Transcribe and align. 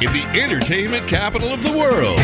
In 0.00 0.10
the 0.14 0.24
entertainment 0.40 1.06
capital 1.06 1.52
of 1.52 1.62
the 1.62 1.76
world, 1.76 2.16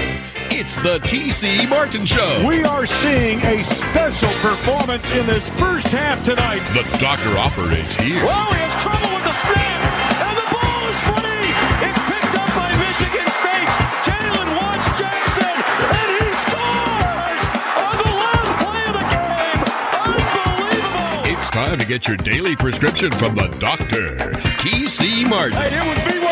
it's 0.48 0.76
the 0.76 0.98
TC 1.00 1.68
Martin 1.68 2.06
Show. 2.06 2.42
We 2.48 2.64
are 2.64 2.86
seeing 2.86 3.38
a 3.42 3.62
special 3.62 4.30
performance 4.40 5.10
in 5.10 5.26
this 5.26 5.50
first 5.60 5.88
half 5.88 6.24
tonight. 6.24 6.62
The 6.72 6.88
doctor 6.98 7.36
operates 7.36 7.94
here. 8.00 8.22
Oh, 8.24 8.48
he 8.56 8.60
has 8.64 8.72
trouble 8.80 9.12
with 9.12 9.24
the 9.28 9.36
snap, 9.44 9.92
and 10.24 10.40
the 10.40 10.48
ball 10.56 10.88
is 10.88 11.00
free. 11.04 11.52
It's 11.84 12.00
picked 12.08 12.32
up 12.40 12.48
by 12.56 12.72
Michigan 12.80 13.28
State. 13.36 13.68
Jalen 14.08 14.56
Watts 14.56 14.88
Jackson, 14.96 15.52
and 15.84 16.08
he 16.16 16.32
scores 16.48 17.44
on 17.76 17.92
the 18.00 18.08
last 18.16 18.56
play 18.64 18.88
of 18.88 18.96
the 18.96 19.04
game. 19.12 19.60
Unbelievable! 20.00 21.28
It's 21.28 21.50
time 21.52 21.76
to 21.76 21.84
get 21.84 22.08
your 22.08 22.16
daily 22.16 22.56
prescription 22.56 23.12
from 23.12 23.34
the 23.34 23.48
doctor, 23.60 24.32
TC 24.64 25.28
Martin. 25.28 25.60
Hey, 25.60 25.76
it 25.76 25.84
was 25.84 25.98
BYOG, 26.08 26.25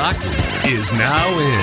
Is 0.00 0.90
now 0.94 1.28
in. 1.38 1.60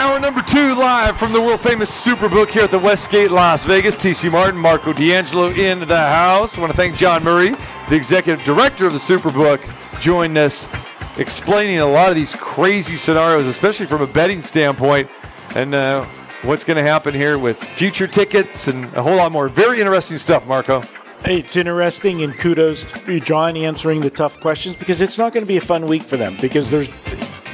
Hour 0.00 0.20
number 0.20 0.40
two 0.42 0.76
live 0.76 1.18
from 1.18 1.32
the 1.32 1.40
world 1.40 1.60
famous 1.60 1.90
Superbook 1.90 2.50
here 2.50 2.62
at 2.62 2.70
the 2.70 2.78
Westgate, 2.78 3.32
Las 3.32 3.64
Vegas. 3.64 3.96
TC 3.96 4.30
Martin, 4.30 4.60
Marco 4.60 4.92
D'Angelo 4.92 5.48
in 5.48 5.80
the 5.80 5.98
house. 5.98 6.56
I 6.56 6.60
want 6.60 6.70
to 6.70 6.76
thank 6.76 6.96
John 6.96 7.24
Murray, 7.24 7.56
the 7.88 7.96
executive 7.96 8.44
director 8.44 8.86
of 8.86 8.92
the 8.92 9.00
Superbook, 9.00 9.60
joined 10.00 10.38
us 10.38 10.68
explaining 11.16 11.80
a 11.80 11.86
lot 11.86 12.10
of 12.10 12.14
these 12.14 12.36
crazy 12.36 12.94
scenarios, 12.94 13.48
especially 13.48 13.86
from 13.86 14.02
a 14.02 14.06
betting 14.06 14.40
standpoint, 14.40 15.10
and 15.56 15.74
uh, 15.74 16.04
what's 16.42 16.62
going 16.62 16.76
to 16.76 16.84
happen 16.84 17.12
here 17.12 17.38
with 17.38 17.60
future 17.60 18.06
tickets 18.06 18.68
and 18.68 18.84
a 18.94 19.02
whole 19.02 19.16
lot 19.16 19.32
more. 19.32 19.48
Very 19.48 19.80
interesting 19.80 20.18
stuff, 20.18 20.46
Marco. 20.46 20.80
It's 21.24 21.54
interesting, 21.56 22.24
and 22.24 22.36
kudos 22.36 22.90
to 22.90 23.20
John 23.20 23.56
answering 23.56 24.00
the 24.00 24.10
tough 24.10 24.40
questions 24.40 24.74
because 24.74 25.00
it's 25.00 25.18
not 25.18 25.32
going 25.32 25.44
to 25.44 25.48
be 25.48 25.56
a 25.56 25.60
fun 25.60 25.86
week 25.86 26.02
for 26.02 26.16
them 26.16 26.36
because 26.40 26.68
there's 26.68 26.90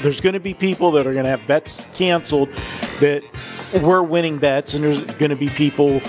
there's 0.03 0.21
going 0.21 0.35
to 0.35 0.41
be 0.41 0.55
people 0.55 0.91
that 0.93 1.07
are 1.07 1.13
going 1.13 1.25
to 1.25 1.31
have 1.31 1.47
bets 1.47 1.85
canceled 1.95 2.49
that 3.01 3.23
were 3.83 4.03
winning 4.03 4.39
bets, 4.39 4.75
and 4.75 4.83
there's 4.85 5.03
going 5.05 5.31
to 5.31 5.37
be 5.37 5.49
people 5.49 6.01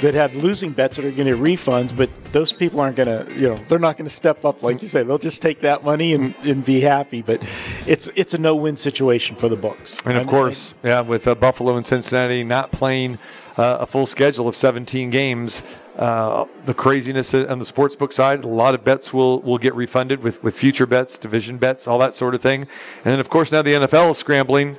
that 0.00 0.14
had 0.14 0.32
losing 0.36 0.70
bets 0.72 0.96
that 0.96 1.04
are 1.04 1.10
going 1.10 1.26
to 1.26 1.34
get 1.36 1.42
refunds, 1.42 1.96
but 1.96 2.08
those 2.32 2.52
people 2.52 2.78
aren't 2.78 2.94
going 2.96 3.08
to, 3.26 3.34
you 3.34 3.48
know, 3.48 3.56
they're 3.68 3.78
not 3.80 3.96
going 3.96 4.08
to 4.08 4.14
step 4.14 4.44
up 4.44 4.62
like 4.62 4.80
you 4.80 4.86
say. 4.88 5.02
They'll 5.02 5.18
just 5.18 5.42
take 5.42 5.60
that 5.62 5.82
money 5.84 6.14
and, 6.14 6.34
and 6.44 6.64
be 6.64 6.80
happy. 6.80 7.20
But 7.22 7.42
it's 7.86 8.06
it's 8.14 8.34
a 8.34 8.38
no-win 8.38 8.76
situation 8.76 9.34
for 9.36 9.48
the 9.48 9.56
books. 9.56 9.96
And 10.04 10.14
of 10.16 10.22
And- 10.22 10.30
course, 10.30 10.74
yeah, 10.84 11.00
with 11.00 11.26
uh, 11.26 11.34
Buffalo 11.34 11.76
and 11.76 11.84
Cincinnati 11.84 12.44
not 12.44 12.70
playing 12.70 13.18
uh, 13.56 13.78
a 13.80 13.86
full 13.86 14.06
schedule 14.06 14.46
of 14.46 14.54
17 14.54 15.10
games, 15.10 15.64
uh, 15.96 16.44
the 16.64 16.74
craziness 16.74 17.34
on 17.34 17.58
the 17.58 17.64
sportsbook 17.64 18.12
side, 18.12 18.44
a 18.44 18.46
lot 18.46 18.72
of 18.74 18.84
bets 18.84 19.12
will 19.12 19.40
will 19.40 19.58
get 19.58 19.74
refunded 19.74 20.22
with 20.22 20.40
with 20.44 20.54
future 20.54 20.86
bets, 20.86 21.18
division 21.18 21.56
bets, 21.56 21.88
all 21.88 21.98
that 21.98 22.14
sort 22.14 22.36
of 22.36 22.40
thing. 22.40 22.68
And 23.04 23.17
then, 23.18 23.20
of 23.20 23.30
course, 23.30 23.50
now 23.50 23.62
the 23.62 23.72
NFL 23.72 24.10
is 24.10 24.16
scrambling 24.16 24.78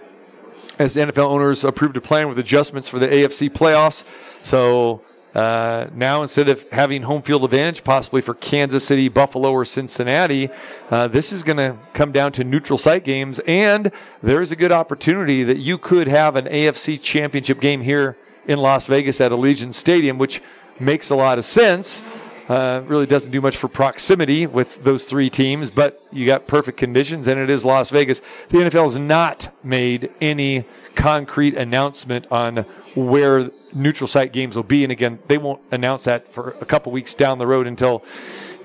as 0.80 0.96
NFL 0.96 1.30
owners 1.30 1.66
approved 1.66 1.98
a 1.98 2.02
plan 2.02 2.30
with 2.30 2.40
adjustments 2.40 2.88
for 2.88 2.98
the 2.98 3.06
AFC 3.06 3.50
playoffs. 3.50 4.06
So 4.44 5.02
uh, 5.36 5.88
now 5.94 6.22
instead 6.22 6.48
of 6.48 6.66
having 6.70 7.02
home 7.02 7.22
field 7.22 7.44
advantage 7.44 7.84
possibly 7.84 8.22
for 8.22 8.36
Kansas 8.36 8.88
City, 8.88 9.10
Buffalo, 9.10 9.52
or 9.52 9.66
Cincinnati, 9.66 10.50
uh, 10.90 11.10
this 11.10 11.34
is 11.34 11.44
going 11.44 11.58
to 11.58 11.78
come 11.92 12.14
down 12.14 12.32
to 12.32 12.46
neutral 12.46 12.80
site 12.80 13.04
games. 13.04 13.40
And 13.40 13.92
there's 14.24 14.54
a 14.54 14.56
good 14.56 14.72
opportunity 14.72 15.44
that 15.44 15.58
you 15.58 15.78
could 15.78 16.08
have 16.08 16.38
an 16.38 16.46
AFC 16.46 17.02
championship 17.02 17.60
game 17.60 17.82
here 17.82 18.16
in 18.48 18.60
Las 18.60 18.88
Vegas 18.88 19.20
at 19.20 19.34
Allegiant 19.34 19.74
Stadium, 19.74 20.18
which 20.18 20.42
makes 20.80 21.10
a 21.10 21.16
lot 21.16 21.38
of 21.38 21.44
sense. 21.44 22.06
Uh, 22.50 22.82
really 22.88 23.06
doesn't 23.06 23.32
do 23.32 23.42
much 23.42 23.58
for 23.58 23.68
proximity 23.68 24.48
with 24.48 24.84
those 24.84 25.06
three 25.06 25.30
teams, 25.30 25.70
but 25.70 26.04
you 26.12 26.26
got 26.26 26.48
perfect 26.48 26.80
conditions, 26.80 27.28
and 27.28 27.40
it 27.40 27.48
is 27.48 27.64
Las 27.64 27.92
Vegas. 27.92 28.24
The 28.50 28.58
NFL 28.58 28.82
has 28.82 28.98
not 28.98 29.56
made 29.64 30.12
any 30.20 30.66
concrete 30.96 31.54
announcement 31.54 32.26
on 32.32 32.66
where 32.96 33.52
neutral 33.76 34.08
site 34.08 34.34
games 34.34 34.56
will 34.56 34.64
be, 34.64 34.84
and 34.84 34.92
again, 34.92 35.20
they 35.28 35.38
won't 35.38 35.62
announce 35.70 36.06
that 36.06 36.24
for 36.24 36.56
a 36.60 36.66
couple 36.66 36.92
weeks 36.92 37.14
down 37.14 37.38
the 37.38 37.46
road 37.46 37.68
until 37.68 38.04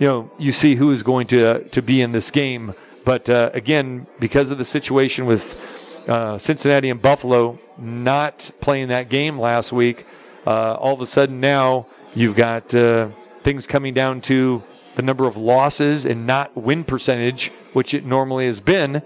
you 0.00 0.06
know 0.06 0.30
you 0.38 0.52
see 0.52 0.74
who 0.74 0.90
is 0.90 1.02
going 1.02 1.26
to 1.26 1.62
to 1.64 1.82
be 1.82 2.00
in 2.00 2.10
this 2.10 2.30
game. 2.30 2.72
But 3.04 3.28
uh, 3.28 3.50
again, 3.52 4.06
because 4.18 4.50
of 4.50 4.56
the 4.56 4.64
situation 4.64 5.26
with 5.26 6.08
uh, 6.08 6.38
Cincinnati 6.38 6.88
and 6.88 7.02
Buffalo 7.02 7.58
not 7.76 8.50
playing 8.62 8.88
that 8.88 9.10
game 9.10 9.38
last 9.38 9.72
week, 9.72 10.06
uh, 10.46 10.72
all 10.74 10.94
of 10.94 11.02
a 11.02 11.06
sudden 11.06 11.38
now 11.38 11.86
you've 12.14 12.34
got 12.34 12.74
uh, 12.74 13.08
things 13.44 13.66
coming 13.66 13.94
down 13.94 14.20
to 14.22 14.62
the 14.96 15.02
number 15.02 15.26
of 15.26 15.36
losses 15.36 16.04
and 16.06 16.26
not 16.26 16.56
win 16.56 16.82
percentage, 16.84 17.50
which 17.72 17.94
it 17.94 18.04
normally 18.04 18.46
has 18.46 18.60
been. 18.60 18.96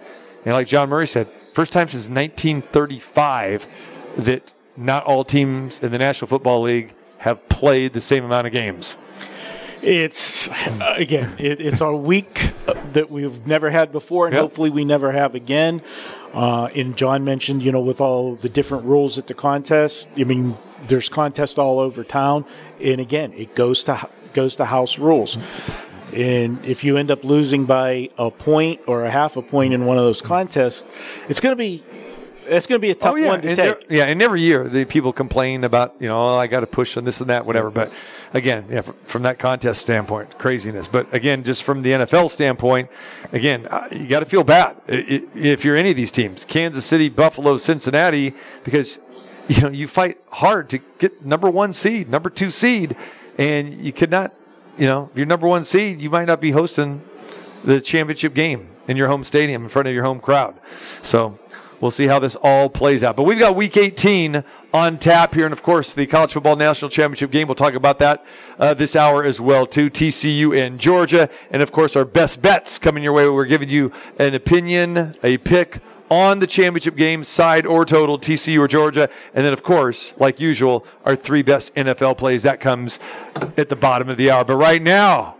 And 0.44 0.54
like 0.54 0.66
John 0.68 0.88
Murray 0.88 1.06
said, 1.06 1.28
first 1.52 1.72
time 1.72 1.88
since 1.88 2.08
1935 2.08 3.66
that 4.18 4.52
not 4.76 5.04
all 5.04 5.24
teams 5.24 5.82
in 5.82 5.90
the 5.92 5.98
National 5.98 6.28
Football 6.28 6.62
League 6.62 6.94
have 7.18 7.46
played 7.48 7.92
the 7.92 8.00
same 8.00 8.24
amount 8.24 8.46
of 8.46 8.52
games. 8.52 8.96
It's 9.82 10.48
uh, 10.48 10.94
again, 10.96 11.34
it, 11.38 11.60
it's 11.60 11.80
a 11.80 11.92
week 11.92 12.52
that 12.92 13.10
we've 13.10 13.46
never 13.46 13.70
had 13.70 13.92
before, 13.92 14.26
and 14.26 14.34
Yep. 14.34 14.40
hopefully 14.42 14.70
we 14.70 14.84
never 14.84 15.12
have 15.12 15.34
again. 15.36 15.82
Uh, 16.34 16.68
and 16.74 16.96
John 16.96 17.24
mentioned, 17.24 17.62
you 17.62 17.70
know, 17.72 17.80
with 17.80 18.00
all 18.00 18.34
the 18.34 18.48
different 18.48 18.84
rules 18.84 19.18
at 19.18 19.28
the 19.28 19.34
contest. 19.34 20.08
I 20.16 20.24
mean, 20.24 20.56
there's 20.88 21.08
contests 21.08 21.58
all 21.58 21.78
over 21.78 22.02
town, 22.04 22.44
and 22.82 23.00
again, 23.00 23.32
it 23.34 23.54
goes 23.54 23.84
to 23.84 24.08
goes 24.32 24.56
to 24.56 24.64
house 24.64 24.98
rules. 24.98 25.38
And 26.12 26.64
if 26.64 26.84
you 26.84 26.96
end 26.96 27.10
up 27.10 27.22
losing 27.22 27.66
by 27.66 28.08
a 28.16 28.30
point 28.30 28.80
or 28.86 29.04
a 29.04 29.10
half 29.10 29.36
a 29.36 29.42
point 29.42 29.74
in 29.74 29.84
one 29.84 29.98
of 29.98 30.04
those 30.04 30.22
contests, 30.22 30.86
it's 31.28 31.40
going 31.40 31.52
to 31.52 31.56
be 31.56 31.82
it's 32.48 32.66
going 32.66 32.78
to 32.78 32.82
be 32.82 32.90
a 32.90 32.94
tough 32.94 33.12
one 33.12 33.42
to 33.42 33.48
and 33.48 33.56
take. 33.56 33.56
there- 33.56 33.80
yeah, 33.90 34.04
and 34.04 34.22
every 34.22 34.40
year 34.40 34.68
the 34.68 34.84
people 34.86 35.12
complain 35.12 35.64
about 35.64 35.94
you 36.00 36.08
know 36.08 36.18
oh, 36.18 36.38
I 36.38 36.46
got 36.46 36.60
to 36.60 36.66
push 36.66 36.96
on 36.96 37.04
this 37.04 37.20
and 37.20 37.28
that 37.30 37.44
whatever. 37.44 37.70
But 37.70 37.92
again, 38.34 38.64
yeah, 38.70 38.80
from, 38.80 38.94
from 39.04 39.22
that 39.24 39.38
contest 39.38 39.82
standpoint, 39.82 40.38
craziness. 40.38 40.88
But 40.88 41.12
again, 41.14 41.44
just 41.44 41.62
from 41.62 41.82
the 41.82 41.90
NFL 41.90 42.30
standpoint, 42.30 42.88
again, 43.32 43.66
uh, 43.66 43.88
you 43.92 44.06
got 44.06 44.20
to 44.20 44.26
feel 44.26 44.44
bad 44.44 44.76
if 44.86 45.64
you're 45.64 45.76
any 45.76 45.90
of 45.90 45.96
these 45.96 46.12
teams, 46.12 46.44
Kansas 46.44 46.84
City, 46.84 47.08
Buffalo, 47.08 47.56
Cincinnati, 47.58 48.34
because 48.64 49.00
you 49.48 49.62
know 49.62 49.68
you 49.68 49.86
fight 49.86 50.16
hard 50.30 50.70
to 50.70 50.78
get 50.98 51.24
number 51.24 51.50
one 51.50 51.72
seed, 51.72 52.08
number 52.08 52.30
two 52.30 52.50
seed, 52.50 52.96
and 53.38 53.74
you 53.74 53.92
could 53.92 54.10
not, 54.10 54.34
you 54.76 54.86
know, 54.86 55.08
if 55.10 55.16
you're 55.16 55.26
number 55.26 55.46
one 55.46 55.64
seed, 55.64 56.00
you 56.00 56.10
might 56.10 56.26
not 56.26 56.40
be 56.40 56.50
hosting 56.50 57.00
the 57.64 57.80
championship 57.80 58.34
game 58.34 58.68
in 58.88 58.96
your 58.96 59.08
home 59.08 59.24
stadium 59.24 59.62
in 59.62 59.68
front 59.68 59.88
of 59.88 59.94
your 59.94 60.04
home 60.04 60.20
crowd. 60.20 60.54
So 61.02 61.38
we'll 61.80 61.90
see 61.90 62.06
how 62.06 62.18
this 62.18 62.36
all 62.36 62.68
plays 62.68 63.04
out. 63.04 63.16
But 63.16 63.24
we've 63.24 63.38
got 63.38 63.54
week 63.54 63.76
18 63.76 64.42
on 64.72 64.98
tap 64.98 65.34
here. 65.34 65.44
And 65.44 65.52
of 65.52 65.62
course, 65.62 65.94
the 65.94 66.06
College 66.06 66.32
Football 66.32 66.56
National 66.56 66.90
Championship 66.90 67.30
game. 67.30 67.48
We'll 67.48 67.54
talk 67.54 67.74
about 67.74 67.98
that 68.00 68.24
uh, 68.58 68.74
this 68.74 68.96
hour 68.96 69.24
as 69.24 69.40
well, 69.40 69.66
too. 69.66 69.90
TCU 69.90 70.58
and 70.58 70.78
Georgia. 70.78 71.28
And 71.50 71.62
of 71.62 71.72
course, 71.72 71.96
our 71.96 72.04
best 72.04 72.42
bets 72.42 72.78
coming 72.78 73.02
your 73.02 73.12
way. 73.12 73.28
We're 73.28 73.44
giving 73.44 73.68
you 73.68 73.92
an 74.18 74.34
opinion, 74.34 75.14
a 75.22 75.38
pick 75.38 75.80
on 76.10 76.38
the 76.38 76.46
championship 76.46 76.96
game, 76.96 77.24
side 77.24 77.66
or 77.66 77.84
total, 77.84 78.18
TCU 78.18 78.60
or 78.60 78.68
Georgia. 78.68 79.08
And 79.34 79.44
then, 79.44 79.52
of 79.52 79.62
course, 79.62 80.14
like 80.18 80.40
usual, 80.40 80.86
our 81.04 81.16
three 81.16 81.42
best 81.42 81.74
NFL 81.74 82.18
plays. 82.18 82.42
That 82.42 82.60
comes 82.60 82.98
at 83.56 83.68
the 83.68 83.76
bottom 83.76 84.08
of 84.08 84.16
the 84.16 84.30
hour. 84.30 84.44
But 84.44 84.56
right 84.56 84.82
now, 84.82 85.36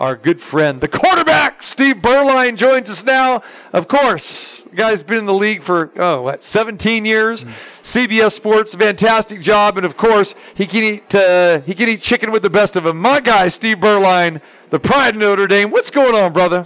our 0.00 0.16
good 0.16 0.40
friend, 0.40 0.80
the 0.80 0.88
quarterback, 0.88 1.62
Steve 1.62 1.96
Beuerlein, 1.96 2.56
joins 2.56 2.88
us 2.88 3.04
now. 3.04 3.42
Of 3.74 3.86
course, 3.86 4.62
guy's 4.74 5.02
been 5.02 5.18
in 5.18 5.26
the 5.26 5.34
league 5.34 5.60
for, 5.60 5.92
oh, 5.96 6.22
what, 6.22 6.42
17 6.42 7.04
years? 7.04 7.44
CBS 7.44 8.32
Sports, 8.32 8.74
fantastic 8.74 9.42
job. 9.42 9.76
And 9.76 9.84
of 9.84 9.98
course, 9.98 10.34
he 10.54 10.66
can 10.66 10.82
eat, 10.82 11.14
uh, 11.14 11.60
he 11.60 11.74
can 11.74 11.90
eat 11.90 12.00
chicken 12.00 12.32
with 12.32 12.40
the 12.40 12.48
best 12.48 12.76
of 12.76 12.84
them. 12.84 12.98
My 12.98 13.20
guy, 13.20 13.48
Steve 13.48 13.76
Beuerlein, 13.76 14.40
the 14.70 14.80
pride 14.80 15.16
of 15.16 15.20
Notre 15.20 15.46
Dame. 15.46 15.70
What's 15.70 15.90
going 15.90 16.14
on, 16.14 16.32
brother? 16.32 16.64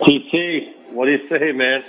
TC, 0.00 0.74
what 0.92 1.06
do 1.06 1.12
you 1.12 1.28
say, 1.28 1.52
man? 1.52 1.84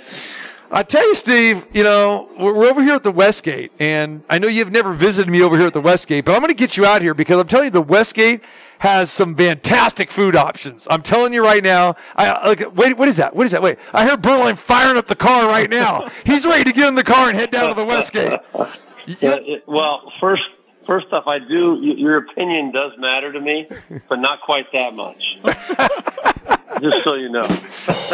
I 0.70 0.82
tell 0.82 1.06
you, 1.06 1.14
Steve, 1.14 1.66
you 1.72 1.84
know, 1.84 2.28
we're, 2.38 2.66
over 2.66 2.82
here 2.82 2.94
at 2.94 3.02
the 3.02 3.12
Westgate, 3.12 3.70
and 3.78 4.22
I 4.28 4.38
know 4.38 4.48
you've 4.48 4.72
never 4.72 4.92
visited 4.92 5.30
me 5.30 5.42
over 5.42 5.56
here 5.56 5.66
at 5.66 5.72
the 5.72 5.80
Westgate, 5.80 6.24
but 6.24 6.32
I'm 6.32 6.40
going 6.40 6.48
to 6.48 6.54
get 6.54 6.76
you 6.76 6.84
out 6.86 7.00
here 7.02 7.14
because 7.14 7.38
I'm 7.38 7.46
telling 7.46 7.66
you, 7.66 7.70
the 7.70 7.82
Westgate 7.82 8.40
has 8.78 9.10
some 9.10 9.36
fantastic 9.36 10.10
food 10.10 10.34
options. 10.34 10.88
I'm 10.90 11.02
telling 11.02 11.32
you 11.32 11.44
right 11.44 11.62
now. 11.62 11.94
I 12.16 12.48
like, 12.48 12.74
wait, 12.76 12.96
what 12.96 13.08
is 13.08 13.16
that? 13.18 13.34
What 13.36 13.46
is 13.46 13.52
that? 13.52 13.62
Wait, 13.62 13.78
I 13.92 14.04
heard 14.04 14.20
Beuerlein 14.20 14.58
firing 14.58 14.96
up 14.96 15.06
the 15.06 15.14
car 15.14 15.46
right 15.46 15.70
now. 15.70 16.08
He's 16.24 16.44
ready 16.44 16.64
to 16.64 16.72
get 16.72 16.88
in 16.88 16.94
the 16.94 17.04
car 17.04 17.28
and 17.28 17.36
head 17.36 17.50
down 17.50 17.68
to 17.68 17.74
the 17.74 17.84
Westgate. 17.84 18.32
It- 19.06 19.64
well, 19.68 20.10
first, 20.18 20.42
first 20.86 21.06
off, 21.12 21.26
I 21.26 21.38
do. 21.38 21.78
Your 21.82 22.18
opinion 22.18 22.72
does 22.72 22.96
matter 22.98 23.32
to 23.32 23.40
me, 23.40 23.68
but 24.08 24.18
not 24.20 24.40
quite 24.42 24.72
that 24.72 24.94
much. 24.94 25.22
just 26.80 27.04
so 27.04 27.14
you 27.14 27.28
know. 27.28 27.42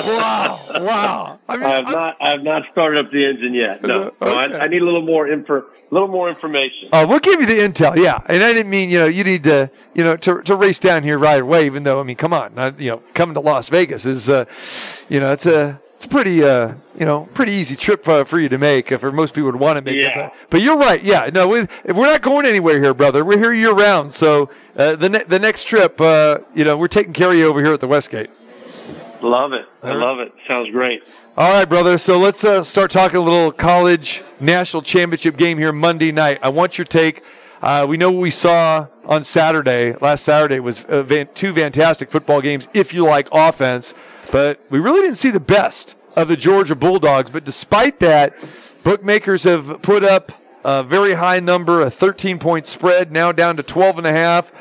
wow, 0.06 0.60
wow. 0.74 1.38
I 1.48 1.56
mean, 1.56 1.66
I 1.66 1.68
have 1.70 1.86
I'm- 1.86 1.92
not. 1.92 2.16
I 2.20 2.30
have 2.30 2.42
not 2.42 2.62
started 2.72 3.04
up 3.04 3.12
the 3.12 3.24
engine 3.24 3.54
yet. 3.54 3.82
No, 3.82 4.14
no 4.20 4.26
I, 4.28 4.64
I 4.64 4.68
need 4.68 4.82
a 4.82 4.84
little 4.84 5.02
more 5.02 5.28
info. 5.28 5.58
A 5.58 5.94
little 5.94 6.08
more 6.08 6.28
information. 6.28 6.88
Uh, 6.92 7.04
we'll 7.08 7.18
give 7.18 7.40
you 7.40 7.46
the 7.46 7.58
intel, 7.58 7.96
yeah. 7.96 8.20
And 8.26 8.44
I 8.44 8.52
didn't 8.52 8.70
mean, 8.70 8.90
you 8.90 9.00
know, 9.00 9.06
you 9.06 9.24
need 9.24 9.42
to, 9.44 9.68
you 9.94 10.04
know, 10.04 10.16
to, 10.18 10.40
to 10.42 10.54
race 10.54 10.78
down 10.78 11.02
here 11.02 11.18
right 11.18 11.42
away. 11.42 11.66
Even 11.66 11.82
though, 11.82 11.98
I 11.98 12.04
mean, 12.04 12.16
come 12.16 12.32
on, 12.32 12.54
not, 12.54 12.78
you 12.78 12.90
know, 12.90 13.02
coming 13.14 13.34
to 13.34 13.40
Las 13.40 13.68
Vegas 13.68 14.06
is, 14.06 14.30
uh, 14.30 14.44
you 15.08 15.18
know, 15.18 15.32
it's 15.32 15.46
a, 15.46 15.80
it's 16.00 16.06
a 16.06 16.08
pretty, 16.08 16.42
uh, 16.42 16.72
you 16.98 17.04
know, 17.04 17.28
pretty 17.34 17.52
easy 17.52 17.76
trip 17.76 18.08
uh, 18.08 18.24
for 18.24 18.40
you 18.40 18.48
to 18.48 18.56
make. 18.56 18.90
Uh, 18.90 18.96
for 18.96 19.12
most 19.12 19.34
people 19.34 19.52
would 19.52 19.60
want 19.60 19.76
to 19.76 19.82
make 19.82 19.96
it. 19.96 20.00
Yeah. 20.00 20.28
But, 20.28 20.34
but 20.48 20.62
you're 20.62 20.78
right, 20.78 21.04
yeah. 21.04 21.28
No, 21.28 21.46
we, 21.46 21.58
if 21.60 21.94
we're 21.94 22.06
not 22.06 22.22
going 22.22 22.46
anywhere 22.46 22.80
here, 22.80 22.94
brother. 22.94 23.22
We're 23.22 23.36
here 23.36 23.52
year 23.52 23.72
round. 23.72 24.10
So 24.10 24.48
uh, 24.78 24.96
the 24.96 25.10
ne- 25.10 25.24
the 25.24 25.38
next 25.38 25.64
trip, 25.64 26.00
uh, 26.00 26.38
you 26.54 26.64
know, 26.64 26.78
we're 26.78 26.88
taking 26.88 27.12
care 27.12 27.30
of 27.32 27.36
you 27.36 27.46
over 27.46 27.62
here 27.62 27.74
at 27.74 27.80
the 27.80 27.86
Westgate. 27.86 28.30
Love 29.20 29.52
it. 29.52 29.66
I 29.82 29.92
love 29.92 30.20
it. 30.20 30.32
Sounds 30.48 30.70
great. 30.70 31.02
All 31.36 31.52
right, 31.52 31.68
brother. 31.68 31.98
So 31.98 32.18
let's 32.18 32.46
uh, 32.46 32.64
start 32.64 32.90
talking 32.90 33.18
a 33.18 33.22
little 33.22 33.52
college 33.52 34.22
national 34.40 34.82
championship 34.82 35.36
game 35.36 35.58
here 35.58 35.70
Monday 35.70 36.12
night. 36.12 36.38
I 36.42 36.48
want 36.48 36.78
your 36.78 36.86
take. 36.86 37.24
Uh, 37.62 37.84
we 37.88 37.96
know 37.96 38.10
what 38.10 38.20
we 38.20 38.30
saw 38.30 38.86
on 39.04 39.22
Saturday. 39.22 39.94
Last 40.00 40.24
Saturday 40.24 40.60
was 40.60 40.84
uh, 40.84 41.02
van- 41.02 41.28
two 41.34 41.52
fantastic 41.52 42.10
football 42.10 42.40
games, 42.40 42.68
if 42.72 42.94
you 42.94 43.04
like 43.04 43.28
offense, 43.32 43.94
but 44.32 44.60
we 44.70 44.78
really 44.78 45.02
didn't 45.02 45.18
see 45.18 45.30
the 45.30 45.40
best 45.40 45.96
of 46.16 46.28
the 46.28 46.36
Georgia 46.36 46.74
Bulldogs. 46.74 47.30
But 47.30 47.44
despite 47.44 48.00
that, 48.00 48.34
bookmakers 48.82 49.44
have 49.44 49.82
put 49.82 50.04
up 50.04 50.32
a 50.64 50.82
very 50.82 51.12
high 51.12 51.40
number, 51.40 51.82
a 51.82 51.90
13 51.90 52.38
point 52.38 52.66
spread, 52.66 53.12
now 53.12 53.30
down 53.30 53.56
to 53.56 53.62
12 53.62 53.98
and 53.98 54.06
a 54.06 54.12
half. 54.12 54.52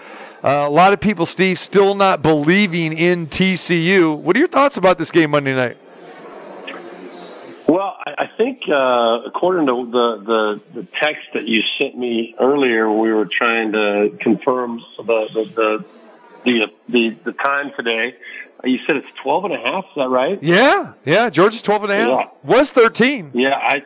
Uh, 0.44 0.66
a 0.68 0.70
lot 0.70 0.94
of 0.94 1.00
people, 1.00 1.26
Steve, 1.26 1.60
still 1.60 1.96
not 1.96 2.22
believing 2.22 2.98
in 2.98 3.28
TCU. 3.28 4.18
What 4.18 4.36
are 4.36 4.40
your 4.40 4.48
thoughts 4.48 4.78
about 4.78 4.98
this 4.98 5.12
game 5.12 5.32
Monday 5.32 5.56
night? 5.56 5.78
Well, 7.70 7.98
I, 8.04 8.24
I 8.24 8.28
think 8.36 8.68
uh, 8.68 9.22
according 9.28 9.68
to 9.68 9.92
the, 9.92 10.24
the 10.26 10.82
the 10.82 10.88
text 11.00 11.28
that 11.36 11.48
you 11.48 11.62
sent 11.80 11.96
me 11.96 12.34
earlier, 12.40 12.92
we 12.92 13.14
were 13.14 13.28
trying 13.28 13.74
to 13.74 14.18
confirm 14.20 14.82
the 14.98 15.04
the 15.04 15.86
the 16.46 16.72
the, 16.88 17.18
the, 17.26 17.32
time 17.34 17.72
today. 17.78 18.16
You 18.64 18.80
said 18.88 18.96
it's 18.96 19.08
12 19.22 19.46
and 19.46 19.54
a 19.54 19.58
half. 19.60 19.86
Is 19.86 19.92
that 19.98 20.10
right? 20.10 20.42
Yeah, 20.42 20.94
yeah. 21.06 21.30
Georgia's 21.30 21.62
12 21.62 21.84
and 21.84 21.92
a 21.92 21.96
half. 21.96 22.08
Yeah. 22.08 22.28
Was 22.44 22.72
13. 22.72 23.32
Yeah, 23.36 23.56
I 23.56 23.84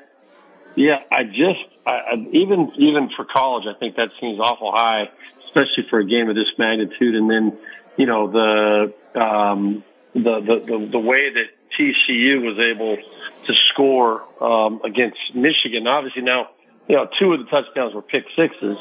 yeah, 0.75 1.03
I 1.11 1.25
just 1.25 1.65
I, 1.85 1.91
I, 1.91 2.27
even 2.31 2.71
even 2.77 3.09
for 3.09 3.25
college, 3.25 3.65
I 3.67 3.77
think 3.77 3.97
that 3.97 4.11
seems 4.21 4.39
awful 4.39 4.71
high, 4.71 5.09
especially 5.47 5.87
for 5.89 5.99
a 5.99 6.05
game 6.05 6.29
of 6.29 6.35
this 6.35 6.49
magnitude. 6.57 7.15
And 7.15 7.29
then 7.29 7.57
you 7.97 8.05
know 8.05 8.31
the 8.31 9.19
um, 9.21 9.83
the, 10.13 10.39
the 10.39 10.63
the 10.65 10.89
the 10.93 10.99
way 10.99 11.33
that 11.33 11.47
TCU 11.77 12.41
was 12.41 12.59
able 12.59 12.97
to 13.45 13.53
score 13.53 14.23
um, 14.41 14.81
against 14.83 15.35
Michigan. 15.35 15.87
Obviously, 15.87 16.21
now 16.21 16.49
you 16.87 16.95
know 16.95 17.09
two 17.19 17.33
of 17.33 17.39
the 17.39 17.45
touchdowns 17.45 17.93
were 17.93 18.01
pick 18.01 18.25
sixes. 18.35 18.77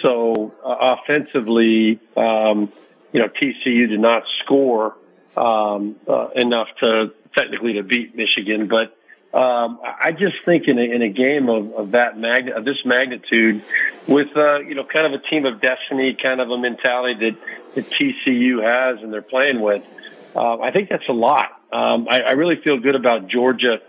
So 0.00 0.54
uh, 0.64 0.96
offensively, 0.96 2.00
um, 2.16 2.72
you 3.12 3.20
know 3.20 3.28
TCU 3.28 3.88
did 3.88 4.00
not 4.00 4.24
score 4.42 4.96
um, 5.36 5.96
uh, 6.08 6.28
enough 6.34 6.68
to 6.80 7.12
technically 7.36 7.74
to 7.74 7.82
beat 7.82 8.14
Michigan, 8.14 8.68
but 8.68 8.96
um, 9.34 9.80
I 9.82 10.12
just 10.12 10.44
think 10.44 10.68
in 10.68 10.78
a, 10.78 10.82
in 10.82 11.02
a 11.02 11.08
game 11.08 11.48
of, 11.48 11.72
of 11.72 11.90
that 11.90 12.16
mag 12.16 12.48
of 12.48 12.64
this 12.64 12.84
magnitude, 12.84 13.64
with 14.06 14.28
uh, 14.36 14.60
you 14.60 14.76
know 14.76 14.84
kind 14.84 15.12
of 15.12 15.20
a 15.20 15.28
team 15.28 15.44
of 15.44 15.60
destiny, 15.60 16.16
kind 16.20 16.40
of 16.40 16.50
a 16.50 16.58
mentality 16.58 17.30
that, 17.30 17.38
that 17.74 17.90
TCU 17.90 18.62
has 18.62 19.02
and 19.02 19.12
they're 19.12 19.22
playing 19.22 19.60
with, 19.60 19.82
uh, 20.36 20.60
I 20.60 20.70
think 20.70 20.88
that's 20.88 21.08
a 21.08 21.12
lot. 21.12 21.46
Um, 21.72 22.06
I, 22.08 22.20
I 22.20 22.32
really 22.32 22.54
feel 22.54 22.78
good 22.78 22.94
about 22.94 23.26
Georgia 23.26 23.80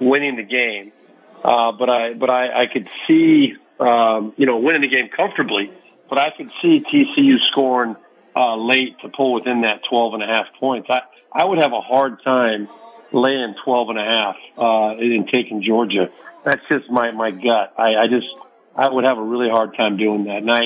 winning 0.00 0.36
the 0.36 0.42
game, 0.42 0.92
uh, 1.44 1.72
but 1.72 1.90
I 1.90 2.14
but 2.14 2.30
I, 2.30 2.62
I 2.62 2.66
could 2.66 2.88
see 3.06 3.54
um, 3.80 4.32
you 4.36 4.46
know 4.46 4.58
winning 4.58 4.82
the 4.82 4.88
game 4.88 5.08
comfortably, 5.08 5.70
but 6.08 6.18
I 6.18 6.30
could 6.36 6.50
see 6.60 6.82
TCU 6.92 7.36
scoring 7.50 7.96
uh, 8.34 8.56
late 8.56 8.98
to 9.00 9.08
pull 9.08 9.34
within 9.34 9.62
that 9.62 9.82
12 9.88 10.14
and 10.14 10.22
a 10.22 10.26
half 10.26 10.46
points. 10.58 10.88
I, 10.90 11.02
I 11.32 11.44
would 11.44 11.58
have 11.58 11.72
a 11.72 11.80
hard 11.80 12.22
time 12.22 12.68
laying 13.12 13.54
12 13.64 13.88
and 13.90 13.98
a 13.98 14.04
half, 14.04 14.36
uh, 14.56 14.94
taking 15.30 15.62
Georgia. 15.62 16.08
That's 16.44 16.62
just 16.70 16.90
my, 16.90 17.10
my 17.12 17.30
gut. 17.30 17.74
I, 17.78 17.96
I 17.96 18.06
just, 18.08 18.26
I 18.74 18.88
would 18.88 19.04
have 19.04 19.18
a 19.18 19.22
really 19.22 19.50
hard 19.50 19.76
time 19.76 19.96
doing 19.96 20.24
that. 20.24 20.38
And 20.38 20.50
I, 20.50 20.64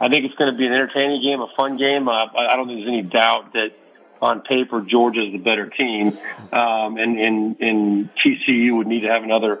I 0.00 0.08
think 0.08 0.24
it's 0.24 0.34
going 0.34 0.52
to 0.52 0.58
be 0.58 0.66
an 0.66 0.72
entertaining 0.72 1.22
game, 1.22 1.40
a 1.40 1.48
fun 1.56 1.78
game. 1.78 2.08
Uh, 2.08 2.26
I 2.26 2.56
don't 2.56 2.66
think 2.68 2.80
there's 2.80 2.88
any 2.88 3.02
doubt 3.02 3.54
that 3.54 3.70
on 4.20 4.40
paper, 4.40 4.80
Georgia's 4.80 5.32
the 5.32 5.38
better 5.38 5.68
team. 5.68 6.18
Um, 6.52 6.96
and, 6.96 7.18
and, 7.18 7.60
and 7.60 8.10
TCU 8.16 8.76
would 8.76 8.86
need 8.86 9.00
to 9.00 9.08
have 9.08 9.22
another 9.22 9.60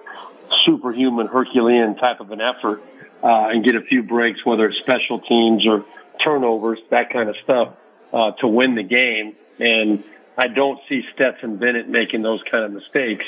superhuman 0.64 1.26
Herculean 1.26 1.96
type 1.96 2.20
of 2.20 2.30
an 2.30 2.40
effort, 2.40 2.82
uh, 3.22 3.48
and 3.48 3.64
get 3.64 3.74
a 3.74 3.80
few 3.80 4.02
breaks, 4.02 4.44
whether 4.44 4.66
it's 4.68 4.78
special 4.78 5.20
teams 5.20 5.66
or 5.66 5.84
turnovers, 6.20 6.78
that 6.90 7.10
kind 7.10 7.28
of 7.28 7.36
stuff, 7.42 7.74
uh, 8.12 8.32
to 8.32 8.46
win 8.46 8.74
the 8.74 8.82
game. 8.82 9.34
And 9.58 10.04
I 10.38 10.48
don't 10.48 10.80
see 10.88 11.04
Stetson 11.14 11.56
Bennett 11.56 11.88
making 11.88 12.22
those 12.22 12.42
kind 12.50 12.64
of 12.64 12.72
mistakes, 12.72 13.24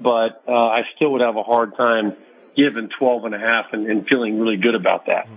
but, 0.00 0.42
uh, 0.46 0.52
I 0.52 0.84
still 0.94 1.12
would 1.12 1.22
have 1.22 1.36
a 1.36 1.42
hard 1.42 1.76
time 1.76 2.16
giving 2.58 2.88
12 2.98 3.24
and 3.24 3.34
a 3.36 3.38
half 3.38 3.72
and, 3.72 3.86
and 3.86 4.06
feeling 4.08 4.40
really 4.40 4.56
good 4.56 4.74
about 4.74 5.06
that. 5.06 5.28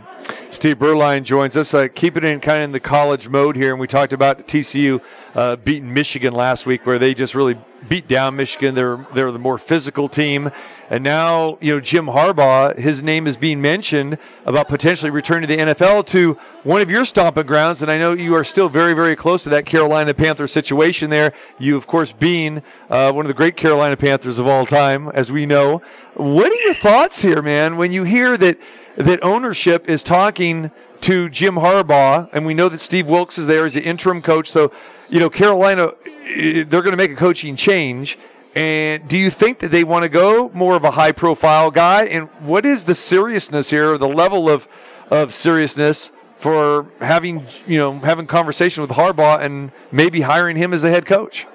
Steve 0.50 0.80
Beuerlein 0.80 1.24
joins 1.24 1.56
us. 1.56 1.74
Uh, 1.74 1.88
keeping 1.94 2.24
it 2.24 2.28
in 2.28 2.40
kind 2.40 2.58
of 2.58 2.64
in 2.66 2.72
the 2.72 2.80
college 2.80 3.30
mode 3.30 3.56
here, 3.56 3.72
and 3.72 3.80
we 3.80 3.88
talked 3.88 4.12
about 4.12 4.48
TCU 4.48 5.02
uh, 5.36 5.56
beating 5.58 5.94
Michigan 5.94 6.34
last 6.34 6.66
week, 6.66 6.86
where 6.86 6.98
they 6.98 7.14
just 7.14 7.36
really 7.36 7.58
beat 7.89 8.07
down 8.07 8.36
Michigan. 8.36 8.75
They're 8.75 9.06
they're 9.13 9.31
the 9.31 9.39
more 9.39 9.57
physical 9.57 10.07
team, 10.07 10.51
and 10.89 11.04
now 11.04 11.57
you 11.62 11.74
know 11.74 11.80
Jim 11.80 12.06
Harbaugh. 12.06 12.78
His 12.78 13.04
name 13.04 13.28
is 13.28 13.38
being 13.38 13.62
mentioned 13.62 14.18
about 14.45 14.68
potentially 14.68 15.12
returning 15.12 15.48
to 15.48 15.56
the 15.56 15.62
NFL 15.62 16.06
to 16.07 16.38
one 16.63 16.81
of 16.81 16.89
your 16.89 17.06
stomping 17.06 17.45
grounds, 17.45 17.81
and 17.81 17.92
I 17.92 17.98
know 17.98 18.13
you 18.13 18.36
are 18.36 18.44
still 18.44 18.69
very 18.69 18.94
very 18.94 19.16
close 19.16 19.44
to 19.44 19.50
that 19.50 19.66
Carolina 19.66 20.13
Panther 20.13 20.48
situation 20.48 21.10
there. 21.10 21.33
You 21.60 21.75
of 21.78 21.88
course 21.88 22.12
being 22.12 22.62
uh, 22.89 23.12
one 23.12 23.25
of 23.25 23.30
the 23.30 23.33
great 23.33 23.57
Carolina 23.57 23.98
Panthers 23.98 24.39
of 24.39 24.48
all 24.48 24.66
time, 24.66 25.10
as 25.10 25.31
we 25.31 25.45
know. 25.45 25.81
What 26.16 26.51
are 26.51 26.63
your 26.63 26.74
thoughts 26.74 27.22
here, 27.22 27.42
man, 27.42 27.77
when 27.77 27.92
you 27.92 28.04
hear 28.04 28.38
that? 28.38 28.57
That 28.98 29.24
ownership 29.24 29.90
is 29.90 30.04
talking 30.04 30.72
to 31.02 31.30
Jim 31.30 31.56
Harbaugh, 31.56 32.30
and 32.34 32.46
we 32.46 32.54
know 32.54 32.70
that 32.70 32.80
Steve 32.80 33.08
Wilks 33.08 33.38
is 33.38 33.48
there 33.48 33.66
as 33.66 33.74
the 33.74 33.84
interim 33.84 34.22
coach. 34.22 34.50
So, 34.50 34.72
you 35.10 35.20
know, 35.20 35.30
Carolina, 35.30 35.92
eh, 36.25 36.63
they're 36.68 36.82
going 36.82 36.92
to 36.92 36.98
make 36.98 37.12
a 37.12 37.15
coaching 37.15 37.56
change. 37.56 38.18
And 38.56 39.08
do 39.08 39.18
you 39.18 39.30
think 39.30 39.60
that 39.60 39.72
they 39.72 39.84
want 39.84 40.04
to 40.04 40.10
go 40.10 40.51
more 40.54 40.75
of 40.75 40.84
a 40.84 40.92
high 40.92 41.13
profile 41.13 41.72
guy? 41.72 42.06
And 42.06 42.27
what 42.42 42.65
is 42.65 42.84
the 42.84 42.94
seriousness 42.94 43.70
here, 43.70 43.98
the 43.98 44.08
level 44.08 44.50
of, 44.50 44.68
of 45.10 45.34
seriousness 45.34 46.12
for 46.36 46.86
having, 47.00 47.46
you 47.65 47.77
know, 47.77 47.98
having 48.00 48.27
conversation 48.27 48.82
with 48.82 48.92
Harbaugh 48.92 49.42
and 49.42 49.72
maybe 49.92 50.20
hiring 50.20 50.58
him 50.58 50.74
as 50.74 50.82
the 50.82 50.89
head 50.89 51.06
coach? 51.06 51.48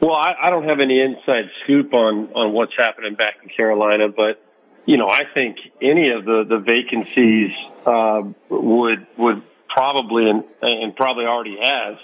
Well, 0.00 0.14
I, 0.14 0.34
I 0.42 0.50
don't 0.50 0.64
have 0.64 0.80
any 0.80 1.00
inside 1.00 1.50
scoop 1.62 1.94
on, 1.94 2.28
on 2.34 2.52
what's 2.52 2.72
happening 2.76 3.14
back 3.14 3.36
in 3.42 3.50
Carolina, 3.50 4.08
but 4.08 4.42
you 4.86 4.96
know, 4.96 5.08
I 5.08 5.24
think 5.34 5.56
any 5.80 6.10
of 6.10 6.24
the 6.24 6.44
the 6.48 6.58
vacancies 6.58 7.50
uh, 7.86 8.22
would 8.48 9.06
would 9.16 9.42
probably 9.68 10.28
and, 10.28 10.44
and 10.62 10.96
probably 10.96 11.26
already 11.26 11.58
has 11.62 11.96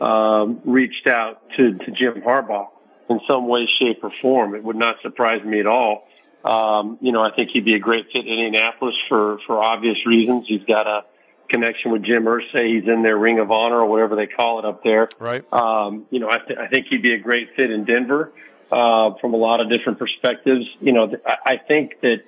um, 0.00 0.60
reached 0.64 1.06
out 1.06 1.42
to, 1.56 1.74
to 1.74 1.90
Jim 1.90 2.22
Harbaugh 2.22 2.68
in 3.08 3.20
some 3.28 3.48
way, 3.48 3.66
shape, 3.66 4.02
or 4.02 4.12
form. 4.22 4.54
It 4.54 4.62
would 4.62 4.76
not 4.76 4.96
surprise 5.02 5.44
me 5.44 5.60
at 5.60 5.66
all. 5.66 6.06
Um, 6.44 6.98
you 7.00 7.12
know, 7.12 7.22
I 7.22 7.34
think 7.34 7.50
he'd 7.50 7.64
be 7.64 7.74
a 7.74 7.78
great 7.78 8.06
fit 8.12 8.26
in 8.26 8.32
Indianapolis 8.32 8.94
for 9.08 9.38
for 9.46 9.62
obvious 9.62 10.06
reasons. 10.06 10.46
He's 10.48 10.64
got 10.64 10.86
a 10.86 11.04
connection 11.48 11.90
with 11.90 12.02
Jim 12.02 12.24
Irsay. 12.24 12.80
He's 12.80 12.88
in 12.88 13.02
their 13.02 13.18
Ring 13.18 13.40
of 13.40 13.50
Honor 13.50 13.80
or 13.80 13.86
whatever 13.86 14.16
they 14.16 14.26
call 14.26 14.60
it 14.60 14.64
up 14.64 14.82
there. 14.84 15.08
Right. 15.18 15.44
Um, 15.52 16.06
you 16.10 16.20
know, 16.20 16.30
I, 16.30 16.38
th- 16.38 16.58
I 16.58 16.68
think 16.68 16.86
he'd 16.88 17.02
be 17.02 17.12
a 17.12 17.18
great 17.18 17.56
fit 17.56 17.70
in 17.70 17.84
Denver 17.84 18.32
uh, 18.70 19.14
from 19.20 19.34
a 19.34 19.36
lot 19.36 19.60
of 19.60 19.68
different 19.68 19.98
perspectives. 19.98 20.66
You 20.80 20.92
know, 20.92 21.12
I 21.44 21.56
think 21.56 22.00
that 22.00 22.22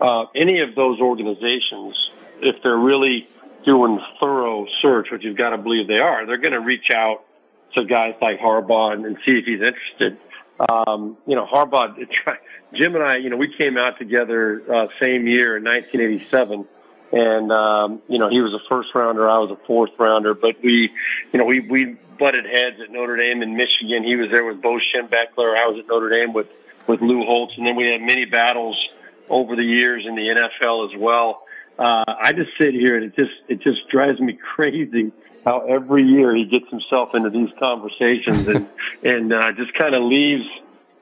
uh, 0.00 0.26
any 0.34 0.60
of 0.60 0.74
those 0.74 1.00
organizations, 1.00 1.96
if 2.40 2.62
they're 2.62 2.76
really 2.76 3.28
doing 3.64 4.00
thorough 4.20 4.66
search, 4.82 5.10
which 5.10 5.24
you've 5.24 5.36
got 5.36 5.50
to 5.50 5.58
believe 5.58 5.88
they 5.88 6.00
are, 6.00 6.26
they're 6.26 6.36
going 6.36 6.52
to 6.52 6.60
reach 6.60 6.90
out 6.90 7.24
to 7.74 7.84
guys 7.84 8.14
like 8.20 8.38
Harbaugh 8.38 8.92
and, 8.92 9.06
and 9.06 9.16
see 9.24 9.38
if 9.38 9.44
he's 9.44 9.60
interested. 9.60 10.18
Um, 10.68 11.16
you 11.26 11.34
know, 11.34 11.46
Harbaugh, 11.46 11.96
Jim 12.74 12.94
and 12.94 13.04
I, 13.04 13.16
you 13.16 13.30
know, 13.30 13.36
we 13.36 13.54
came 13.56 13.76
out 13.76 13.98
together 13.98 14.62
uh, 14.72 14.86
same 15.00 15.26
year 15.26 15.56
in 15.56 15.64
1987 15.64 16.66
and 17.14 17.52
um, 17.52 18.02
you 18.08 18.18
know 18.18 18.28
he 18.28 18.40
was 18.40 18.52
a 18.52 18.58
first 18.68 18.94
rounder, 18.94 19.30
I 19.30 19.38
was 19.38 19.50
a 19.50 19.66
fourth 19.66 19.92
rounder, 19.98 20.34
but 20.34 20.56
we, 20.62 20.90
you 21.32 21.38
know, 21.38 21.44
we 21.44 21.60
we 21.60 21.96
butted 22.18 22.44
heads 22.44 22.80
at 22.80 22.90
Notre 22.90 23.16
Dame 23.16 23.42
and 23.42 23.56
Michigan. 23.56 24.02
He 24.02 24.16
was 24.16 24.30
there 24.30 24.44
with 24.44 24.60
Bo 24.60 24.78
Schembechler. 24.78 25.56
I 25.56 25.66
was 25.68 25.78
at 25.78 25.86
Notre 25.86 26.10
Dame 26.10 26.32
with 26.32 26.48
with 26.88 27.00
Lou 27.00 27.24
Holtz, 27.24 27.54
and 27.56 27.66
then 27.66 27.76
we 27.76 27.86
had 27.86 28.02
many 28.02 28.24
battles 28.24 28.76
over 29.30 29.54
the 29.54 29.62
years 29.62 30.04
in 30.06 30.16
the 30.16 30.22
NFL 30.22 30.92
as 30.92 31.00
well. 31.00 31.46
uh, 31.78 32.04
I 32.06 32.32
just 32.32 32.50
sit 32.58 32.74
here 32.74 32.96
and 32.96 33.04
it 33.04 33.16
just 33.16 33.32
it 33.48 33.60
just 33.60 33.88
drives 33.88 34.18
me 34.18 34.32
crazy 34.54 35.12
how 35.44 35.60
every 35.66 36.02
year 36.02 36.34
he 36.34 36.46
gets 36.46 36.68
himself 36.68 37.14
into 37.14 37.30
these 37.30 37.50
conversations 37.60 38.48
and 38.48 38.66
and 39.04 39.32
uh, 39.32 39.52
just 39.52 39.72
kind 39.74 39.94
of 39.94 40.02
leaves 40.02 40.46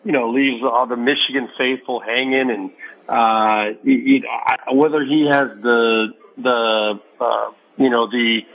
you 0.05 0.13
know 0.13 0.31
leaves 0.31 0.63
all 0.63 0.87
the 0.87 0.97
Michigan 0.97 1.49
faithful 1.57 2.01
hanging 2.01 2.51
and 2.51 2.71
uh, 3.09 3.73
he, 3.83 4.23
he, 4.23 4.25
whether 4.73 5.05
he 5.05 5.27
has 5.27 5.49
the 5.61 6.15
the 6.37 7.01
uh, 7.21 7.51
you 7.77 7.91
know 7.91 8.11
the 8.11 8.47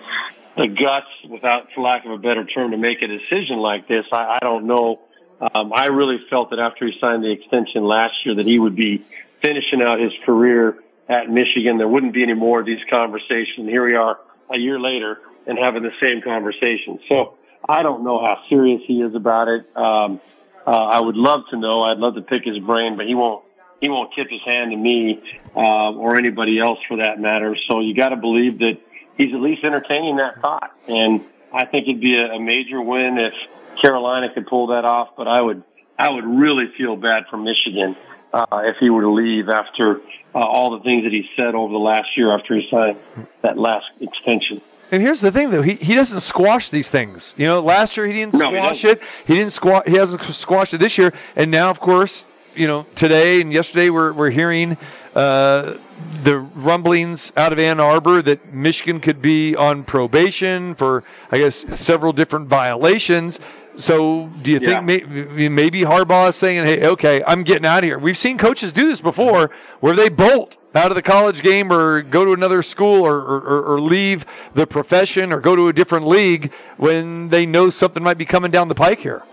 the 0.58 0.68
guts, 0.68 1.08
without 1.30 1.72
for 1.74 1.82
lack 1.82 2.06
of 2.06 2.12
a 2.12 2.18
better 2.18 2.44
term, 2.44 2.72
to 2.72 2.78
make 2.78 3.04
a 3.04 3.08
decision 3.08 3.58
like 3.58 3.88
this, 3.88 4.06
I, 4.12 4.38
I 4.38 4.40
don't 4.42 4.66
know. 4.66 5.00
Um, 5.40 5.72
I 5.72 5.86
really 5.86 6.18
felt 6.32 6.50
that 6.50 6.60
after 6.60 6.88
he 6.88 6.98
signed 7.00 7.24
the 7.24 7.32
extension 7.32 7.84
last 7.84 8.26
year, 8.26 8.36
that 8.36 8.46
he 8.48 8.58
would 8.58 8.76
be 8.76 8.98
finishing 9.40 9.84
out 9.84 10.00
his 10.00 10.14
career 10.26 10.80
at 11.08 11.30
Michigan. 11.30 11.78
There 11.78 11.88
wouldn't 11.88 12.14
be 12.14 12.24
any 12.24 12.34
more 12.34 12.60
of 12.60 12.66
these 12.66 12.82
conversations. 12.90 13.70
Here 13.70 13.86
we 13.86 13.96
are 13.96 14.20
a 14.50 14.58
year 14.58 14.80
later 14.80 15.20
and 15.46 15.60
having 15.60 15.84
the 15.84 15.94
same 16.02 16.24
conversation. 16.24 17.00
So 17.08 17.36
I 17.70 17.84
don't 17.84 18.04
know 18.04 18.20
how 18.20 18.44
serious 18.50 18.82
he 18.86 19.02
is 19.02 19.14
about 19.14 19.48
it. 19.48 19.78
Um, 19.78 20.20
uh, 20.68 20.72
I 20.72 21.00
would 21.00 21.16
love 21.16 21.44
to 21.52 21.58
know. 21.58 21.84
I'd 21.84 21.98
love 21.98 22.16
to 22.16 22.22
pick 22.22 22.44
his 22.44 22.60
brain, 22.60 22.98
but 22.98 23.08
he 23.08 23.16
won't. 23.16 23.46
He 23.80 23.90
won't 23.90 24.12
tip 24.16 24.28
his 24.30 24.42
hand 24.44 24.72
to 24.72 24.78
me 24.78 25.22
uh, 25.56 25.94
or 25.94 26.18
anybody 26.18 26.58
else 26.58 26.80
for 26.88 26.98
that 26.98 27.20
matter. 27.20 27.56
So 27.70 27.80
you 27.80 27.94
got 27.94 28.10
to 28.10 28.16
believe 28.16 28.58
that 28.60 28.80
he's 29.18 29.32
at 29.36 29.40
least 29.40 29.64
entertaining 29.64 30.18
that 30.18 30.42
thought. 30.42 30.72
And 30.88 31.22
I 31.54 31.66
think 31.66 31.88
it'd 31.88 32.02
be 32.02 32.18
a, 32.18 32.34
a 32.34 32.40
major 32.40 32.82
win 32.82 33.20
if 33.20 33.36
Carolina 33.80 34.34
could 34.34 34.48
pull 34.48 34.68
that 34.68 34.84
off. 34.84 35.10
But 35.16 35.28
I 35.28 35.40
would, 35.40 35.64
I 35.98 36.10
would 36.10 36.26
really 36.26 36.72
feel 36.76 36.96
bad 36.96 37.26
for 37.30 37.38
Michigan 37.38 37.96
uh, 38.34 38.64
if 38.66 38.78
he 38.80 38.90
were 38.90 39.04
to 39.04 39.12
leave 39.12 39.48
after 39.48 40.02
uh, 40.34 40.40
all 40.40 40.72
the 40.72 40.84
things 40.84 41.04
that 41.04 41.14
he 41.14 41.30
said 41.36 41.54
over 41.54 41.72
the 41.72 41.80
last 41.80 42.18
year 42.18 42.36
after 42.36 42.56
he 42.56 42.68
signed 42.72 42.98
that 43.44 43.60
last 43.60 43.86
extension. 44.02 44.60
And 44.92 45.02
here's 45.02 45.20
the 45.22 45.32
thing, 45.32 45.50
though 45.50 45.62
he, 45.62 45.74
he 45.76 45.96
doesn't 45.96 46.22
squash 46.22 46.70
these 46.70 46.90
things. 46.90 47.36
You 47.38 47.46
know, 47.48 47.60
last 47.60 47.98
year 47.98 48.08
he 48.08 48.14
didn't 48.14 48.36
No, 48.36 48.52
he 48.52 48.58
squash 48.58 48.82
doesn't. 48.84 49.02
it. 49.02 49.08
He 49.26 49.34
didn't 49.36 49.52
squash. 49.52 49.84
He 49.86 49.96
hasn't 49.96 50.22
squashed 50.24 50.74
it 50.74 50.78
this 50.78 50.98
year. 50.98 51.14
And 51.36 51.52
now, 51.52 51.70
of 51.70 51.80
course, 51.80 52.26
you 52.56 52.68
know, 52.68 52.86
today 52.96 53.42
and 53.42 53.52
yesterday 53.52 53.90
we're 53.90 54.14
we're 54.14 54.30
hearing 54.30 54.78
uh, 55.14 55.76
the 56.24 56.40
rumblings 56.40 57.34
out 57.38 57.52
of 57.52 57.60
Ann 57.60 57.80
Arbor 57.80 58.22
that 58.22 58.54
Michigan 58.54 59.00
could 59.00 59.22
be 59.22 59.56
on 59.56 59.84
probation 59.84 60.74
for, 60.76 61.04
I 61.32 61.40
guess, 61.40 61.66
several 61.80 62.14
different 62.14 62.48
violations. 62.48 63.40
So, 63.76 64.30
do 64.42 64.52
you 64.52 64.60
Yeah. 64.60 64.84
think 64.84 65.08
may, 65.36 65.50
maybe 65.50 65.82
Harbaugh 65.82 66.30
is 66.30 66.36
saying, 66.36 66.64
"Hey, 66.66 66.88
okay, 66.88 67.22
I'm 67.28 67.44
getting 67.44 67.66
out 67.66 67.80
of 67.80 67.84
here"? 67.84 68.00
We've 68.00 68.18
seen 68.18 68.38
coaches 68.38 68.72
do 68.72 68.88
this 68.88 69.02
before, 69.02 69.52
where 69.82 69.96
they 69.96 70.10
bolt 70.10 70.58
out 70.78 70.92
of 70.92 70.96
the 70.96 71.02
college 71.02 71.42
game 71.42 71.74
or 71.74 72.02
go 72.04 72.24
to 72.24 72.34
another 72.34 72.62
school 72.62 73.06
or, 73.06 73.20
or, 73.20 73.64
or 73.74 73.82
leave 73.82 74.26
the 74.54 74.66
profession 74.66 75.34
or 75.34 75.40
go 75.40 75.56
to 75.56 75.68
a 75.68 75.74
different 75.74 76.08
league 76.08 76.54
when 76.78 77.30
they 77.30 77.46
know 77.46 77.70
something 77.70 78.04
might 78.04 78.18
be 78.18 78.26
coming 78.26 78.52
down 78.52 78.68
the 78.68 78.76
pike 78.76 79.00
here. 79.00 79.24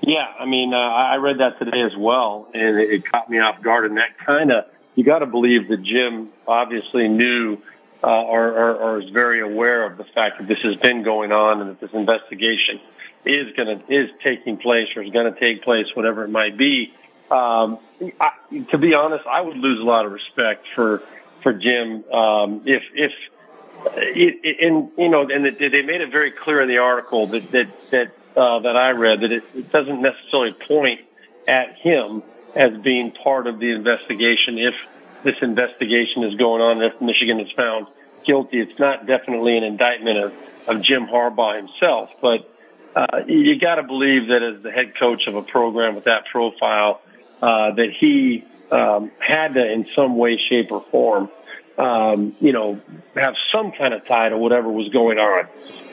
Yeah, 0.00 0.26
I 0.38 0.46
mean, 0.46 0.72
uh, 0.72 0.78
I 0.78 1.16
read 1.16 1.38
that 1.38 1.58
today 1.58 1.82
as 1.82 1.94
well, 1.94 2.48
and 2.54 2.80
it, 2.80 2.90
it 2.90 3.12
caught 3.12 3.28
me 3.28 3.38
off 3.38 3.60
guard. 3.60 3.84
And 3.84 3.98
that 3.98 4.16
kind 4.16 4.50
of, 4.50 4.64
you 4.94 5.04
got 5.04 5.18
to 5.18 5.26
believe 5.26 5.68
that 5.68 5.82
Jim 5.82 6.30
obviously 6.48 7.06
knew 7.06 7.58
uh, 8.02 8.22
or, 8.22 8.48
or, 8.48 8.74
or 8.76 9.00
is 9.00 9.10
very 9.10 9.40
aware 9.40 9.84
of 9.84 9.98
the 9.98 10.04
fact 10.04 10.38
that 10.38 10.48
this 10.48 10.60
has 10.60 10.76
been 10.76 11.02
going 11.02 11.32
on 11.32 11.60
and 11.60 11.70
that 11.70 11.80
this 11.80 11.92
investigation 11.92 12.80
is 13.26 13.54
going 13.54 13.78
to 13.78 13.92
is 13.92 14.10
taking 14.22 14.56
place 14.56 14.88
or 14.96 15.02
is 15.02 15.12
going 15.12 15.30
to 15.32 15.38
take 15.38 15.62
place, 15.62 15.94
whatever 15.94 16.24
it 16.24 16.30
might 16.30 16.56
be. 16.56 16.94
Um, 17.30 17.78
I, 18.20 18.30
to 18.70 18.78
be 18.78 18.94
honest, 18.94 19.26
I 19.26 19.40
would 19.40 19.56
lose 19.56 19.80
a 19.80 19.84
lot 19.84 20.06
of 20.06 20.12
respect 20.12 20.66
for 20.74 21.02
for 21.42 21.52
Jim 21.52 22.04
um, 22.12 22.62
if 22.66 22.82
if 22.94 23.12
and 23.86 24.90
you 24.96 25.08
know, 25.08 25.28
and 25.28 25.44
they 25.44 25.68
they 25.68 25.82
made 25.82 26.00
it 26.00 26.10
very 26.10 26.32
clear 26.32 26.60
in 26.60 26.68
the 26.68 26.78
article 26.78 27.28
that 27.28 27.50
that 27.52 27.90
that 27.90 28.12
uh, 28.36 28.60
that 28.60 28.76
I 28.76 28.90
read 28.90 29.20
that 29.20 29.32
it, 29.32 29.44
it 29.54 29.72
doesn't 29.72 30.02
necessarily 30.02 30.52
point 30.52 31.00
at 31.46 31.76
him 31.76 32.22
as 32.54 32.76
being 32.78 33.12
part 33.12 33.46
of 33.46 33.58
the 33.58 33.70
investigation. 33.70 34.58
If 34.58 34.74
this 35.22 35.36
investigation 35.42 36.24
is 36.24 36.34
going 36.36 36.62
on, 36.62 36.82
if 36.82 37.00
Michigan 37.00 37.40
is 37.40 37.50
found 37.52 37.86
guilty, 38.24 38.60
it's 38.60 38.78
not 38.78 39.06
definitely 39.06 39.56
an 39.56 39.64
indictment 39.64 40.18
of, 40.18 40.34
of 40.66 40.82
Jim 40.82 41.06
Harbaugh 41.06 41.56
himself. 41.56 42.10
But 42.20 42.48
uh, 42.94 43.22
you 43.26 43.58
got 43.58 43.76
to 43.76 43.82
believe 43.82 44.28
that 44.28 44.42
as 44.42 44.62
the 44.62 44.70
head 44.70 44.96
coach 44.98 45.26
of 45.26 45.36
a 45.36 45.42
program 45.42 45.94
with 45.94 46.04
that 46.04 46.26
profile, 46.26 47.00
uh, 47.42 47.72
that 47.72 47.90
he 47.98 48.44
um, 48.70 49.10
had 49.18 49.54
to, 49.54 49.72
in 49.72 49.86
some 49.94 50.16
way, 50.16 50.38
shape, 50.48 50.70
or 50.70 50.84
form, 50.90 51.30
um, 51.78 52.36
you 52.40 52.52
know, 52.52 52.80
have 53.14 53.34
some 53.52 53.72
kind 53.72 53.94
of 53.94 54.06
tie 54.06 54.28
to 54.28 54.36
whatever 54.36 54.70
was 54.70 54.88
going 54.90 55.18
on. 55.18 55.46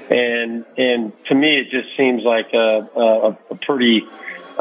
And 0.09 0.65
and 0.77 1.11
to 1.25 1.35
me, 1.35 1.57
it 1.57 1.69
just 1.69 1.95
seems 1.97 2.23
like 2.23 2.53
a, 2.53 2.87
a, 2.95 3.37
a 3.51 3.55
pretty, 3.55 4.03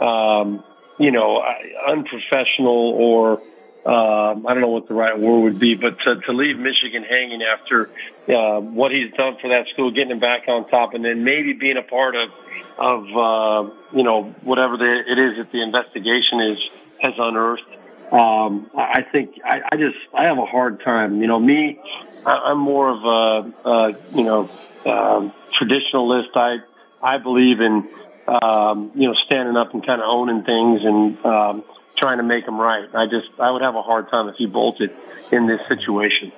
um, 0.01 0.65
you 0.99 1.11
know, 1.13 1.45
unprofessional 1.87 2.91
or 2.95 3.41
um, 3.87 4.49
I 4.49 4.53
don't 4.53 4.63
know 4.63 4.71
what 4.71 4.89
the 4.89 4.95
right 4.95 5.17
word 5.17 5.43
would 5.43 5.59
be, 5.61 5.77
but 5.77 6.01
to, 6.01 6.21
to 6.23 6.33
leave 6.33 6.59
Michigan 6.59 7.05
hanging 7.05 7.43
after 7.43 7.89
uh, 8.29 8.61
what 8.61 8.91
he's 8.91 9.13
done 9.13 9.37
for 9.41 9.51
that 9.51 9.69
school, 9.69 9.93
getting 9.93 10.11
him 10.11 10.19
back 10.19 10.49
on 10.49 10.69
top, 10.69 10.95
and 10.95 11.05
then 11.05 11.23
maybe 11.23 11.53
being 11.53 11.77
a 11.77 11.83
part 11.83 12.17
of 12.17 12.31
of 12.79 13.05
uh, 13.17 13.71
you 13.93 14.03
know 14.03 14.35
whatever 14.43 14.77
the, 14.77 15.05
it 15.07 15.19
is 15.19 15.37
that 15.37 15.53
the 15.53 15.63
investigation 15.63 16.41
is 16.41 16.59
has 17.01 17.15
unearthed. 17.17 17.63
Um, 18.11 18.71
I 18.77 19.03
think 19.03 19.41
I, 19.45 19.63
I 19.71 19.77
just 19.77 19.99
I 20.13 20.25
have 20.25 20.39
a 20.39 20.47
hard 20.47 20.83
time. 20.83 21.21
You 21.21 21.29
know, 21.29 21.39
me, 21.39 21.79
I, 22.27 22.33
I'm 22.33 22.59
more 22.59 22.89
of 22.89 23.05
a, 23.05 23.69
a 23.69 23.97
you 24.17 24.25
know 24.25 24.51
um, 24.85 25.33
traditionalist. 25.57 26.35
I 26.35 26.59
I 27.01 27.19
believe 27.19 27.61
in 27.61 27.89
um, 28.27 28.91
you 28.97 29.07
know 29.07 29.15
standing 29.15 29.57
up 29.57 29.75
and 29.75 29.87
kind 29.87 30.01
of 30.01 30.09
owning 30.09 30.43
things 30.43 30.81
and 30.83 31.25
um, 31.25 31.65
trying 31.97 32.19
to 32.19 32.23
make 32.23 32.47
them 32.47 32.61
right. 32.61 32.89
I 32.95 33.07
just 33.07 33.29
I 33.39 33.51
would 33.51 33.63
have 33.63 33.75
a 33.75 33.83
hard 33.83 34.09
time 34.11 34.29
if 34.29 34.37
he 34.37 34.47
bolted 34.47 34.91
in 35.33 35.47
this 35.47 35.61
situation. 35.69 36.33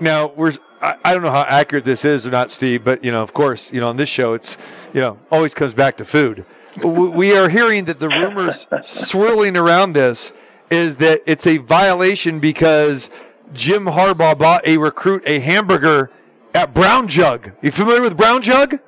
Now 0.00 0.28
we're 0.28 0.52
I, 0.80 0.96
I 1.04 1.14
don't 1.14 1.22
know 1.22 1.30
how 1.30 1.42
accurate 1.42 1.84
this 1.84 2.04
is 2.04 2.26
or 2.26 2.30
not, 2.30 2.50
Steve, 2.50 2.84
but 2.84 3.04
you 3.04 3.12
know, 3.12 3.22
of 3.22 3.32
course, 3.32 3.72
you 3.72 3.80
know, 3.80 3.88
on 3.88 3.96
this 3.96 4.08
show, 4.08 4.34
it's 4.34 4.58
you 4.92 5.00
know 5.00 5.18
always 5.30 5.54
comes 5.54 5.74
back 5.74 5.96
to 5.98 6.04
food. 6.04 6.44
W- 6.78 7.10
we 7.10 7.36
are 7.36 7.48
hearing 7.48 7.84
that 7.86 7.98
the 7.98 8.08
rumors 8.08 8.66
swirling 8.82 9.56
around 9.56 9.92
this 9.92 10.32
is 10.70 10.96
that 10.96 11.20
it's 11.26 11.46
a 11.46 11.58
violation 11.58 12.40
because 12.40 13.10
Jim 13.52 13.84
Harbaugh 13.86 14.36
bought 14.36 14.66
a 14.66 14.76
recruit 14.76 15.22
a 15.26 15.38
hamburger 15.38 16.10
at 16.54 16.74
Brown 16.74 17.08
Jug. 17.08 17.50
You 17.62 17.70
familiar 17.70 18.02
with 18.02 18.16
Brown 18.16 18.42
Jug? 18.42 18.78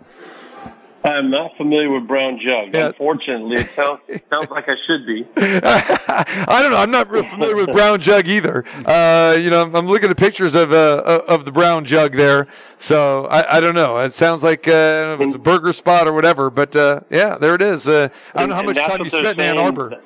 I'm 1.06 1.30
not 1.30 1.56
familiar 1.56 1.90
with 1.90 2.06
Brown 2.08 2.38
Jug. 2.38 2.74
Yeah. 2.74 2.88
Unfortunately, 2.88 3.58
it 3.58 3.68
sounds 3.68 4.00
sounds 4.32 4.50
like 4.50 4.68
I 4.68 4.74
should 4.86 5.06
be. 5.06 5.26
I 5.36 6.58
don't 6.60 6.70
know. 6.70 6.76
I'm 6.78 6.90
not 6.90 7.08
real 7.10 7.22
familiar 7.22 7.54
with 7.54 7.70
brown 7.72 8.00
jug 8.00 8.26
either. 8.26 8.64
Uh, 8.84 9.36
you 9.38 9.50
know, 9.50 9.62
I'm 9.62 9.86
looking 9.86 10.10
at 10.10 10.16
pictures 10.16 10.54
of 10.54 10.72
uh, 10.72 11.22
of 11.28 11.44
the 11.44 11.52
brown 11.52 11.84
jug 11.84 12.12
there. 12.12 12.48
So 12.78 13.26
I, 13.26 13.58
I 13.58 13.60
don't 13.60 13.74
know. 13.74 13.96
It 13.98 14.12
sounds 14.12 14.42
like 14.42 14.66
uh, 14.66 15.16
it's 15.20 15.34
a 15.34 15.38
burger 15.38 15.72
spot 15.72 16.08
or 16.08 16.12
whatever. 16.12 16.50
But 16.50 16.74
uh, 16.74 17.00
yeah, 17.10 17.38
there 17.38 17.54
it 17.54 17.62
is. 17.62 17.88
Uh, 17.88 18.08
I 18.34 18.40
don't 18.40 18.50
know 18.50 18.56
how 18.56 18.62
much 18.62 18.76
time 18.76 19.02
you 19.04 19.10
spent 19.10 19.38
in 19.38 19.40
Ann. 19.40 19.58
Arbor. 19.58 20.00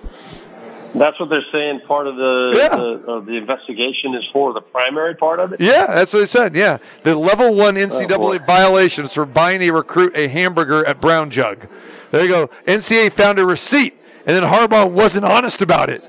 That's 0.95 1.19
what 1.21 1.29
they're 1.31 1.45
saying. 1.53 1.81
Part 1.87 2.07
of 2.09 2.17
the 2.17 2.53
Yeah. 2.57 2.77
the, 2.77 3.13
of 3.13 3.27
the 3.27 3.37
investigation 3.37 4.15
is 4.15 4.25
for 4.33 4.53
the 4.53 4.61
primary 4.61 5.15
part 5.15 5.39
of 5.39 5.53
it. 5.53 5.61
Yeah, 5.61 5.87
that's 5.87 6.13
what 6.13 6.21
they 6.21 6.27
said. 6.27 6.55
Yeah, 6.57 6.79
the 7.05 7.15
level 7.15 7.55
one. 7.55 7.77
NCAA 7.77 8.45
violations 8.47 9.15
for 9.15 9.25
buying 9.25 9.63
a 9.63 9.71
recruit 9.71 10.17
a 10.17 10.27
hamburger 10.29 10.85
at 10.87 11.01
Brown 11.01 11.31
Jug. 11.31 11.67
There 12.11 12.23
you 12.23 12.29
go. 12.29 12.51
NCAA 12.67 13.13
found 13.13 13.39
a 13.39 13.47
receipt, 13.47 13.95
and 14.27 14.37
then 14.37 14.43
Harbaugh 14.43 14.91
wasn't 14.91 15.25
honest 15.25 15.63
about 15.63 15.91
it. 15.91 16.09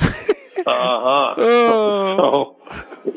Uh 0.60 0.64
huh. 0.66 1.34
Oh. 1.38 2.56
So 2.66 3.12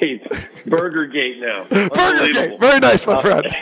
it's 0.00 0.64
Burger 0.66 1.06
Gate 1.06 1.40
now. 1.40 1.64
Burger. 1.70 1.94
Unbelievable. 1.94 2.58
Very 2.58 2.80
nice, 2.80 3.06
my 3.06 3.20
friend. 3.20 3.46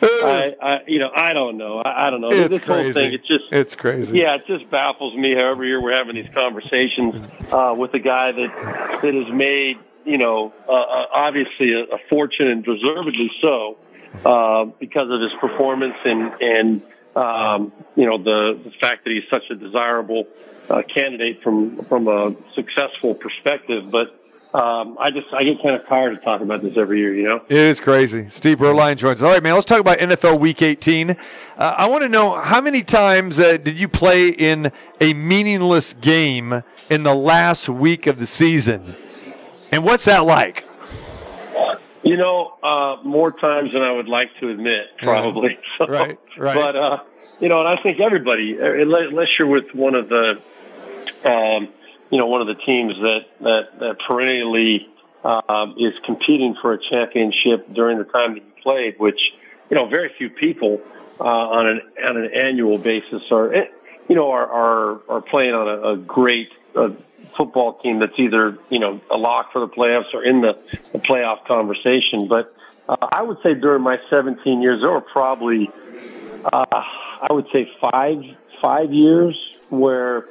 I, 0.00 0.54
I, 0.60 0.80
you 0.86 0.98
know, 0.98 1.10
I 1.14 1.32
don't 1.32 1.56
know. 1.56 1.78
I, 1.78 2.06
I 2.06 2.10
don't 2.10 2.20
know. 2.20 2.30
it's 2.30 2.50
this 2.50 2.58
crazy. 2.58 2.82
whole 2.82 2.92
thing, 2.92 3.12
it 3.14 3.24
just, 3.24 3.44
it's 3.52 3.76
crazy. 3.76 4.18
yeah, 4.18 4.34
it 4.34 4.46
just 4.46 4.70
baffles 4.70 5.14
me. 5.16 5.34
How 5.34 5.50
every 5.50 5.68
year 5.68 5.82
we're 5.82 5.92
having 5.96 6.14
these 6.14 6.32
conversations 6.32 7.26
uh, 7.50 7.74
with 7.76 7.94
a 7.94 7.98
guy 7.98 8.32
that 8.32 9.00
that 9.02 9.14
has 9.14 9.32
made, 9.32 9.78
you 10.04 10.18
know, 10.18 10.52
uh, 10.68 10.72
uh, 10.72 11.06
obviously 11.12 11.72
a, 11.72 11.84
a 11.84 11.98
fortune 12.08 12.48
and 12.48 12.64
deservedly 12.64 13.30
so 13.40 13.78
uh, 14.24 14.64
because 14.78 15.10
of 15.10 15.20
his 15.20 15.32
performance 15.40 15.96
and 16.04 16.32
and 16.40 16.82
um, 17.16 17.72
you 17.96 18.06
know 18.06 18.18
the 18.18 18.58
the 18.64 18.70
fact 18.80 19.04
that 19.04 19.12
he's 19.12 19.28
such 19.30 19.50
a 19.50 19.54
desirable 19.54 20.26
uh, 20.70 20.82
candidate 20.82 21.42
from 21.42 21.76
from 21.84 22.08
a 22.08 22.34
successful 22.54 23.14
perspective, 23.14 23.90
but. 23.90 24.14
Um, 24.54 24.96
I 24.98 25.10
just 25.10 25.26
I 25.32 25.44
get 25.44 25.62
kind 25.62 25.74
of 25.74 25.86
tired 25.86 26.14
of 26.14 26.22
talking 26.22 26.46
about 26.46 26.62
this 26.62 26.76
every 26.76 27.00
year. 27.00 27.14
You 27.14 27.24
know, 27.24 27.36
It 27.48 27.56
is 27.56 27.80
crazy. 27.80 28.28
Steve 28.28 28.58
Beuerlein 28.58 28.96
joins. 28.96 29.22
us. 29.22 29.26
All 29.26 29.32
right, 29.32 29.42
man. 29.42 29.52
Let's 29.54 29.66
talk 29.66 29.80
about 29.80 29.98
NFL 29.98 30.40
Week 30.40 30.62
18. 30.62 31.10
Uh, 31.10 31.14
I 31.58 31.86
want 31.86 32.02
to 32.02 32.08
know 32.08 32.34
how 32.34 32.60
many 32.60 32.82
times 32.82 33.38
uh, 33.38 33.58
did 33.58 33.78
you 33.78 33.88
play 33.88 34.28
in 34.28 34.72
a 35.02 35.12
meaningless 35.12 35.92
game 35.92 36.62
in 36.88 37.02
the 37.02 37.14
last 37.14 37.68
week 37.68 38.06
of 38.06 38.18
the 38.18 38.24
season, 38.26 38.96
and 39.70 39.84
what's 39.84 40.06
that 40.06 40.24
like? 40.24 40.64
you 42.02 42.16
know, 42.16 42.54
uh, 42.62 42.96
more 43.04 43.32
times 43.32 43.72
than 43.72 43.82
I 43.82 43.92
would 43.92 44.08
like 44.08 44.30
to 44.40 44.48
admit, 44.48 44.86
probably. 44.98 45.58
So, 45.78 45.86
Right, 45.86 46.18
right. 46.38 46.54
But 46.54 46.74
uh, 46.76 47.02
you 47.38 47.48
know, 47.48 47.60
and 47.60 47.68
I 47.68 47.80
think 47.82 48.00
everybody, 48.00 48.58
uh, 48.58 48.64
unless 48.64 49.28
you're 49.38 49.46
with 49.46 49.74
one 49.74 49.94
of 49.94 50.08
the, 50.08 50.40
um, 51.24 51.68
you 52.10 52.18
know, 52.18 52.26
one 52.26 52.40
of 52.40 52.46
the 52.46 52.54
teams 52.54 52.94
that 53.02 53.26
that, 53.40 53.78
that 53.78 53.96
perennially 54.06 54.88
um, 55.24 55.74
is 55.78 55.94
competing 56.04 56.56
for 56.60 56.72
a 56.72 56.78
championship 56.78 57.72
during 57.72 57.98
the 57.98 58.04
time 58.04 58.34
that 58.34 58.42
you 58.42 58.62
played, 58.62 58.98
which 58.98 59.20
you 59.70 59.76
know, 59.76 59.86
very 59.86 60.10
few 60.16 60.30
people 60.30 60.80
uh, 61.20 61.24
on 61.24 61.66
an 61.66 61.80
on 62.06 62.16
an 62.16 62.30
annual 62.34 62.78
basis 62.78 63.22
are, 63.30 63.52
eh, 63.52 63.66
you 64.08 64.14
know, 64.14 64.30
are 64.30 64.46
are, 64.46 65.00
are 65.08 65.22
playing 65.22 65.54
on 65.54 65.68
a, 65.68 65.92
a 65.92 65.96
great. 65.96 66.50
Uh, 66.74 66.90
football 67.36 67.74
team 67.74 68.00
that's 68.00 68.18
either 68.18 68.58
you 68.68 68.80
know 68.80 69.00
a 69.10 69.16
lock 69.16 69.52
for 69.52 69.60
the 69.60 69.68
playoffs 69.68 70.12
or 70.12 70.24
in 70.24 70.40
the, 70.40 70.54
the 70.92 70.98
playoff 70.98 71.44
conversation. 71.46 72.26
But 72.26 72.52
uh, 72.88 72.96
I 73.12 73.22
would 73.22 73.38
say 73.42 73.54
during 73.54 73.82
my 73.82 74.00
17 74.10 74.60
years, 74.60 74.80
there 74.80 74.90
were 74.90 75.00
probably 75.00 75.70
uh, 76.44 76.64
I 76.72 77.28
would 77.30 77.46
say 77.52 77.70
five 77.80 78.22
five 78.60 78.92
years 78.92 79.38
where 79.70 80.26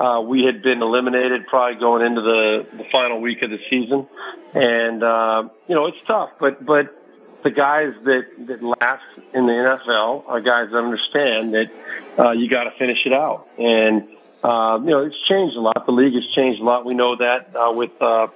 uh, 0.00 0.20
we 0.22 0.44
had 0.44 0.62
been 0.62 0.80
eliminated, 0.80 1.46
probably 1.46 1.78
going 1.78 2.04
into 2.06 2.22
the, 2.22 2.66
the 2.78 2.84
final 2.90 3.20
week 3.20 3.42
of 3.42 3.50
the 3.50 3.58
season, 3.68 4.08
and 4.54 5.02
uh, 5.02 5.46
you 5.68 5.74
know 5.74 5.86
it's 5.86 6.02
tough. 6.02 6.30
But 6.40 6.64
but 6.64 6.96
the 7.44 7.50
guys 7.50 7.92
that 8.04 8.26
that 8.46 8.62
last 8.62 9.04
in 9.34 9.46
the 9.46 9.52
NFL 9.52 10.24
are 10.26 10.40
guys 10.40 10.70
that 10.70 10.78
understand 10.78 11.52
that 11.52 11.70
uh, 12.18 12.30
you 12.30 12.48
got 12.48 12.64
to 12.64 12.72
finish 12.72 13.04
it 13.04 13.12
out 13.12 13.48
and. 13.58 14.08
Uh, 14.42 14.80
you 14.82 14.88
know, 14.88 15.00
it's 15.00 15.20
changed 15.28 15.54
a 15.54 15.60
lot. 15.60 15.84
The 15.84 15.92
league 15.92 16.14
has 16.14 16.24
changed 16.34 16.62
a 16.62 16.64
lot. 16.64 16.86
We 16.86 16.94
know 16.94 17.14
that 17.14 17.54
uh, 17.54 17.72
with 17.76 17.90
uh, 18.00 18.28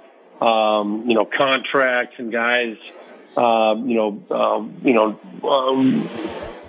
um, 0.45 1.09
you 1.09 1.15
know 1.15 1.25
contracts 1.25 2.17
and 2.19 2.31
guys, 2.31 2.77
um, 3.39 3.89
you 3.89 3.97
know, 3.97 4.23
um, 4.31 4.77
you 4.85 4.93
know, 4.93 5.19
um, 5.49 6.07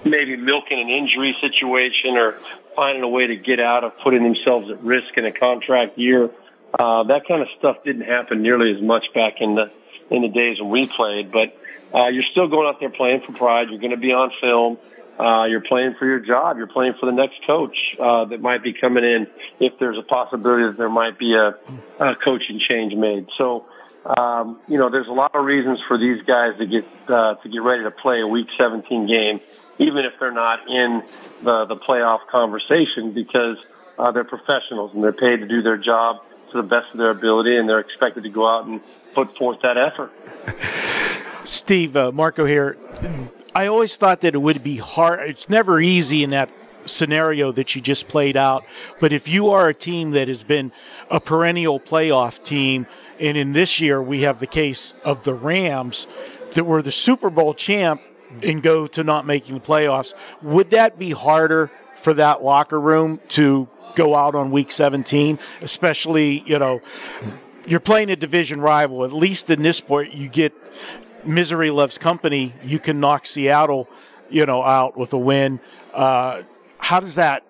maybe 0.05 0.37
milking 0.37 0.79
an 0.79 0.89
injury 0.89 1.35
situation 1.41 2.15
or 2.17 2.37
finding 2.75 3.03
a 3.03 3.07
way 3.07 3.27
to 3.27 3.35
get 3.35 3.59
out 3.59 3.83
of 3.83 3.97
putting 3.99 4.23
themselves 4.23 4.69
at 4.69 4.81
risk 4.83 5.17
in 5.17 5.25
a 5.25 5.31
contract 5.31 5.97
year. 5.97 6.29
Uh, 6.77 7.03
that 7.03 7.27
kind 7.27 7.41
of 7.41 7.47
stuff 7.57 7.83
didn't 7.83 8.03
happen 8.03 8.41
nearly 8.41 8.73
as 8.73 8.81
much 8.81 9.05
back 9.13 9.41
in 9.41 9.55
the 9.55 9.71
in 10.11 10.21
the 10.21 10.27
days 10.27 10.59
when 10.59 10.69
we 10.69 10.85
played. 10.85 11.31
But 11.31 11.57
uh, 11.93 12.07
you're 12.07 12.23
still 12.31 12.47
going 12.47 12.67
out 12.67 12.79
there 12.79 12.89
playing 12.89 13.21
for 13.21 13.31
pride. 13.31 13.69
You're 13.69 13.79
going 13.79 13.91
to 13.91 13.97
be 13.97 14.13
on 14.13 14.31
film. 14.39 14.77
Uh, 15.17 15.45
you're 15.45 15.61
playing 15.61 15.95
for 15.97 16.05
your 16.05 16.19
job. 16.19 16.57
You're 16.57 16.67
playing 16.67 16.95
for 16.99 17.05
the 17.05 17.13
next 17.13 17.45
coach 17.47 17.77
uh, 17.99 18.25
that 18.25 18.41
might 18.41 18.61
be 18.61 18.73
coming 18.73 19.05
in. 19.05 19.27
If 19.59 19.79
there's 19.79 19.97
a 19.97 20.03
possibility 20.03 20.65
that 20.65 20.77
there 20.77 20.89
might 20.89 21.17
be 21.17 21.35
a, 21.35 21.55
a 21.99 22.15
coaching 22.15 22.59
change 22.59 22.93
made, 22.93 23.27
so 23.37 23.65
um, 24.05 24.59
you 24.67 24.77
know 24.77 24.89
there's 24.89 25.07
a 25.07 25.13
lot 25.13 25.33
of 25.33 25.45
reasons 25.45 25.79
for 25.87 25.97
these 25.97 26.21
guys 26.23 26.57
to 26.57 26.65
get 26.65 26.85
uh, 27.07 27.35
to 27.35 27.49
get 27.49 27.61
ready 27.61 27.83
to 27.83 27.91
play 27.91 28.21
a 28.21 28.27
Week 28.27 28.49
17 28.55 29.07
game, 29.07 29.39
even 29.79 30.05
if 30.05 30.13
they're 30.19 30.31
not 30.31 30.69
in 30.69 31.03
the 31.43 31.65
the 31.65 31.75
playoff 31.75 32.27
conversation, 32.27 33.11
because 33.11 33.57
uh, 33.97 34.11
they're 34.11 34.23
professionals 34.23 34.91
and 34.93 35.03
they're 35.03 35.13
paid 35.13 35.37
to 35.37 35.47
do 35.47 35.61
their 35.61 35.77
job 35.77 36.17
to 36.51 36.57
the 36.57 36.67
best 36.67 36.87
of 36.91 36.97
their 36.97 37.09
ability, 37.09 37.55
and 37.55 37.67
they're 37.67 37.79
expected 37.79 38.23
to 38.23 38.29
go 38.29 38.47
out 38.47 38.65
and 38.65 38.81
put 39.13 39.35
forth 39.37 39.61
that 39.61 39.77
effort. 39.77 40.11
Steve, 41.43 41.95
uh, 41.95 42.11
Marco 42.11 42.45
here. 42.45 42.77
I 43.55 43.67
always 43.67 43.95
thought 43.95 44.21
that 44.21 44.35
it 44.35 44.39
would 44.39 44.63
be 44.63 44.77
hard. 44.77 45.21
It's 45.21 45.49
never 45.49 45.79
easy 45.79 46.23
in 46.23 46.31
that 46.31 46.49
scenario 46.85 47.51
that 47.53 47.75
you 47.75 47.81
just 47.81 48.07
played 48.07 48.37
out. 48.37 48.65
But 48.99 49.13
if 49.13 49.27
you 49.27 49.49
are 49.49 49.69
a 49.69 49.73
team 49.73 50.11
that 50.11 50.27
has 50.27 50.43
been 50.43 50.71
a 51.09 51.19
perennial 51.19 51.79
playoff 51.79 52.43
team, 52.43 52.85
and 53.19 53.37
in 53.37 53.53
this 53.53 53.79
year 53.79 54.01
we 54.01 54.21
have 54.21 54.39
the 54.39 54.47
case 54.47 54.93
of 55.03 55.23
the 55.23 55.33
Rams 55.33 56.07
that 56.53 56.63
were 56.63 56.81
the 56.81 56.91
Super 56.91 57.29
Bowl 57.29 57.53
champ 57.53 58.01
and 58.43 58.61
go 58.61 58.87
to 58.87 59.03
not 59.03 59.25
making 59.25 59.55
the 59.55 59.61
playoffs, 59.61 60.13
would 60.41 60.71
that 60.71 60.97
be 60.97 61.11
harder 61.11 61.71
for 61.95 62.13
that 62.13 62.43
locker 62.43 62.79
room 62.79 63.19
to 63.29 63.67
go 63.95 64.15
out 64.15 64.35
on 64.35 64.51
week 64.51 64.71
17, 64.71 65.39
especially, 65.61 66.43
you 66.45 66.59
know, 66.59 66.81
you're 67.65 67.79
playing 67.79 68.09
a 68.09 68.15
division 68.15 68.61
rival. 68.61 69.03
At 69.03 69.13
least 69.13 69.49
in 69.49 69.63
this 69.63 69.81
point, 69.81 70.13
you 70.13 70.29
get 70.29 70.53
misery 71.25 71.71
loves 71.71 71.97
company. 71.97 72.53
You 72.63 72.79
can 72.79 72.99
knock 72.99 73.25
Seattle, 73.25 73.87
you 74.29 74.45
know, 74.45 74.61
out 74.61 74.97
with 74.97 75.13
a 75.13 75.17
win. 75.17 75.59
Uh, 75.93 76.43
how 76.77 76.99
does 76.99 77.15
that, 77.15 77.43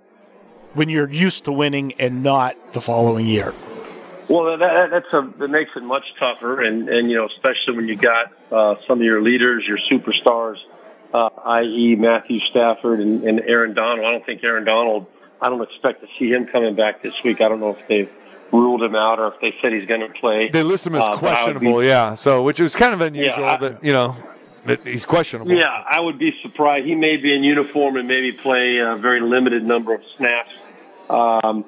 when 0.74 0.88
you're 0.90 1.10
used 1.10 1.46
to 1.46 1.52
winning 1.52 1.94
and 2.00 2.24
not 2.24 2.56
the 2.74 2.82
following 2.82 3.26
year? 3.28 3.54
Well, 4.30 4.58
that, 4.58 4.90
that's 4.92 5.14
a 5.14 5.32
that 5.40 5.50
makes 5.50 5.72
it 5.76 5.84
much 5.84 6.04
tougher, 6.20 6.62
and 6.62 6.90
and 6.90 7.10
you 7.10 7.18
know, 7.18 7.28
especially 7.28 7.76
when 7.76 7.88
you 7.88 7.96
got 7.96 8.32
uh, 8.52 8.76
some 8.88 9.00
of 9.00 9.06
your 9.06 9.22
leaders, 9.22 9.64
your 9.68 9.78
superstars, 9.92 10.58
uh, 11.14 11.30
i.e., 11.46 11.96
Matthew 11.96 12.40
Stafford 12.50 13.00
and, 13.00 13.24
and 13.24 13.42
Aaron 13.42 13.74
Donald. 13.74 14.06
I 14.06 14.12
don't 14.12 14.26
think 14.26 14.44
Aaron 14.44 14.66
Donald. 14.66 15.08
I 15.42 15.50
don't 15.50 15.62
expect 15.62 16.02
to 16.02 16.08
see 16.18 16.30
him 16.30 16.48
coming 16.48 16.76
back 16.76 17.04
this 17.04 17.14
week. 17.24 17.42
I 17.42 17.50
don't 17.50 17.60
know 17.60 17.72
if 17.72 17.88
they've 17.88 18.10
ruled 18.52 18.82
him 18.82 18.96
out 18.96 19.20
or 19.20 19.28
if 19.34 19.42
they 19.42 19.54
said 19.62 19.74
he's 19.74 19.86
going 19.86 20.02
to 20.02 20.10
play. 20.20 20.50
They 20.50 20.64
list 20.64 20.88
him 20.88 20.96
as 20.96 21.04
Uh, 21.04 21.08
but 21.10 21.12
I 21.12 21.12
would 21.14 21.20
questionable, 21.20 21.80
be- 21.82 21.88
yeah. 21.88 22.14
So, 22.14 22.42
which 22.42 22.60
was 22.62 22.76
kind 22.76 22.94
of 22.94 23.02
unusual 23.02 23.44
Yeah, 23.44 23.54
I- 23.54 23.58
that 23.58 23.84
you 23.84 23.92
know 23.94 24.16
that 24.66 24.88
he's 24.88 25.06
questionable. 25.06 25.52
Yeah, 25.54 25.68
I 25.68 26.00
would 26.00 26.18
be 26.18 26.36
surprised. 26.42 26.88
He 26.88 26.96
may 26.96 27.18
be 27.18 27.34
in 27.36 27.44
uniform 27.44 27.98
and 27.98 28.08
maybe 28.08 28.32
play 28.32 28.78
a 28.78 28.96
very 28.96 29.20
limited 29.20 29.64
number 29.64 29.94
of 29.94 30.02
snaps. 30.18 30.50
Um, 31.10 31.66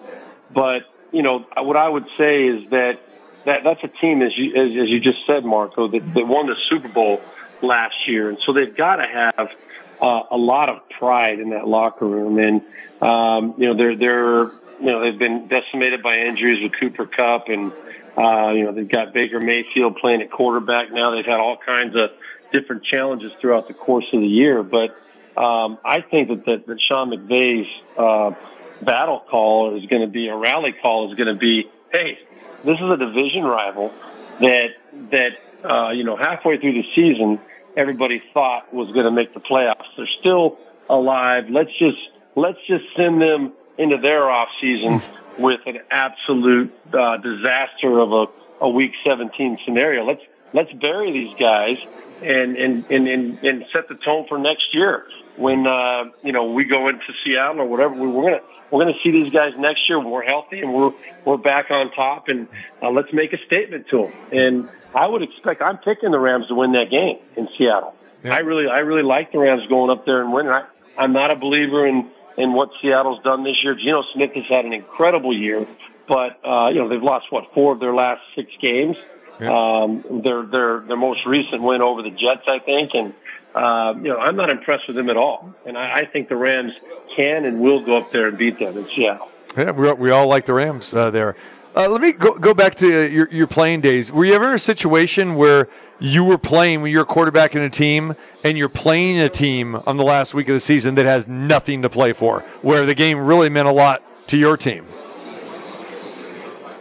but 0.52 0.84
you 1.12 1.22
know, 1.22 1.46
what 1.58 1.78
I 1.78 1.88
would 1.88 2.06
say 2.18 2.48
is 2.48 2.70
that, 2.70 3.00
that 3.46 3.64
that's 3.64 3.84
a 3.84 3.88
team, 3.88 4.22
as 4.22 4.38
you 4.38 4.56
as, 4.56 4.72
as 4.72 4.90
you 4.90 5.00
just 5.00 5.20
said, 5.26 5.46
Marco, 5.46 5.88
that, 5.88 6.14
that 6.14 6.28
won 6.28 6.48
the 6.48 6.56
Super 6.70 6.90
Bowl 6.90 7.22
last 7.62 7.96
year, 8.08 8.30
and 8.30 8.38
so 8.46 8.54
they've 8.54 8.76
got 8.76 8.98
to 8.98 9.08
have 9.08 9.56
uh, 10.02 10.24
a 10.32 10.38
lot 10.38 10.70
of 10.70 10.88
pride 10.90 11.40
in 11.40 11.52
that 11.52 11.68
locker 11.68 12.06
room. 12.06 12.40
And 12.40 12.62
um, 13.02 13.56
you 13.58 13.68
know, 13.68 13.78
they're 13.78 13.96
they're 13.96 14.44
you 14.80 14.92
know 14.92 15.02
they've 15.02 15.18
been 15.18 15.48
decimated 15.48 16.04
by 16.04 16.20
injuries 16.20 16.62
with 16.62 16.74
Cooper 16.80 17.06
Kupp, 17.06 17.48
and 17.48 17.72
uh, 18.18 18.52
you 18.52 18.66
know 18.66 18.74
they've 18.74 18.90
got 18.90 19.14
Baker 19.14 19.40
Mayfield 19.40 19.98
playing 19.98 20.22
at 20.22 20.32
quarterback 20.32 20.92
now. 20.92 21.12
They've 21.12 21.26
had 21.26 21.40
all 21.40 21.58
kinds 21.58 21.96
of 21.96 22.12
different 22.52 22.84
challenges 22.84 23.32
throughout 23.40 23.68
the 23.68 23.74
course 23.74 24.06
of 24.14 24.22
the 24.22 24.28
year, 24.28 24.64
but 24.64 24.98
um, 25.38 25.78
I 25.86 26.02
think 26.02 26.30
that, 26.30 26.46
that, 26.46 26.68
that 26.68 26.82
Sean 26.82 27.12
McVay's 27.12 27.68
uh, 27.98 28.32
battle 28.82 29.24
call 29.30 29.78
is 29.78 29.86
going 29.88 30.02
to 30.02 30.08
be 30.08 30.28
a 30.28 30.36
rally 30.36 30.74
call 30.74 31.12
is 31.12 31.18
going 31.18 31.28
to 31.28 31.40
be, 31.40 31.70
hey, 31.92 32.18
this 32.64 32.76
is 32.76 32.90
a 32.90 32.98
division 32.98 33.44
rival 33.44 33.94
that 34.42 34.70
that 35.12 35.32
uh, 35.64 35.90
you 35.92 36.04
know 36.04 36.16
halfway 36.16 36.58
through 36.58 36.74
the 36.74 36.86
season 36.96 37.40
everybody 37.76 38.22
thought 38.34 38.74
was 38.74 38.92
going 38.92 39.06
to 39.06 39.12
make 39.12 39.34
the 39.34 39.40
playoffs. 39.40 39.86
They're 39.96 40.08
still 40.20 40.58
alive. 40.90 41.50
Let's 41.50 41.72
just 41.78 41.98
let's 42.36 42.60
just 42.68 42.86
send 42.96 43.22
them 43.22 43.54
into 43.78 43.98
their 43.98 44.30
off 44.30 44.50
season 44.60 45.02
with 45.38 45.62
an 45.66 45.80
absolute 45.92 46.74
uh, 46.94 47.18
disaster 47.18 48.00
of 48.00 48.12
a, 48.12 48.26
a 48.62 48.70
week 48.70 48.94
17 49.06 49.60
scenario. 49.64 50.04
Let's 50.04 50.24
let's 50.54 50.74
bury 50.74 51.12
these 51.12 51.36
guys 51.40 51.78
and 52.22 52.58
and 52.58 52.86
and 52.90 53.08
and, 53.08 53.44
and 53.44 53.66
set 53.74 53.88
the 53.88 53.96
tone 53.96 54.26
for 54.28 54.38
next 54.38 54.74
year 54.74 55.06
when 55.38 55.68
uh, 55.68 56.06
you 56.24 56.32
know 56.32 56.52
we 56.52 56.66
go 56.66 56.88
into 56.88 57.06
Seattle 57.24 57.62
or 57.62 57.66
whatever. 57.66 57.94
We, 57.94 58.08
we're 58.08 58.24
gonna 58.24 58.42
we're 58.72 58.84
gonna 58.84 58.98
see 59.04 59.12
these 59.12 59.32
guys 59.32 59.54
next 59.58 59.88
year 59.88 60.00
when 60.00 60.10
we're 60.10 60.24
healthy 60.24 60.60
and 60.60 60.74
we're 60.74 60.92
we're 61.26 61.38
back 61.38 61.72
on 61.72 61.92
top. 61.92 62.28
And 62.28 62.48
uh, 62.82 62.90
let's 62.90 63.14
make 63.14 63.34
a 63.34 63.38
statement 63.46 63.88
to 63.90 64.04
them. 64.04 64.14
And 64.32 64.70
I 64.94 65.08
would 65.08 65.22
expect 65.22 65.62
I'm 65.62 65.78
picking 65.78 66.12
the 66.12 66.20
Rams 66.20 66.48
to 66.48 66.56
win 66.56 66.74
that 66.74 66.90
game 66.90 67.20
in 67.36 67.48
Seattle. 67.58 67.94
I 68.26 68.40
really 68.40 68.68
I 68.68 68.80
really 68.80 69.04
like 69.04 69.32
the 69.32 69.40
Rams 69.40 69.66
going 69.68 69.90
up 69.90 70.06
there 70.06 70.22
and 70.22 70.34
winning. 70.34 70.52
I, 70.52 70.66
I'm 70.98 71.14
not 71.14 71.32
a 71.32 71.36
believer 71.36 71.86
in 71.86 72.10
in 72.38 72.54
what 72.54 72.70
Seattle's 72.82 73.24
done 73.24 73.44
this 73.44 73.64
year. 73.64 73.76
Geno 73.76 74.04
Smith 74.14 74.32
has 74.34 74.46
had 74.50 74.66
an 74.66 74.74
incredible 74.74 75.36
year, 75.36 75.66
but 76.08 76.40
uh, 76.46 76.70
you 76.70 76.80
know 76.80 76.90
they've 76.90 77.02
lost 77.02 77.32
what 77.32 77.54
four 77.54 77.74
of 77.74 77.80
their 77.80 77.94
last 77.94 78.22
six 78.36 78.52
games. 78.60 78.98
Um, 79.40 80.22
their 80.24 80.44
their 80.44 80.80
their 80.82 80.98
most 80.98 81.26
recent 81.26 81.62
win 81.62 81.82
over 81.82 82.02
the 82.02 82.10
Jets, 82.10 82.48
I 82.48 82.60
think, 82.60 82.96
and 82.96 83.14
uh, 83.56 83.94
you 83.98 84.10
know 84.10 84.18
I'm 84.18 84.36
not 84.36 84.50
impressed 84.50 84.88
with 84.88 84.96
them 84.96 85.10
at 85.10 85.18
all. 85.18 85.54
And 85.66 85.78
I, 85.78 85.96
I 85.96 86.06
think 86.06 86.30
the 86.30 86.36
Rams 86.36 86.74
can 87.16 87.46
and 87.46 87.60
will 87.60 87.84
go 87.84 87.98
up 87.98 88.12
there 88.12 88.28
and 88.28 88.38
beat 88.38 88.60
them 88.60 88.78
in 88.78 88.88
Seattle. 88.90 89.30
Yeah, 89.58 89.72
we, 89.72 89.92
we 89.94 90.12
all 90.12 90.28
like 90.28 90.46
the 90.46 90.54
Rams 90.54 90.94
uh, 90.94 91.10
there. 91.10 91.36
Uh, 91.76 91.88
let 91.88 92.02
me 92.02 92.12
go, 92.12 92.36
go 92.40 92.56
back 92.56 92.74
to 92.74 92.88
uh, 92.88 93.08
your, 93.08 93.30
your 93.30 93.46
playing 93.46 93.82
days. 93.82 94.12
Were 94.12 94.26
you 94.26 94.34
ever 94.34 94.48
in 94.48 94.56
a 94.56 94.60
situation 94.60 95.36
where 95.36 95.70
you 96.00 96.24
were 96.24 96.38
playing 96.38 96.82
when 96.82 96.92
you're 96.92 97.04
a 97.04 97.06
quarterback 97.06 97.56
in 97.56 97.62
a 97.62 97.70
team 97.70 98.16
and 98.44 98.58
you're 98.58 98.68
playing 98.68 99.20
a 99.20 99.30
team 99.30 99.76
on 99.86 99.96
the 99.96 100.04
last 100.04 100.34
week 100.34 100.50
of 100.50 100.54
the 100.54 100.60
season 100.60 100.96
that 100.96 101.06
has 101.06 101.28
nothing 101.28 101.84
to 101.84 101.90
play 101.90 102.14
for, 102.14 102.40
where 102.64 102.86
the 102.88 102.96
game 102.96 103.20
really 103.20 103.50
meant 103.50 103.68
a 103.68 103.72
lot 103.72 104.04
to 104.28 104.38
your 104.38 104.58
team? 104.58 104.88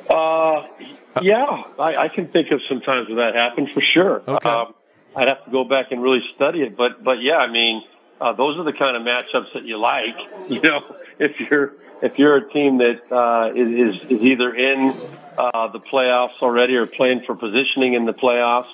Uh, 0.08 0.66
Yeah, 1.22 1.64
I, 1.78 1.96
I 1.96 2.08
can 2.08 2.28
think 2.28 2.50
of 2.50 2.60
some 2.68 2.80
times 2.80 3.08
when 3.08 3.16
that 3.18 3.34
happened 3.34 3.70
for 3.70 3.80
sure. 3.80 4.22
Okay. 4.26 4.48
Um, 4.48 4.74
I'd 5.16 5.28
have 5.28 5.44
to 5.46 5.50
go 5.50 5.64
back 5.64 5.92
and 5.92 6.02
really 6.02 6.22
study 6.34 6.62
it, 6.62 6.76
but 6.76 7.02
but 7.02 7.22
yeah, 7.22 7.38
I 7.38 7.50
mean, 7.50 7.82
uh, 8.20 8.34
those 8.34 8.58
are 8.58 8.64
the 8.64 8.72
kind 8.72 8.96
of 8.96 9.02
matchups 9.02 9.54
that 9.54 9.64
you 9.64 9.78
like. 9.78 10.14
You 10.48 10.60
know, 10.60 10.96
if 11.18 11.40
you're 11.40 11.72
if 12.02 12.18
you're 12.18 12.36
a 12.36 12.52
team 12.52 12.78
that 12.78 13.00
uh, 13.10 13.52
is 13.54 14.02
is 14.04 14.22
either 14.22 14.54
in 14.54 14.94
uh, 15.38 15.68
the 15.68 15.80
playoffs 15.80 16.40
already 16.42 16.76
or 16.76 16.86
playing 16.86 17.22
for 17.26 17.34
positioning 17.34 17.94
in 17.94 18.04
the 18.04 18.14
playoffs, 18.14 18.68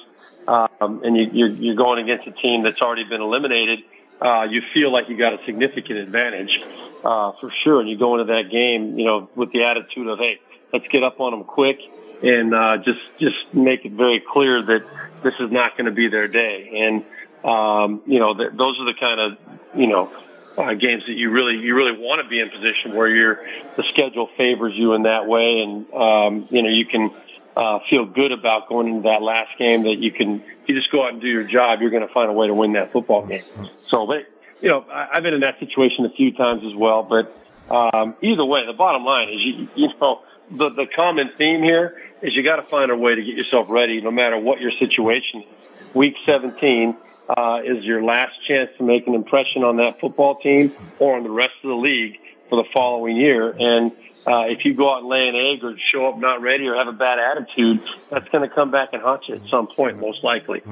um, 0.48 1.02
and 1.04 1.16
you, 1.16 1.30
you're, 1.32 1.48
you're 1.48 1.74
going 1.76 2.02
against 2.02 2.26
a 2.26 2.32
team 2.32 2.62
that's 2.62 2.80
already 2.80 3.04
been 3.04 3.22
eliminated, 3.22 3.80
uh, 4.20 4.42
you 4.42 4.60
feel 4.74 4.92
like 4.92 5.08
you 5.08 5.16
got 5.16 5.32
a 5.32 5.44
significant 5.46 5.98
advantage 5.98 6.62
uh, 7.04 7.32
for 7.40 7.50
sure. 7.62 7.80
And 7.80 7.88
you 7.88 7.96
go 7.96 8.18
into 8.18 8.32
that 8.32 8.50
game, 8.50 8.98
you 8.98 9.04
know, 9.04 9.30
with 9.34 9.52
the 9.52 9.64
attitude 9.64 10.08
of, 10.08 10.18
hey, 10.18 10.40
let's 10.72 10.86
get 10.88 11.02
up 11.02 11.20
on 11.20 11.32
them 11.32 11.44
quick 11.44 11.78
and 12.22 12.54
uh, 12.54 12.78
just 12.78 13.00
just 13.18 13.36
make 13.52 13.84
it 13.84 13.92
very 13.92 14.20
clear 14.20 14.62
that 14.62 14.84
this 15.22 15.34
is 15.40 15.50
not 15.50 15.76
going 15.76 15.86
to 15.86 15.92
be 15.92 16.08
their 16.08 16.28
day. 16.28 16.70
And 16.74 17.04
um, 17.44 18.02
you 18.06 18.18
know, 18.18 18.34
th- 18.34 18.52
those 18.54 18.78
are 18.80 18.86
the 18.86 18.94
kind 18.94 19.20
of 19.20 19.38
you 19.74 19.86
know 19.86 20.12
uh, 20.58 20.74
games 20.74 21.04
that 21.06 21.14
you 21.14 21.30
really 21.30 21.56
you 21.56 21.74
really 21.74 21.98
want 21.98 22.22
to 22.22 22.28
be 22.28 22.40
in 22.40 22.50
position 22.50 22.94
where 22.94 23.08
you're 23.08 23.44
the 23.76 23.84
schedule 23.88 24.28
favors 24.36 24.74
you 24.76 24.94
in 24.94 25.02
that 25.02 25.26
way, 25.26 25.60
and 25.60 25.92
um, 25.92 26.48
you 26.50 26.62
know 26.62 26.68
you 26.68 26.86
can 26.86 27.10
uh, 27.56 27.80
feel 27.90 28.04
good 28.06 28.32
about 28.32 28.68
going 28.68 28.88
into 28.88 29.02
that 29.02 29.22
last 29.22 29.56
game 29.58 29.82
that 29.84 29.98
you 29.98 30.12
can 30.12 30.40
if 30.40 30.68
you 30.68 30.74
just 30.76 30.90
go 30.92 31.04
out 31.04 31.12
and 31.12 31.20
do 31.20 31.28
your 31.28 31.44
job, 31.44 31.80
you're 31.80 31.90
going 31.90 32.06
to 32.06 32.12
find 32.12 32.30
a 32.30 32.32
way 32.32 32.46
to 32.46 32.54
win 32.54 32.74
that 32.74 32.92
football 32.92 33.26
game. 33.26 33.42
So, 33.86 34.06
but 34.06 34.26
you 34.60 34.68
know, 34.68 34.84
I, 34.90 35.08
I've 35.14 35.22
been 35.22 35.34
in 35.34 35.40
that 35.40 35.58
situation 35.58 36.04
a 36.04 36.10
few 36.10 36.32
times 36.32 36.62
as 36.64 36.74
well. 36.74 37.02
But 37.02 37.36
um, 37.70 38.14
either 38.22 38.44
way, 38.44 38.64
the 38.66 38.72
bottom 38.72 39.04
line 39.04 39.28
is 39.28 39.40
you 39.40 39.68
you 39.74 39.88
know 40.00 40.22
the 40.56 40.70
the 40.70 40.86
common 40.94 41.30
theme 41.36 41.62
here 41.62 42.00
is 42.22 42.36
you 42.36 42.42
got 42.42 42.56
to 42.56 42.62
find 42.62 42.90
a 42.90 42.96
way 42.96 43.14
to 43.14 43.22
get 43.22 43.34
yourself 43.34 43.68
ready, 43.68 44.00
no 44.00 44.10
matter 44.10 44.38
what 44.38 44.60
your 44.60 44.70
situation 44.78 45.40
is. 45.40 45.46
Week 45.94 46.14
17 46.24 46.96
uh, 47.28 47.60
is 47.64 47.84
your 47.84 48.02
last 48.02 48.32
chance 48.46 48.70
to 48.78 48.84
make 48.84 49.06
an 49.06 49.14
impression 49.14 49.62
on 49.62 49.76
that 49.76 50.00
football 50.00 50.36
team 50.36 50.72
or 50.98 51.16
on 51.16 51.22
the 51.22 51.30
rest 51.30 51.52
of 51.62 51.68
the 51.68 51.76
league 51.76 52.18
for 52.48 52.62
the 52.62 52.68
following 52.72 53.16
year. 53.16 53.50
And 53.50 53.92
uh, 54.26 54.44
if 54.46 54.64
you 54.64 54.72
go 54.72 54.94
out 54.94 55.00
and 55.00 55.08
lay 55.08 55.28
an 55.28 55.34
egg 55.34 55.64
or 55.64 55.76
show 55.78 56.06
up 56.06 56.16
not 56.16 56.40
ready 56.40 56.66
or 56.66 56.76
have 56.76 56.88
a 56.88 56.92
bad 56.92 57.18
attitude, 57.18 57.82
that's 58.08 58.28
going 58.28 58.48
to 58.48 58.54
come 58.54 58.70
back 58.70 58.90
and 58.92 59.02
haunt 59.02 59.28
you 59.28 59.34
at 59.34 59.42
some 59.50 59.66
point, 59.66 59.98
most 59.98 60.22
likely. 60.22 60.62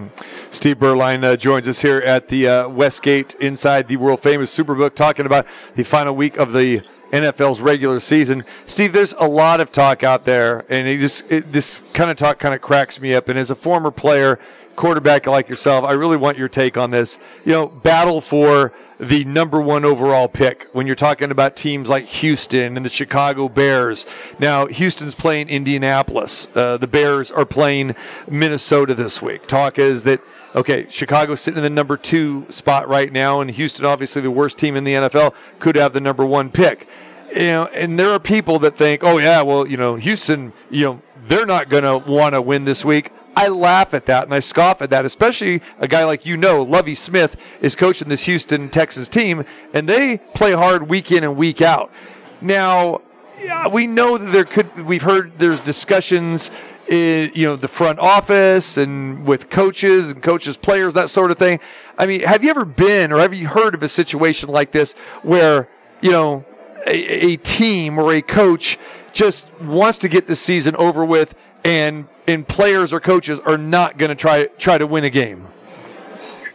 Steve 0.51 0.79
Beuerlein 0.79 1.25
uh, 1.25 1.37
joins 1.37 1.69
us 1.69 1.83
here 1.83 1.99
at 1.99 2.29
the 2.29 2.49
uh, 2.49 2.69
Westgate 2.69 3.35
inside 3.41 3.89
the 3.89 3.97
world 3.97 4.21
famous 4.21 4.57
Superbook, 4.57 4.95
talking 4.95 5.27
about 5.27 5.47
the 5.75 5.83
final 5.83 6.15
week 6.15 6.37
of 6.37 6.53
the 6.53 6.83
NFL's 7.13 7.61
regular 7.61 8.01
season. 8.01 8.45
Steve, 8.67 8.93
there's 8.93 9.15
a 9.15 9.27
lot 9.27 9.61
of 9.61 9.73
talk 9.73 10.05
out 10.05 10.25
there, 10.25 10.65
and 10.69 10.87
it 10.87 10.99
just 10.99 11.31
it, 11.31 11.53
this 11.53 11.83
kind 11.93 12.11
of 12.11 12.17
talk 12.17 12.39
kind 12.39 12.55
of 12.55 12.61
cracks 12.61 13.01
me 13.01 13.15
up. 13.15 13.29
And 13.29 13.39
as 13.39 13.51
a 13.51 13.55
former 13.55 13.91
player, 13.91 14.39
quarterback 14.77 15.27
like 15.27 15.49
yourself, 15.49 15.85
I 15.85 15.93
really 15.93 16.17
want 16.17 16.39
your 16.39 16.49
take 16.49 16.77
on 16.77 16.91
this. 16.91 17.19
You 17.45 17.53
know, 17.53 17.67
battle 17.67 18.21
for 18.21 18.73
the 19.01 19.25
number 19.25 19.61
one 19.61 19.85
overall 19.85 20.29
pick 20.29 20.65
when 20.73 20.87
you're 20.87 20.95
talking 20.95 21.31
about 21.31 21.57
teams 21.57 21.89
like 21.89 22.05
Houston 22.05 22.77
and 22.77 22.85
the 22.85 22.91
Chicago 22.91 23.49
Bears. 23.49 24.07
Now, 24.39 24.67
Houston's 24.67 25.15
playing 25.15 25.49
Indianapolis. 25.49 26.49
Uh, 26.55 26.77
the 26.77 26.87
Bears 26.87 27.31
are 27.31 27.47
playing 27.47 27.97
Minnesota 28.29 28.95
this 28.95 29.23
week. 29.23 29.47
Talk 29.47 29.79
is 29.79 30.03
that, 30.05 30.21
okay, 30.55 30.87
Chicago's 30.91 31.41
sitting 31.41 31.59
in 31.59 31.65
the 31.65 31.71
number 31.71 31.97
two 31.97 32.45
spot 32.51 32.89
right 32.89 33.11
now, 33.11 33.41
and 33.41 33.51
Houston, 33.51 33.87
obviously 33.87 34.21
the 34.21 34.31
worst 34.31 34.59
team 34.59 34.77
in 34.77 34.85
the 34.85 34.93
NFL, 34.93 35.35
could 35.59 35.77
have 35.77 35.95
the 35.95 36.01
number 36.01 36.27
one 36.27 36.51
pick. 36.51 36.87
You 37.35 37.47
know, 37.47 37.67
and 37.67 37.99
there 37.99 38.11
are 38.11 38.19
people 38.19 38.59
that 38.61 38.77
think, 38.77 39.05
oh, 39.05 39.19
yeah, 39.19 39.43
well, 39.43 39.67
you 39.67 39.77
know, 39.77 39.95
Houston, 39.95 40.53
you 40.71 40.85
know, 40.85 41.03
they're 41.27 41.47
not 41.47 41.69
going 41.69 41.85
to 41.85 41.99
want 41.99 42.35
to 42.35 42.43
win 42.43 42.65
this 42.65 42.85
week. 42.85 43.13
I 43.37 43.49
laugh 43.49 43.95
at 43.95 44.07
that 44.07 44.25
and 44.25 44.35
I 44.35 44.41
scoff 44.41 44.83
at 44.83 44.91
that, 44.91 45.05
especially 45.05 45.63
a 45.79 45.87
guy 45.87 46.05
like 46.05 46.27
you 46.27 46.37
know, 46.37 46.63
Lovie 46.63 46.97
Smith 46.97 47.37
is 47.61 47.77
coaching 47.77 48.09
this 48.09 48.25
Houston 48.25 48.69
Texas 48.69 49.09
team, 49.09 49.45
and 49.73 49.89
they 49.89 50.19
play 50.35 50.53
hard 50.53 50.89
week 50.89 51.13
in 51.13 51.23
and 51.23 51.37
week 51.37 51.63
out. 51.63 51.93
Now, 52.41 53.01
yeah, 53.39 53.69
we 53.69 53.87
know 53.87 54.19
that 54.19 54.33
there 54.33 54.45
could. 54.45 54.85
We've 54.85 55.01
heard 55.01 55.39
there's 55.39 55.61
discussions, 55.61 56.51
in, 56.91 57.31
you 57.35 57.47
know, 57.47 57.57
the 57.57 57.69
front 57.69 57.99
office 58.01 58.77
and 58.77 59.25
with 59.25 59.49
coaches 59.49 60.11
and 60.11 60.23
coaches, 60.23 60.57
players, 60.57 60.93
that 60.95 61.09
sort 61.09 61.31
of 61.31 61.39
thing. 61.39 61.61
I 61.97 62.07
mean, 62.07 62.21
have 62.23 62.43
you 62.43 62.51
ever 62.51 62.65
been 62.65 63.13
or 63.13 63.21
have 63.21 63.33
you 63.33 63.47
heard 63.47 63.75
of 63.75 63.83
a 63.83 63.89
situation 63.89 64.49
like 64.51 64.73
this 64.73 64.93
where 65.23 65.69
you 66.03 66.11
know 66.11 66.45
a, 66.87 67.33
a 67.33 67.37
team 67.37 67.99
or 67.99 68.15
a 68.15 68.23
coach 68.23 68.79
just 69.13 69.53
wants 69.61 69.99
to 69.99 70.09
get 70.09 70.27
the 70.27 70.37
season 70.37 70.77
over 70.77 71.05
with 71.05 71.35
and 71.65 72.07
and 72.27 72.47
players 72.47 72.93
or 72.93 73.01
coaches 73.01 73.39
are 73.41 73.59
not 73.59 73.99
going 73.99 74.09
to 74.09 74.15
try 74.15 74.47
try 74.59 74.79
to 74.79 74.87
win 74.87 75.05
a 75.05 75.11
game. 75.11 75.47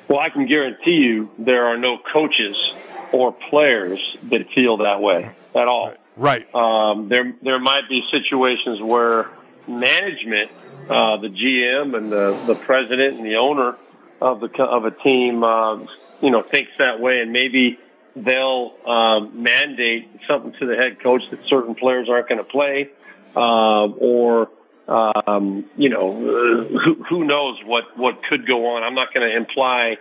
Well, 0.07 0.19
I 0.19 0.29
can 0.29 0.45
guarantee 0.45 0.97
you 0.97 1.31
there 1.37 1.65
are 1.65 1.77
no 1.77 1.97
coaches 1.97 2.55
or 3.11 3.31
players 3.31 4.17
that 4.23 4.49
feel 4.53 4.77
that 4.77 5.01
way 5.01 5.31
at 5.55 5.67
all. 5.67 5.93
Right. 6.17 6.53
Um, 6.53 7.09
there, 7.09 7.33
there 7.41 7.59
might 7.59 7.89
be 7.89 8.03
situations 8.11 8.81
where 8.81 9.29
management, 9.67 10.51
uh, 10.89 11.17
the 11.17 11.29
GM 11.29 11.97
and 11.97 12.11
the, 12.11 12.39
the 12.45 12.55
president 12.55 13.17
and 13.17 13.25
the 13.25 13.37
owner 13.37 13.77
of 14.21 14.39
the 14.39 14.63
of 14.63 14.85
a 14.85 14.91
team, 14.91 15.43
uh, 15.43 15.77
you 16.21 16.31
know, 16.31 16.41
thinks 16.41 16.71
that 16.77 16.99
way, 16.99 17.21
and 17.21 17.33
maybe 17.33 17.77
they'll 18.15 18.73
um, 18.85 19.43
mandate 19.43 20.09
something 20.27 20.53
to 20.59 20.65
the 20.65 20.75
head 20.75 20.99
coach 20.99 21.21
that 21.31 21.39
certain 21.47 21.75
players 21.75 22.09
aren't 22.09 22.29
going 22.29 22.39
to 22.39 22.43
play, 22.43 22.89
uh, 23.35 23.85
or 23.85 24.49
um, 24.87 25.65
you 25.77 25.89
know, 25.89 26.29
uh, 26.29 26.79
who, 26.79 27.03
who 27.09 27.23
knows 27.23 27.57
what 27.63 27.97
what 27.97 28.23
could 28.29 28.47
go 28.47 28.75
on. 28.75 28.83
I'm 28.83 28.95
not 28.95 29.13
going 29.13 29.27
to 29.27 29.35
imply 29.35 29.97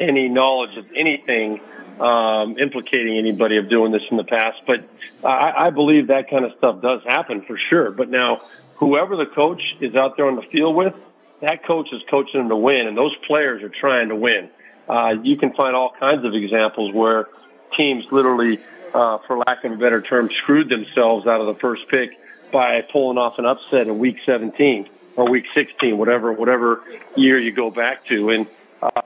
any 0.00 0.28
knowledge 0.28 0.76
of 0.76 0.86
anything 0.94 1.60
um, 2.00 2.58
implicating 2.58 3.18
anybody 3.18 3.56
of 3.56 3.68
doing 3.68 3.92
this 3.92 4.02
in 4.10 4.16
the 4.16 4.24
past, 4.24 4.62
but 4.66 4.84
I, 5.24 5.66
I 5.66 5.70
believe 5.70 6.08
that 6.08 6.30
kind 6.30 6.44
of 6.44 6.52
stuff 6.58 6.80
does 6.80 7.02
happen 7.04 7.42
for 7.42 7.58
sure. 7.58 7.90
But 7.90 8.08
now, 8.08 8.42
whoever 8.76 9.16
the 9.16 9.26
coach 9.26 9.60
is 9.80 9.96
out 9.96 10.16
there 10.16 10.26
on 10.26 10.36
the 10.36 10.42
field 10.42 10.76
with, 10.76 10.94
that 11.40 11.64
coach 11.64 11.88
is 11.92 12.02
coaching 12.10 12.40
them 12.40 12.48
to 12.50 12.56
win, 12.56 12.86
and 12.86 12.96
those 12.96 13.14
players 13.26 13.62
are 13.62 13.68
trying 13.68 14.10
to 14.10 14.16
win. 14.16 14.50
Uh, 14.88 15.16
you 15.22 15.36
can 15.36 15.52
find 15.52 15.76
all 15.76 15.92
kinds 15.98 16.24
of 16.24 16.34
examples 16.34 16.94
where 16.94 17.28
teams 17.76 18.04
literally, 18.10 18.58
uh, 18.94 19.18
for 19.26 19.38
lack 19.38 19.64
of 19.64 19.72
a 19.72 19.76
better 19.76 20.00
term, 20.00 20.30
screwed 20.30 20.68
themselves 20.68 21.26
out 21.26 21.40
of 21.40 21.46
the 21.46 21.60
first 21.60 21.88
pick 21.88 22.18
by 22.50 22.80
pulling 22.80 23.18
off 23.18 23.38
an 23.38 23.44
upset 23.44 23.86
in 23.86 23.98
week 23.98 24.16
17 24.24 24.88
or 25.16 25.28
week 25.28 25.46
16, 25.52 25.98
whatever 25.98 26.32
whatever 26.32 26.82
year 27.16 27.38
you 27.38 27.52
go 27.52 27.70
back 27.70 28.06
to, 28.06 28.30
and 28.30 28.46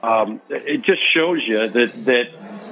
um, 0.03 0.41
it 0.49 0.83
just 0.83 1.01
shows 1.11 1.41
you 1.45 1.67
that 1.67 2.05
that 2.05 2.29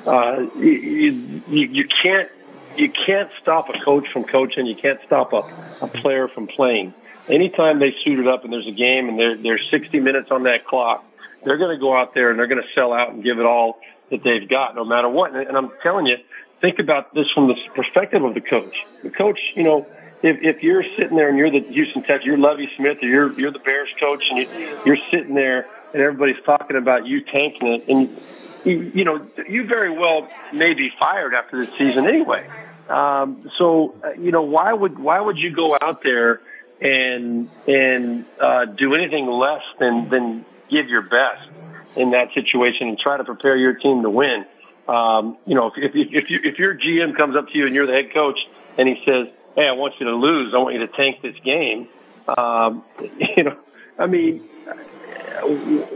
uh, 0.07 0.47
you, 0.57 1.41
you, 1.49 1.87
can't 1.87 2.29
you 2.77 2.89
can't 2.89 3.29
stop 3.41 3.69
a 3.69 3.79
coach 3.83 4.07
from 4.11 4.23
coaching. 4.23 4.67
You 4.67 4.75
can't 4.75 4.99
stop 5.05 5.33
a, 5.33 5.41
a 5.81 5.87
player 5.87 6.27
from 6.27 6.47
playing. 6.47 6.93
Anytime 7.27 7.79
they 7.79 7.95
suit 8.03 8.19
it 8.19 8.27
up 8.27 8.43
and 8.43 8.53
there's 8.53 8.67
a 8.67 8.71
game 8.71 9.09
and 9.09 9.17
there 9.17 9.35
there's 9.35 9.67
60 9.71 9.99
minutes 9.99 10.29
on 10.31 10.43
that 10.43 10.65
clock, 10.65 11.03
they're 11.43 11.57
going 11.57 11.75
to 11.75 11.79
go 11.79 11.95
out 11.95 12.13
there 12.13 12.29
and 12.29 12.39
they're 12.39 12.47
going 12.47 12.61
to 12.61 12.73
sell 12.73 12.93
out 12.93 13.11
and 13.11 13.23
give 13.23 13.39
it 13.39 13.45
all 13.45 13.79
that 14.09 14.23
they've 14.23 14.47
got, 14.47 14.75
no 14.75 14.83
matter 14.85 15.09
what. 15.09 15.35
And, 15.35 15.57
I'm 15.57 15.71
telling 15.81 16.05
you, 16.05 16.17
think 16.59 16.79
about 16.79 17.13
this 17.13 17.25
from 17.33 17.47
the 17.47 17.55
perspective 17.75 18.23
of 18.23 18.33
the 18.33 18.41
coach. 18.41 18.75
The 19.03 19.09
coach, 19.09 19.39
you 19.55 19.63
know, 19.63 19.87
if, 20.21 20.37
if 20.43 20.63
you're 20.63 20.83
sitting 20.97 21.17
there 21.17 21.29
and 21.29 21.37
you're 21.37 21.51
the 21.51 21.61
Houston 21.61 22.03
Texans, 22.03 22.25
you're 22.25 22.37
Lovie 22.37 22.69
Smith, 22.77 22.99
or 23.01 23.07
you're 23.07 23.33
you're 23.33 23.51
the 23.51 23.59
Bears 23.59 23.89
coach, 23.99 24.23
and 24.29 24.39
you, 24.39 24.77
you're 24.85 24.97
sitting 25.09 25.33
there 25.33 25.67
and 25.93 26.01
everybody's 26.01 26.41
talking 26.45 26.77
about 26.77 27.05
you 27.05 27.21
tanking 27.21 27.67
it, 27.67 27.87
and 27.87 28.21
you, 28.63 28.91
you 28.93 29.03
know 29.03 29.27
you 29.49 29.65
very 29.65 29.89
well 29.89 30.27
may 30.53 30.73
be 30.73 30.91
fired 30.99 31.33
after 31.33 31.65
this 31.65 31.75
season 31.77 32.05
anyway. 32.05 32.47
Um, 32.87 33.49
so 33.57 33.95
uh, 34.03 34.11
you 34.11 34.31
know 34.31 34.43
why 34.43 34.71
would 34.73 34.99
why 34.99 35.19
would 35.19 35.37
you 35.37 35.55
go 35.55 35.77
out 35.79 36.03
there 36.03 36.41
and 36.79 37.49
and 37.67 38.25
uh, 38.39 38.65
do 38.65 38.93
anything 38.93 39.27
less 39.27 39.63
than 39.79 40.09
than 40.09 40.45
give 40.71 40.87
your 40.87 41.01
best 41.01 41.49
in 41.95 42.11
that 42.11 42.33
situation 42.33 42.87
and 42.87 42.97
try 42.97 43.17
to 43.17 43.23
prepare 43.23 43.57
your 43.57 43.73
team 43.73 44.01
to 44.03 44.09
win? 44.09 44.45
Um, 44.87 45.37
you 45.45 45.55
know, 45.55 45.67
if 45.67 45.95
if, 45.95 45.95
if, 45.95 46.29
you, 46.31 46.39
if 46.43 46.57
your 46.57 46.75
GM 46.75 47.15
comes 47.15 47.35
up 47.35 47.49
to 47.49 47.57
you 47.57 47.65
and 47.65 47.75
you're 47.75 47.85
the 47.85 47.93
head 47.93 48.13
coach 48.13 48.39
and 48.77 48.87
he 48.87 49.03
says 49.05 49.27
hey, 49.55 49.67
I 49.67 49.71
want 49.73 49.95
you 49.99 50.05
to 50.07 50.15
lose. 50.15 50.53
I 50.53 50.57
want 50.57 50.75
you 50.75 50.85
to 50.85 50.87
tank 50.87 51.21
this 51.21 51.35
game. 51.43 51.87
Um, 52.27 52.83
you 53.37 53.43
know, 53.43 53.57
I 53.97 54.07
mean, 54.07 54.47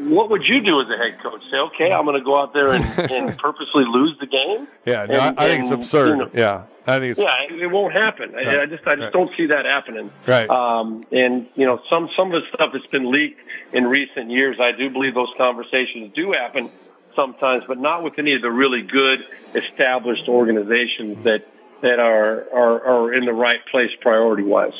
what 0.10 0.30
would 0.30 0.44
you 0.46 0.62
do 0.62 0.82
as 0.82 0.88
a 0.90 0.98
head 0.98 1.20
coach? 1.22 1.42
Say, 1.52 1.58
okay, 1.58 1.92
I'm 1.92 2.06
going 2.06 2.18
to 2.18 2.24
go 2.24 2.40
out 2.40 2.54
there 2.54 2.74
and, 2.74 2.84
and 3.12 3.38
purposely 3.38 3.84
lose 3.86 4.18
the 4.20 4.28
game. 4.28 4.68
Yeah, 4.86 5.06
no, 5.06 5.14
And- 5.20 5.40
I, 5.40 5.46
I 5.46 5.48
think 5.50 5.64
it's 5.64 5.72
absurd. 5.72 6.10
you 6.10 6.16
know, 6.18 6.30
yeah, 6.34 6.64
I 6.88 7.00
think 7.00 7.12
it's 7.12 7.20
yeah, 7.20 7.42
it 7.50 7.62
it 7.64 7.68
won't 7.68 7.94
happen. 7.94 8.34
I, 8.36 8.62
I 8.62 8.66
just, 8.66 8.86
I 8.88 8.96
just 8.96 9.02
Right. 9.04 9.14
don't 9.14 9.32
see 9.38 9.48
that 9.48 9.66
happening. 9.66 10.12
Right. 10.28 10.50
Um, 10.50 11.06
and 11.12 11.48
you 11.56 11.66
know, 11.66 11.82
some 11.90 12.10
some 12.16 12.34
of 12.34 12.42
the 12.42 12.48
stuff 12.54 12.72
that's 12.74 12.88
been 12.88 13.12
leaked 13.12 13.40
in 13.74 13.86
recent 13.88 14.30
years, 14.32 14.58
I 14.60 14.72
do 14.72 14.90
believe 14.90 15.14
those 15.16 15.34
conversations 15.38 16.14
do 16.16 16.32
happen 16.32 16.70
sometimes, 17.16 17.64
but 17.68 17.78
not 17.80 18.04
with 18.04 18.18
any 18.20 18.34
of 18.34 18.42
the 18.42 18.52
really 18.52 18.82
good 18.82 19.26
established 19.56 20.28
organizations 20.28 21.24
that 21.24 21.48
that 21.82 22.00
are 22.00 22.46
are, 22.54 22.84
are 22.86 23.14
in 23.14 23.26
the 23.26 23.34
right 23.34 23.66
place 23.68 23.92
priority 24.02 24.44
wise. 24.44 24.74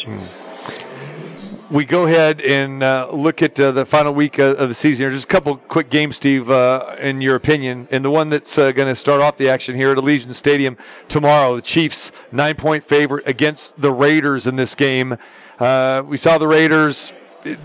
We 1.72 1.86
go 1.86 2.06
ahead 2.06 2.42
and 2.42 2.84
uh, 2.84 3.10
look 3.12 3.42
at 3.42 3.60
uh, 3.60 3.72
the 3.72 3.86
final 3.86 4.14
week 4.14 4.40
of, 4.40 4.58
the 4.58 4.74
season. 4.74 5.10
Just 5.12 5.26
a 5.26 5.28
couple 5.28 5.58
quick 5.58 5.90
games, 5.90 6.16
Steve, 6.16 6.50
uh, 6.50 6.96
in 7.00 7.22
your 7.22 7.36
opinion, 7.36 7.88
and 7.92 8.04
the 8.06 8.10
one 8.10 8.30
that's 8.30 8.58
uh, 8.58 8.72
going 8.72 8.88
to 8.88 8.96
start 8.96 9.22
off 9.22 9.38
the 9.38 9.50
action 9.50 9.76
here 9.76 9.92
at 9.92 9.98
Allegiant 9.98 10.34
Stadium 10.36 10.78
tomorrow. 11.08 11.56
The 11.56 11.62
Chiefs 11.62 12.12
nine-point 12.32 12.84
favorite 12.84 13.28
against 13.28 13.80
the 13.82 13.92
Raiders 13.92 14.48
in 14.48 14.56
this 14.56 14.76
game. 14.76 15.18
Uh, 15.60 16.04
we 16.06 16.18
saw 16.18 16.38
the 16.38 16.48
Raiders; 16.48 17.14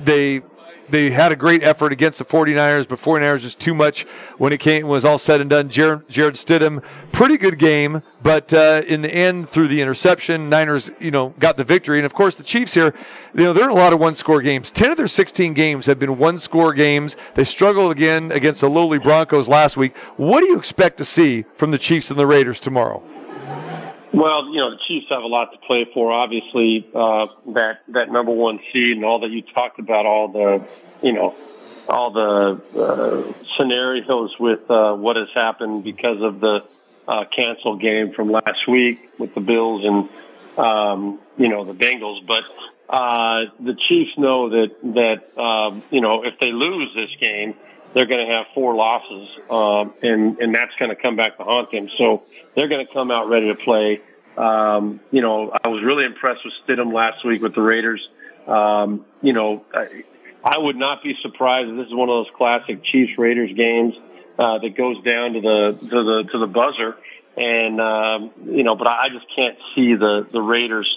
they 0.04 0.40
they 0.90 1.10
had 1.10 1.32
a 1.32 1.36
great 1.36 1.62
effort 1.62 1.92
against 1.92 2.18
the 2.18 2.24
49ers, 2.24 2.88
but 2.88 2.98
49ers 2.98 3.44
was 3.44 3.54
too 3.54 3.74
much 3.74 4.02
when 4.38 4.52
it 4.52 4.60
came 4.60 4.86
was 4.88 5.04
all 5.04 5.18
said 5.18 5.40
and 5.40 5.50
done. 5.50 5.68
Jared, 5.68 6.08
Jarrett 6.08 6.34
Stidham, 6.34 6.82
pretty 7.12 7.38
good 7.38 7.58
game, 7.58 8.02
but 8.22 8.52
uh, 8.52 8.82
in 8.86 9.02
the 9.02 9.12
end, 9.12 9.48
through 9.48 9.68
the 9.68 9.80
interception, 9.80 10.48
Niners, 10.48 10.90
you 10.98 11.10
know, 11.10 11.34
got 11.38 11.56
the 11.56 11.64
victory. 11.64 11.98
And 11.98 12.06
of 12.06 12.14
course, 12.14 12.36
the 12.36 12.42
Chiefs 12.42 12.74
here, 12.74 12.94
you 13.34 13.44
know, 13.44 13.52
they're 13.52 13.64
in 13.64 13.70
a 13.70 13.74
lot 13.74 13.92
of 13.92 14.00
one-score 14.00 14.42
games. 14.42 14.70
Ten 14.70 14.90
of 14.90 14.96
their 14.96 15.08
16 15.08 15.54
games 15.54 15.86
have 15.86 15.98
been 15.98 16.18
one-score 16.18 16.72
games. 16.72 17.16
They 17.34 17.44
struggled 17.44 17.92
again 17.92 18.32
against 18.32 18.60
the 18.60 18.70
lowly 18.70 18.98
Broncos 18.98 19.48
last 19.48 19.76
week. 19.76 19.96
What 20.16 20.40
do 20.40 20.46
you 20.46 20.58
expect 20.58 20.98
to 20.98 21.04
see 21.04 21.44
from 21.54 21.70
the 21.70 21.78
Chiefs 21.78 22.10
and 22.10 22.18
the 22.18 22.26
Raiders 22.26 22.60
tomorrow? 22.60 23.02
Well, 24.12 24.48
you 24.48 24.56
know, 24.56 24.70
the 24.70 24.78
Chiefs 24.88 25.06
have 25.10 25.22
a 25.22 25.26
lot 25.26 25.52
to 25.52 25.58
play 25.58 25.86
for. 25.94 26.12
Obviously, 26.12 26.88
uh, 26.94 27.26
that 27.54 27.80
that 27.88 28.10
number 28.10 28.32
one 28.32 28.58
seed 28.72 28.96
and 28.96 29.04
all 29.04 29.20
that 29.20 29.30
you 29.30 29.42
talked 29.42 29.78
about, 29.78 30.04
all 30.04 30.28
the, 30.28 30.68
you 31.02 31.12
know, 31.12 31.36
all 31.88 32.10
the 32.10 32.60
uh, 32.80 33.32
scenarios 33.56 34.34
with 34.38 34.68
uh, 34.70 34.94
what 34.94 35.16
has 35.16 35.28
happened 35.34 35.84
because 35.84 36.20
of 36.22 36.40
the 36.40 36.64
uh, 37.06 37.24
canceled 37.36 37.80
game 37.80 38.12
from 38.12 38.30
last 38.30 38.68
week 38.68 39.10
with 39.18 39.34
the 39.34 39.40
Bills 39.40 39.84
and 39.84 40.08
um, 40.58 41.20
you 41.36 41.48
know 41.48 41.64
the 41.64 41.74
Bengals. 41.74 42.26
But 42.26 42.42
uh, 42.88 43.42
the 43.60 43.76
Chiefs 43.88 44.12
know 44.18 44.50
that 44.50 44.70
that 44.94 45.40
um, 45.40 45.82
you 45.90 46.00
know 46.00 46.24
if 46.24 46.34
they 46.40 46.50
lose 46.50 46.92
this 46.94 47.10
game 47.20 47.54
they're 47.94 48.06
going 48.06 48.26
to 48.26 48.32
have 48.32 48.46
four 48.54 48.74
losses, 48.74 49.28
um, 49.50 49.94
and 50.02 50.38
and 50.38 50.54
that's 50.54 50.74
going 50.78 50.90
to 50.90 50.96
come 50.96 51.16
back 51.16 51.36
to 51.38 51.44
haunt 51.44 51.70
them. 51.70 51.88
So 51.98 52.22
they're 52.54 52.68
going 52.68 52.86
to 52.86 52.92
come 52.92 53.10
out 53.10 53.28
ready 53.28 53.48
to 53.48 53.56
play. 53.56 54.00
Um, 54.36 55.00
you 55.10 55.22
know, 55.22 55.52
I 55.62 55.68
was 55.68 55.82
really 55.82 56.04
impressed 56.04 56.40
with 56.44 56.54
Stidham 56.66 56.92
last 56.92 57.24
week 57.24 57.42
with 57.42 57.54
the 57.54 57.62
Raiders. 57.62 58.06
Um, 58.46 59.04
you 59.22 59.32
know, 59.32 59.64
I, 59.74 60.04
I 60.44 60.58
would 60.58 60.76
not 60.76 61.02
be 61.02 61.16
surprised 61.20 61.76
this 61.76 61.86
is 61.86 61.94
one 61.94 62.08
of 62.08 62.24
those 62.24 62.34
classic 62.36 62.82
Chiefs 62.84 63.18
Raiders 63.18 63.52
games 63.54 63.94
uh, 64.38 64.58
that 64.58 64.76
goes 64.76 65.02
down 65.02 65.34
to 65.34 65.40
the 65.40 65.78
to 65.88 66.04
the 66.04 66.28
to 66.32 66.38
the 66.38 66.46
buzzer. 66.46 66.96
And 67.36 67.80
um, 67.80 68.30
you 68.46 68.62
know, 68.62 68.76
but 68.76 68.88
I 68.88 69.08
just 69.08 69.26
can't 69.34 69.58
see 69.74 69.94
the 69.94 70.26
the 70.30 70.40
Raiders 70.40 70.88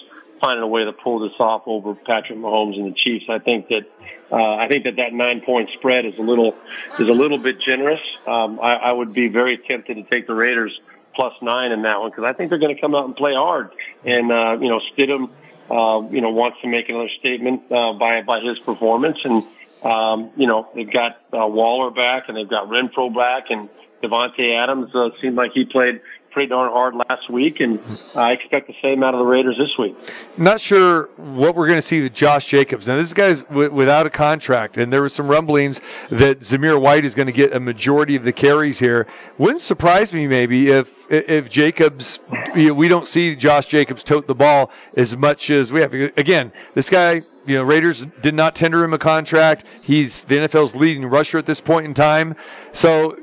finding 0.44 0.62
a 0.62 0.66
way 0.66 0.84
to 0.84 0.92
pull 0.92 1.20
this 1.20 1.32
off 1.40 1.62
over 1.66 1.94
Patrick 1.94 2.38
Mahomes 2.38 2.76
and 2.76 2.86
the 2.86 2.94
Chiefs. 2.94 3.24
I 3.30 3.38
think 3.38 3.68
that 3.68 3.90
uh, 4.30 4.56
I 4.56 4.68
think 4.68 4.84
that 4.84 4.96
that 4.96 5.14
nine 5.14 5.40
point 5.40 5.70
spread 5.78 6.04
is 6.04 6.18
a 6.18 6.22
little 6.22 6.54
is 6.98 7.08
a 7.08 7.12
little 7.12 7.38
bit 7.38 7.60
generous. 7.60 8.00
Um, 8.26 8.60
I, 8.60 8.74
I 8.74 8.92
would 8.92 9.14
be 9.14 9.28
very 9.28 9.56
tempted 9.56 9.94
to 9.94 10.02
take 10.02 10.26
the 10.26 10.34
Raiders 10.34 10.78
plus 11.14 11.32
nine 11.40 11.72
in 11.72 11.82
that 11.82 12.00
one 12.00 12.10
because 12.10 12.24
I 12.24 12.34
think 12.34 12.50
they're 12.50 12.58
going 12.58 12.74
to 12.74 12.80
come 12.80 12.94
out 12.94 13.06
and 13.06 13.16
play 13.16 13.34
hard. 13.34 13.70
And 14.04 14.30
uh, 14.30 14.58
you 14.60 14.68
know, 14.68 14.80
Stidham, 14.92 15.30
uh, 15.70 16.06
you 16.10 16.20
know, 16.20 16.30
wants 16.30 16.58
to 16.60 16.68
make 16.68 16.90
another 16.90 17.10
statement 17.20 17.72
uh, 17.72 17.94
by 17.94 18.20
by 18.20 18.40
his 18.40 18.58
performance, 18.58 19.18
and 19.24 19.44
um, 19.82 20.30
you 20.36 20.46
know, 20.46 20.68
they've 20.74 20.90
got 20.90 21.20
uh, 21.32 21.46
Waller 21.46 21.90
back 21.90 22.28
and 22.28 22.36
they've 22.36 22.48
got 22.48 22.68
Renfrow 22.68 23.14
back, 23.14 23.44
and 23.48 23.70
Davante 24.02 24.54
Adams 24.54 24.94
uh, 24.94 25.08
seemed 25.22 25.36
like 25.36 25.52
he 25.54 25.64
played 25.64 26.02
pretty 26.34 26.48
darn 26.48 26.70
hard 26.70 26.94
last 27.08 27.30
week, 27.30 27.60
and 27.60 27.78
I 28.14 28.32
expect 28.32 28.66
the 28.66 28.74
same 28.82 29.02
out 29.02 29.14
of 29.14 29.20
the 29.20 29.24
Raiders 29.24 29.56
this 29.56 29.78
week. 29.78 29.96
Not 30.36 30.60
sure 30.60 31.08
what 31.16 31.54
we're 31.54 31.68
going 31.68 31.78
to 31.78 31.82
see 31.82 32.02
with 32.02 32.12
Josh 32.12 32.46
Jacobs. 32.46 32.88
Now, 32.88 32.96
this 32.96 33.14
guy's 33.14 33.44
w- 33.44 33.70
without 33.70 34.04
a 34.04 34.10
contract, 34.10 34.76
and 34.76 34.92
there 34.92 35.00
were 35.00 35.08
some 35.08 35.28
rumblings 35.28 35.80
that 36.10 36.40
Zamir 36.40 36.78
White 36.78 37.04
is 37.04 37.14
going 37.14 37.28
to 37.28 37.32
get 37.32 37.54
a 37.54 37.60
majority 37.60 38.16
of 38.16 38.24
the 38.24 38.32
carries 38.32 38.78
here. 38.78 39.06
Wouldn't 39.38 39.60
surprise 39.60 40.12
me 40.12 40.26
maybe 40.26 40.68
if 40.70 41.10
if 41.10 41.48
Jacobs, 41.48 42.18
you 42.54 42.68
know, 42.68 42.74
we 42.74 42.88
don't 42.88 43.06
see 43.06 43.36
Josh 43.36 43.66
Jacobs 43.66 44.02
tote 44.02 44.26
the 44.26 44.34
ball 44.34 44.72
as 44.96 45.16
much 45.16 45.50
as 45.50 45.72
we 45.72 45.80
have. 45.80 45.94
Again, 45.94 46.52
this 46.74 46.90
guy 46.90 47.22
you 47.46 47.56
know, 47.56 47.62
Raiders 47.62 48.06
did 48.22 48.34
not 48.34 48.54
tender 48.54 48.82
him 48.82 48.92
a 48.92 48.98
contract. 48.98 49.64
He's 49.82 50.24
the 50.24 50.36
NFL's 50.36 50.74
leading 50.74 51.04
rusher 51.06 51.38
at 51.38 51.46
this 51.46 51.60
point 51.60 51.86
in 51.86 51.94
time. 51.94 52.34
So, 52.72 53.16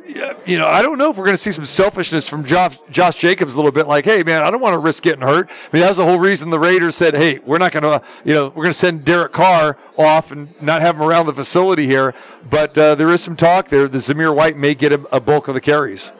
you 0.45 0.57
know, 0.57 0.67
I 0.67 0.81
don't 0.81 0.97
know 0.97 1.09
if 1.09 1.17
we're 1.17 1.25
going 1.25 1.35
to 1.35 1.41
see 1.41 1.51
some 1.51 1.65
selfishness 1.65 2.29
from 2.29 2.45
Josh, 2.45 2.77
Josh 2.89 3.15
Jacobs 3.15 3.55
a 3.55 3.57
little 3.57 3.71
bit 3.71 3.87
like, 3.87 4.05
hey, 4.05 4.23
man, 4.23 4.41
I 4.41 4.51
don't 4.51 4.61
want 4.61 4.73
to 4.73 4.79
risk 4.79 5.03
getting 5.03 5.21
hurt. 5.21 5.49
I 5.49 5.53
mean, 5.73 5.81
that 5.81 5.89
was 5.89 5.97
the 5.97 6.05
whole 6.05 6.19
reason 6.19 6.49
the 6.49 6.59
Raiders 6.59 6.95
said, 6.95 7.15
hey, 7.15 7.39
we're 7.45 7.57
not 7.57 7.71
going 7.71 7.83
to, 7.83 8.01
you 8.23 8.33
know, 8.33 8.47
we're 8.49 8.63
going 8.63 8.67
to 8.67 8.73
send 8.73 9.05
Derek 9.05 9.31
Carr 9.31 9.77
off 9.97 10.31
and 10.31 10.49
not 10.61 10.81
have 10.81 10.95
him 10.95 11.01
around 11.01 11.25
the 11.25 11.33
facility 11.33 11.85
here. 11.85 12.13
But 12.49 12.77
uh, 12.77 12.95
there 12.95 13.09
is 13.09 13.21
some 13.21 13.35
talk 13.35 13.69
there 13.69 13.87
that 13.87 13.97
Zamir 13.97 14.35
White 14.35 14.57
may 14.57 14.75
get 14.75 14.91
a, 14.91 15.15
a 15.15 15.19
bulk 15.19 15.47
of 15.47 15.55
the 15.55 15.61
carries. 15.61 16.11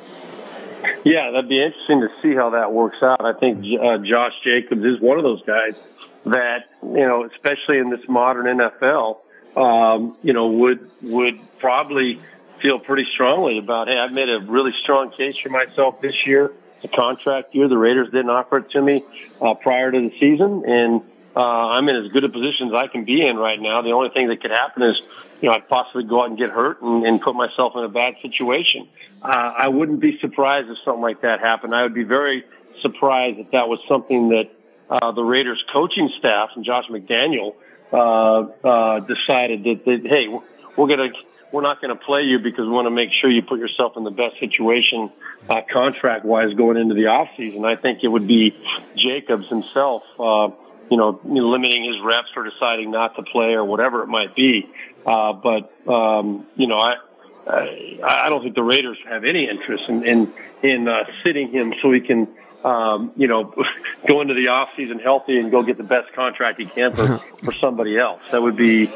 Yeah, 1.03 1.31
that'd 1.31 1.49
be 1.49 1.61
interesting 1.61 2.01
to 2.01 2.09
see 2.21 2.35
how 2.35 2.51
that 2.51 2.71
works 2.71 3.01
out. 3.01 3.23
I 3.23 3.33
think 3.33 3.65
uh, 3.81 3.97
Josh 3.99 4.33
Jacobs 4.43 4.83
is 4.83 4.99
one 4.99 5.17
of 5.17 5.23
those 5.23 5.41
guys 5.43 5.81
that 6.25 6.69
you 6.83 7.07
know, 7.07 7.25
especially 7.25 7.77
in 7.77 7.89
this 7.89 8.07
modern 8.07 8.45
NFL, 8.45 9.17
um, 9.55 10.17
you 10.23 10.33
know, 10.33 10.47
would 10.47 10.89
would 11.01 11.39
probably 11.59 12.21
feel 12.61 12.79
pretty 12.79 13.07
strongly 13.13 13.57
about. 13.57 13.87
Hey, 13.87 13.97
I've 13.97 14.11
made 14.11 14.29
a 14.29 14.39
really 14.39 14.73
strong 14.83 15.09
case 15.09 15.37
for 15.37 15.49
myself 15.49 16.01
this 16.01 16.25
year. 16.25 16.51
A 16.83 16.87
contract 16.87 17.53
year. 17.53 17.67
The 17.67 17.77
Raiders 17.77 18.07
didn't 18.07 18.31
offer 18.31 18.57
it 18.57 18.71
to 18.71 18.81
me 18.81 19.03
uh, 19.39 19.53
prior 19.53 19.91
to 19.91 19.99
the 19.99 20.19
season, 20.19 20.63
and 20.65 21.01
uh, 21.35 21.39
I'm 21.39 21.87
in 21.89 21.95
as 21.95 22.11
good 22.11 22.23
a 22.23 22.29
position 22.29 22.69
as 22.69 22.73
I 22.73 22.87
can 22.87 23.05
be 23.05 23.25
in 23.25 23.37
right 23.37 23.59
now. 23.59 23.81
The 23.81 23.91
only 23.91 24.09
thing 24.09 24.27
that 24.29 24.41
could 24.41 24.51
happen 24.51 24.83
is, 24.83 24.99
you 25.41 25.49
know, 25.49 25.55
I'd 25.55 25.69
possibly 25.69 26.03
go 26.03 26.21
out 26.21 26.29
and 26.29 26.37
get 26.37 26.49
hurt 26.49 26.81
and, 26.81 27.05
and 27.05 27.21
put 27.21 27.35
myself 27.35 27.73
in 27.75 27.83
a 27.83 27.89
bad 27.89 28.15
situation. 28.21 28.87
Uh, 29.21 29.53
I 29.57 29.67
wouldn't 29.69 29.99
be 29.99 30.19
surprised 30.19 30.69
if 30.69 30.77
something 30.83 31.01
like 31.01 31.21
that 31.21 31.39
happened. 31.39 31.75
I 31.75 31.83
would 31.83 31.93
be 31.93 32.03
very 32.03 32.43
surprised 32.81 33.39
if 33.39 33.51
that 33.51 33.69
was 33.69 33.79
something 33.87 34.29
that 34.29 34.51
uh, 34.91 35.11
the 35.13 35.23
Raiders 35.23 35.63
coaching 35.71 36.11
staff 36.19 36.49
and 36.55 36.65
Josh 36.65 36.85
McDaniel 36.89 37.55
uh, 37.93 38.67
uh, 38.67 38.99
decided 38.99 39.63
that, 39.63 39.85
that 39.85 40.05
hey, 40.05 40.27
we're 40.75 40.87
gonna 40.87 41.11
we're 41.51 41.61
not 41.61 41.81
going 41.81 41.97
to 41.97 42.03
play 42.03 42.23
you 42.23 42.39
because 42.39 42.65
we 42.65 42.71
want 42.71 42.85
to 42.85 42.91
make 42.91 43.09
sure 43.19 43.29
you 43.29 43.41
put 43.41 43.59
yourself 43.59 43.97
in 43.97 44.03
the 44.03 44.11
best 44.11 44.39
situation 44.39 45.11
uh, 45.49 45.61
contract 45.71 46.25
wise 46.25 46.53
going 46.53 46.77
into 46.77 46.95
the 46.95 47.07
off 47.07 47.29
season. 47.35 47.65
I 47.65 47.75
think 47.75 48.03
it 48.03 48.07
would 48.07 48.27
be 48.27 48.55
Jacobs 48.95 49.47
himself, 49.47 50.03
uh, 50.19 50.49
you 50.89 50.97
know, 50.97 51.19
limiting 51.23 51.83
his 51.85 52.01
reps 52.01 52.29
or 52.35 52.43
deciding 52.49 52.91
not 52.91 53.15
to 53.15 53.23
play 53.23 53.53
or 53.53 53.65
whatever 53.65 54.03
it 54.03 54.07
might 54.07 54.35
be. 54.35 54.69
Uh, 55.05 55.33
but 55.33 55.71
um, 55.87 56.45
you 56.55 56.67
know, 56.67 56.77
I. 56.77 56.95
I 57.43 58.29
don't 58.29 58.43
think 58.43 58.53
the 58.53 58.61
Raiders 58.61 58.99
have 59.09 59.25
any 59.25 59.49
interest 59.49 59.85
in 59.89 60.05
in, 60.05 60.33
in 60.61 60.87
uh, 60.87 61.05
sitting 61.23 61.51
him 61.51 61.73
so 61.81 61.91
he 61.91 61.99
can 61.99 62.27
um, 62.63 63.11
you 63.15 63.27
know, 63.27 63.53
go 64.07 64.21
into 64.21 64.33
the 64.33 64.47
off 64.47 64.69
season 64.75 64.99
healthy 64.99 65.39
and 65.39 65.51
go 65.51 65.63
get 65.63 65.77
the 65.77 65.83
best 65.83 66.13
contract 66.13 66.59
he 66.59 66.65
can 66.65 66.95
for, 66.95 67.19
for 67.43 67.53
somebody 67.53 67.97
else. 67.97 68.21
That 68.31 68.41
would 68.41 68.55
be 68.55 68.87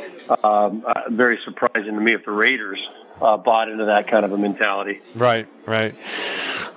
um, 0.44 0.84
uh, 0.86 1.10
very 1.10 1.40
surprising 1.46 1.96
to 1.96 2.02
me 2.02 2.14
if 2.14 2.26
the 2.26 2.32
Raiders 2.32 2.80
uh, 3.22 3.38
bought 3.38 3.70
into 3.70 3.86
that 3.86 4.08
kind 4.08 4.26
of 4.26 4.32
a 4.32 4.38
mentality. 4.38 5.02
Right, 5.16 5.48
right. 5.66 5.94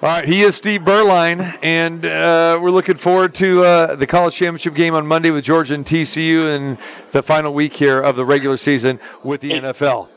All 0.01 0.09
right, 0.09 0.25
he 0.25 0.43
is 0.43 0.55
Steve 0.55 0.83
Beuerlein, 0.83 1.59
and 1.61 2.07
uh, 2.07 2.59
we're 2.63 2.71
looking 2.71 2.97
forward 2.97 3.35
to 3.37 3.65
uh, 3.65 3.97
the 3.97 4.07
college 4.07 4.35
championship 4.35 4.75
game 4.75 4.95
on 4.95 5.07
Monday 5.07 5.33
with 5.33 5.43
Georgia 5.43 5.75
and 5.75 5.85
TCU, 5.85 6.55
and 6.55 6.79
the 7.11 7.23
final 7.23 7.53
week 7.53 7.75
here 7.75 8.01
of 8.01 8.15
the 8.15 8.25
regular 8.25 8.57
season 8.57 9.01
with 9.25 9.41
the 9.41 9.51
NFL. 9.51 10.09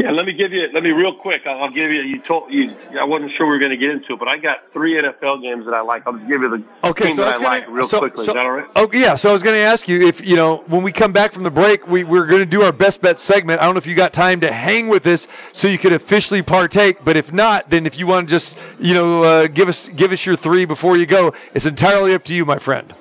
Yeah, 0.00 0.12
let 0.12 0.24
me 0.24 0.32
give 0.32 0.52
you. 0.52 0.68
Let 0.72 0.82
me 0.82 0.90
real 0.90 1.14
quick. 1.14 1.46
I'll, 1.46 1.64
I'll 1.64 1.70
give 1.70 1.90
you. 1.90 2.00
You 2.00 2.20
told 2.20 2.50
you. 2.52 2.74
I 2.98 3.04
wasn't 3.04 3.32
sure 3.36 3.46
we 3.46 3.52
were 3.52 3.58
going 3.58 3.70
to 3.70 3.76
get 3.76 3.90
into 3.90 4.14
it, 4.14 4.18
but 4.18 4.28
I 4.28 4.38
got 4.38 4.72
three 4.72 4.94
NFL 4.94 5.42
games 5.42 5.66
that 5.66 5.74
I 5.74 5.82
like. 5.82 6.06
I'll 6.06 6.14
just 6.14 6.28
give 6.28 6.40
you 6.40 6.48
the 6.48 6.88
okay, 6.88 7.10
so 7.10 7.22
that 7.22 7.34
I, 7.34 7.36
I 7.36 7.38
gonna, 7.38 7.48
like 7.48 7.68
real 7.68 7.88
so, 7.88 7.98
quickly. 7.98 8.24
So, 8.24 8.32
Is 8.32 8.34
that 8.34 8.46
all 8.46 8.52
right? 8.52 8.66
Oh 8.76 8.88
yeah. 8.92 9.14
So 9.14 9.28
I 9.28 9.32
was 9.32 9.42
going 9.42 9.56
to 9.56 9.60
ask 9.60 9.88
you 9.88 10.00
if 10.00 10.24
you 10.24 10.36
know 10.36 10.58
when 10.68 10.82
we 10.82 10.92
come 10.92 11.12
back 11.12 11.32
from 11.32 11.42
the 11.42 11.50
break, 11.50 11.86
we 11.86 12.04
we're 12.04 12.26
going 12.26 12.40
to 12.40 12.46
do 12.46 12.62
our 12.62 12.72
best 12.72 13.02
bet 13.02 13.18
segment. 13.18 13.60
I 13.60 13.66
don't 13.66 13.74
know 13.74 13.78
if 13.78 13.86
you 13.86 13.94
got 13.94 14.12
time 14.12 14.40
to 14.40 14.52
hang 14.52 14.88
with 14.88 15.06
us 15.06 15.28
so 15.52 15.68
you 15.68 15.78
could 15.78 15.92
officially 15.92 16.42
partake. 16.42 17.04
But 17.04 17.16
if 17.16 17.32
not, 17.32 17.68
then 17.68 17.86
if 17.86 17.98
you 17.98 18.06
want 18.06 18.28
to 18.28 18.30
just 18.30 18.58
you 18.78 18.94
know 18.94 19.22
uh, 19.22 19.46
give 19.48 19.68
us 19.68 19.88
give 19.88 20.12
us 20.12 20.24
your 20.24 20.36
three 20.36 20.64
before 20.64 20.96
you 20.96 21.06
go, 21.06 21.34
it's 21.54 21.66
entirely 21.66 22.14
up 22.14 22.24
to 22.24 22.34
you, 22.34 22.44
my 22.44 22.58
friend. 22.58 22.94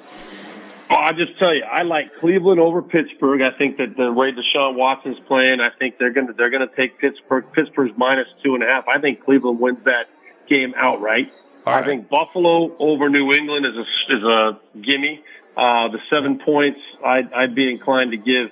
Well, 0.89 0.99
I'll 0.99 1.13
just 1.13 1.37
tell 1.37 1.53
you, 1.53 1.63
I 1.63 1.83
like 1.83 2.15
Cleveland 2.19 2.59
over 2.59 2.81
Pittsburgh. 2.81 3.41
I 3.41 3.51
think 3.51 3.77
that 3.77 3.95
the 3.95 4.11
way 4.11 4.31
Deshaun 4.31 4.75
Watson's 4.75 5.19
playing, 5.27 5.61
I 5.61 5.69
think 5.69 5.99
they're 5.99 6.09
going 6.09 6.27
to 6.27 6.33
they're 6.33 6.49
going 6.49 6.67
to 6.67 6.75
take 6.75 6.97
Pittsburgh. 6.99 7.45
Pittsburgh's 7.53 7.93
minus 7.95 8.27
two 8.41 8.55
and 8.55 8.63
a 8.63 8.67
half. 8.67 8.87
I 8.87 8.99
think 8.99 9.23
Cleveland 9.23 9.59
wins 9.59 9.83
that 9.85 10.07
game 10.47 10.73
outright. 10.75 11.31
All 11.67 11.73
right. 11.75 11.83
I 11.83 11.85
think 11.85 12.09
Buffalo 12.09 12.75
over 12.79 13.07
New 13.09 13.31
England 13.33 13.65
is 13.67 13.75
a 13.75 14.15
is 14.15 14.23
a 14.23 14.59
gimme. 14.81 15.23
Uh, 15.55 15.89
the 15.89 15.99
seven 16.09 16.39
points, 16.39 16.79
I'd, 17.05 17.33
I'd 17.33 17.53
be 17.53 17.69
inclined 17.69 18.11
to 18.11 18.17
give 18.17 18.49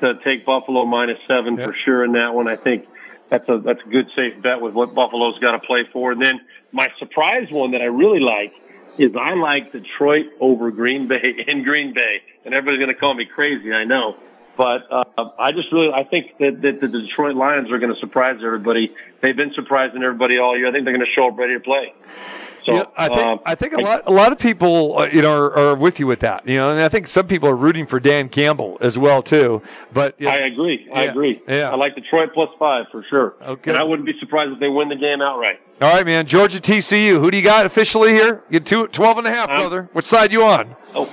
to 0.00 0.14
take 0.22 0.44
Buffalo 0.44 0.84
minus 0.84 1.18
seven 1.26 1.56
Yeah. 1.56 1.66
for 1.66 1.74
sure 1.84 2.04
in 2.04 2.12
that 2.12 2.34
one. 2.34 2.46
I 2.48 2.56
think 2.56 2.86
that's 3.30 3.48
a 3.48 3.58
that's 3.58 3.80
a 3.84 3.88
good 3.88 4.06
safe 4.14 4.40
bet 4.42 4.60
with 4.60 4.74
what 4.74 4.94
Buffalo's 4.94 5.38
got 5.40 5.52
to 5.52 5.58
play 5.60 5.88
for. 5.92 6.12
And 6.12 6.22
then 6.22 6.40
my 6.70 6.86
surprise 6.98 7.50
one 7.50 7.72
that 7.72 7.82
I 7.82 7.86
really 7.86 8.20
like 8.20 8.52
is 8.98 9.14
I 9.16 9.34
like 9.34 9.72
Detroit 9.72 10.26
over 10.40 10.70
Green 10.70 11.06
Bay 11.06 11.44
in 11.48 11.62
Green 11.62 11.92
Bay, 11.92 12.22
and 12.44 12.54
everybody's 12.54 12.78
going 12.78 12.94
to 12.94 13.00
call 13.00 13.14
me 13.14 13.26
crazy, 13.26 13.72
I 13.72 13.84
know. 13.84 14.16
But 14.56 14.86
uh, 14.90 15.30
I 15.38 15.52
just 15.52 15.72
really, 15.72 15.90
I 15.90 16.04
think 16.04 16.36
that, 16.38 16.60
that 16.60 16.80
the 16.80 16.88
Detroit 16.88 17.34
Lions 17.34 17.70
are 17.70 17.78
going 17.78 17.94
to 17.94 18.00
surprise 18.00 18.40
everybody. 18.44 18.94
They've 19.20 19.36
been 19.36 19.54
surprising 19.54 20.02
everybody 20.02 20.38
all 20.38 20.56
year. 20.56 20.68
I 20.68 20.72
think 20.72 20.84
they're 20.84 20.94
going 20.94 21.06
to 21.06 21.12
show 21.12 21.28
up 21.28 21.38
ready 21.38 21.54
to 21.54 21.60
play. 21.60 21.94
So 22.66 22.74
Yeah, 22.74 22.84
I 22.96 23.08
think 23.08 23.20
um, 23.20 23.40
I 23.46 23.54
think 23.54 23.72
a 23.74 23.80
lot 23.80 24.02
a 24.06 24.10
lot 24.10 24.32
of 24.32 24.38
people 24.38 24.98
uh, 24.98 25.06
you 25.06 25.22
know 25.22 25.32
are, 25.34 25.56
are 25.56 25.74
with 25.74 25.98
you 26.00 26.06
with 26.06 26.20
that. 26.20 26.46
You 26.46 26.56
know, 26.56 26.70
and 26.70 26.80
I 26.80 26.88
think 26.88 27.06
some 27.06 27.26
people 27.26 27.48
are 27.48 27.56
rooting 27.56 27.86
for 27.86 27.98
Dan 28.00 28.28
Campbell 28.28 28.76
as 28.80 28.98
well 28.98 29.22
too. 29.22 29.62
But 29.92 30.14
you 30.18 30.26
know, 30.26 30.32
I 30.32 30.36
agree. 30.38 30.88
I 30.92 31.04
Yeah, 31.04 31.10
agree. 31.10 31.42
yeah. 31.48 31.70
I 31.70 31.74
like 31.76 31.94
Detroit 31.94 32.30
plus 32.34 32.50
five 32.58 32.86
for 32.90 33.02
sure. 33.04 33.34
Okay. 33.42 33.70
And 33.70 33.78
I 33.78 33.82
wouldn't 33.82 34.06
be 34.06 34.18
surprised 34.18 34.52
if 34.52 34.58
they 34.60 34.68
win 34.68 34.88
the 34.88 34.96
game 34.96 35.20
outright. 35.22 35.60
all 35.80 35.92
right, 35.94 36.04
man. 36.04 36.26
Georgia 36.26 36.60
TCU. 36.60 37.18
Who 37.20 37.30
do 37.30 37.36
you 37.36 37.42
got 37.44 37.64
officially 37.66 38.10
here? 38.10 38.42
You 38.50 38.60
two, 38.60 38.86
12 38.88 39.18
and 39.18 39.26
a 39.26 39.30
half, 39.30 39.48
Um, 39.48 39.60
brother. 39.60 39.88
Which 39.92 40.04
side 40.04 40.32
you 40.32 40.42
on? 40.44 40.74
Oh, 40.94 41.08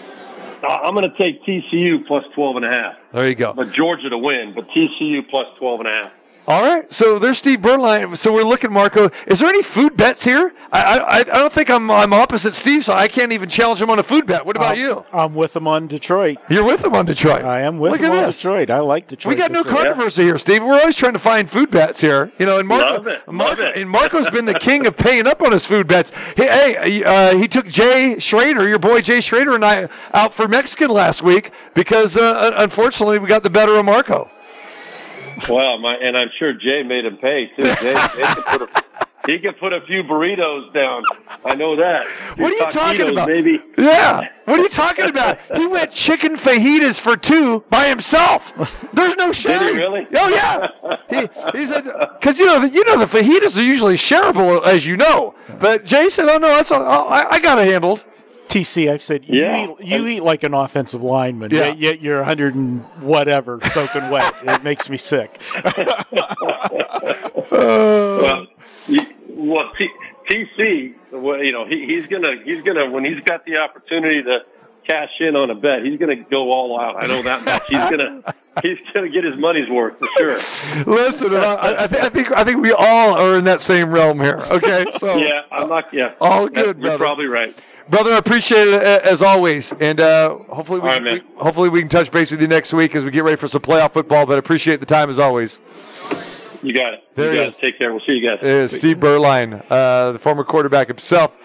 I- 0.63 0.81
I'm 0.85 0.93
going 0.95 1.09
to 1.09 1.17
take 1.17 1.43
TCU 1.45 2.05
plus 2.05 2.25
12 2.35 2.57
and 2.57 2.65
a 2.65 2.69
half. 2.69 2.95
There 3.13 3.27
you 3.29 3.35
go. 3.35 3.53
But 3.53 3.71
Georgia 3.71 4.09
to 4.09 4.17
win, 4.17 4.53
but 4.53 4.67
TCU 4.69 5.21
plus 5.29 5.47
12 5.59 5.79
and 5.81 5.87
a 5.89 5.91
half. 5.91 6.11
All 6.47 6.61
right. 6.61 6.89
So 6.93 7.19
there's 7.19 7.37
Steve 7.37 7.59
Beuerlein. 7.59 8.15
So 8.15 8.31
we're 8.31 8.43
looking, 8.43 8.71
Marco. 8.71 9.09
Is 9.27 9.39
there 9.39 9.49
any 9.49 9.61
food 9.61 9.97
bets 9.97 10.23
here? 10.23 10.53
I 10.71 10.97
I, 10.99 11.17
I 11.19 11.23
don't 11.23 11.51
think 11.51 11.69
I'm 11.69 11.91
I'm 11.91 12.13
opposite 12.13 12.53
Steve, 12.53 12.85
so 12.85 12.93
I 12.93 13.09
can't 13.09 13.33
even 13.33 13.49
challenge 13.49 13.81
him 13.81 13.89
on 13.89 13.99
a 13.99 14.03
food 14.03 14.25
bet. 14.25 14.45
What 14.45 14.55
about 14.55 14.75
Um, 14.75 14.79
you? 14.79 15.05
I'm 15.11 15.35
with 15.35 15.51
them 15.51 15.67
on 15.67 15.87
Detroit. 15.87 16.37
You're 16.49 16.63
with 16.63 16.85
him 16.85 16.95
on 16.95 17.05
Detroit. 17.05 17.43
I 17.43 17.61
am 17.61 17.79
with 17.79 17.91
Look 17.91 17.99
them 18.01 18.13
at 18.13 18.19
on 18.19 18.23
this. 18.27 18.41
Detroit. 18.41 18.69
I 18.69 18.79
like 18.79 19.07
Detroit. 19.09 19.35
We 19.35 19.37
got 19.37 19.51
no 19.51 19.61
this 19.61 19.73
year. 19.73 19.83
controversy 19.83 20.23
here, 20.23 20.37
Steve. 20.37 20.63
We're 20.63 20.79
always 20.79 20.95
trying 20.95 21.13
to 21.13 21.19
find 21.19 21.49
food 21.49 21.69
bets 21.69 21.99
here. 21.99 22.31
You 22.39 22.45
know, 22.45 22.59
and 22.59 22.67
Marco, 22.67 22.93
Love 22.93 23.07
it. 23.07 23.27
Marco 23.29 23.61
Love 23.63 23.75
it. 23.75 23.81
and 23.81 23.89
Marco's 23.89 24.29
been 24.29 24.45
the 24.45 24.57
king 24.57 24.87
of 24.87 24.95
paying 24.95 25.27
up 25.27 25.41
on 25.41 25.51
his 25.51 25.65
food 25.65 25.85
bets. 25.85 26.11
Hey, 26.37 26.47
hey 26.75 27.03
uh, 27.03 27.37
he 27.37 27.49
took 27.49 27.67
Jay 27.67 28.19
Schroeder, 28.19 28.69
your 28.69 28.79
boy 28.79 29.01
Jay 29.01 29.19
Schroeder, 29.19 29.53
and 29.55 29.65
I 29.65 29.89
out 30.13 30.33
for 30.33 30.47
Mexican 30.47 30.91
last 30.91 31.21
week 31.21 31.51
because 31.73 32.15
uh, 32.15 32.53
unfortunately 32.55 33.19
we 33.19 33.27
got 33.27 33.43
the 33.43 33.49
better 33.49 33.75
of 33.75 33.83
Marco. 33.83 34.29
Well, 35.49 35.77
my 35.79 35.95
and 35.95 36.17
I'm 36.17 36.29
sure 36.37 36.53
Jay 36.53 36.83
made 36.83 37.05
him 37.05 37.17
pay 37.17 37.47
too. 37.55 37.63
Jay, 37.63 37.75
Jay 38.15 38.33
could 38.33 38.45
put 38.45 38.61
a, 38.61 38.83
he 39.27 39.39
could 39.39 39.57
put 39.57 39.73
a 39.73 39.81
few 39.81 40.03
burritos 40.03 40.73
down. 40.73 41.03
I 41.45 41.55
know 41.55 41.75
that. 41.75 42.05
What 42.37 42.53
are 42.53 42.55
you 42.65 42.71
talking 42.71 43.09
about? 43.09 43.27
Maybe. 43.27 43.61
Yeah. 43.77 44.29
What 44.45 44.59
are 44.59 44.63
you 44.63 44.69
talking 44.69 45.09
about? 45.09 45.39
He 45.55 45.67
went 45.67 45.91
chicken 45.91 46.35
fajitas 46.35 46.99
for 46.99 47.17
two 47.17 47.59
by 47.69 47.87
himself. 47.89 48.53
There's 48.93 49.15
no 49.17 49.31
sharing. 49.33 49.75
really? 49.75 50.07
Oh 50.13 50.29
yeah. 50.29 50.97
He, 51.09 51.57
he 51.57 51.65
said 51.65 51.83
because 51.83 52.39
you 52.39 52.45
know 52.45 52.61
the, 52.61 52.69
you 52.69 52.85
know 52.85 52.97
the 52.97 53.05
fajitas 53.05 53.57
are 53.57 53.63
usually 53.63 53.95
shareable 53.95 54.65
as 54.65 54.85
you 54.85 54.95
know, 54.97 55.35
but 55.59 55.85
Jay 55.85 56.09
said, 56.09 56.29
"Oh 56.29 56.37
no, 56.37 56.47
that's 56.47 56.71
all, 56.71 56.83
I, 56.83 57.25
I 57.31 57.39
got 57.39 57.59
it 57.59 57.65
handled." 57.67 58.05
TC, 58.49 58.89
I've 58.91 59.01
said 59.01 59.25
you, 59.25 59.41
Yeah. 59.41 59.67
eat, 59.79 59.85
you 59.87 60.07
eat 60.07 60.23
like 60.23 60.43
an 60.43 60.53
offensive 60.53 61.03
lineman, 61.03 61.51
Yeah. 61.51 61.65
yet, 61.67 61.77
yet 61.79 62.01
you're 62.01 62.17
100 62.17 62.55
and 62.55 62.81
whatever 63.01 63.59
soaking 63.69 64.09
wet. 64.09 64.33
It 64.43 64.63
makes 64.63 64.89
me 64.89 64.97
sick. 64.97 65.39
Well, 67.51 68.47
you- 68.87 69.05
well, 69.29 69.71
T, 69.77 69.89
TC, 70.29 70.93
well, 71.11 71.41
you 71.43 71.51
know, 71.51 71.65
he, 71.65 71.85
he's 71.85 72.05
gonna 72.07 72.33
he's 72.43 72.61
gonna 72.63 72.89
when 72.89 73.05
he's 73.05 73.21
got 73.23 73.45
the 73.45 73.57
opportunity 73.57 74.23
to 74.23 74.39
cash 74.85 75.09
in 75.19 75.35
on 75.35 75.49
a 75.49 75.55
bet, 75.55 75.83
he's 75.85 75.99
gonna 75.99 76.15
go 76.15 76.51
all 76.51 76.79
out. 76.79 77.01
I 77.01 77.07
know 77.07 77.21
that 77.21 77.45
much. 77.45 77.61
He's 77.67 77.79
gonna 77.79 78.21
he's 78.63 78.77
gonna 78.93 79.09
get 79.09 79.23
his 79.23 79.37
money's 79.37 79.69
worth 79.69 79.97
for 79.99 80.07
sure. 80.17 80.37
Listen, 80.85 81.33
I, 81.35 81.83
I, 81.83 81.87
thi- 81.87 81.99
I 81.99 82.09
think 82.09 82.31
I 82.31 82.43
think 82.43 82.61
we 82.61 82.71
all 82.73 83.15
are 83.15 83.37
in 83.37 83.43
that 83.45 83.61
same 83.61 83.89
realm 83.91 84.19
here. 84.19 84.39
Okay, 84.49 84.85
so 84.97 85.15
Yeah, 85.17 85.41
I'm 85.51 85.69
not. 85.69 85.93
Yeah, 85.93 86.13
All 86.19 86.45
That- 86.45 86.53
good, 86.53 86.65
You're 86.65 86.73
brother. 86.73 86.97
probably 86.97 87.27
right. 87.27 87.61
Brother, 87.89 88.11
I 88.11 88.17
appreciate 88.17 88.67
it 88.67 88.73
uh, 88.83 88.99
as 89.09 89.21
always, 89.21 89.71
and 89.73 89.99
uh, 90.01 90.35
hopefully 90.49 90.81
we, 90.81 90.87
right, 90.89 91.01
we- 91.03 91.23
hopefully 91.37 91.69
we 91.69 91.79
can 91.79 91.87
touch 91.89 92.11
base 92.11 92.31
with 92.31 92.41
you 92.41 92.47
next 92.47 92.73
week 92.73 92.95
as 92.95 93.05
we 93.05 93.11
get 93.11 93.23
ready 93.23 93.37
for 93.37 93.47
some 93.47 93.61
playoff 93.61 93.93
football. 93.93 94.25
But 94.25 94.37
appreciate 94.39 94.79
the 94.81 94.85
time 94.85 95.09
as 95.09 95.19
always. 95.19 95.59
You 96.61 96.73
got 96.73 96.95
it. 96.95 97.03
There 97.15 97.33
you 97.33 97.41
it. 97.41 97.55
Take 97.55 97.77
care. 97.77 97.91
We'll 97.91 98.01
see 98.05 98.13
you 98.13 98.27
guys. 98.27 98.43
is 98.43 98.71
Steve 98.71 98.97
Beuerlein, 98.97 99.63
uh, 99.69 100.11
the 100.11 100.19
former 100.19 100.43
quarterback 100.43 100.87
himself, 100.87 101.37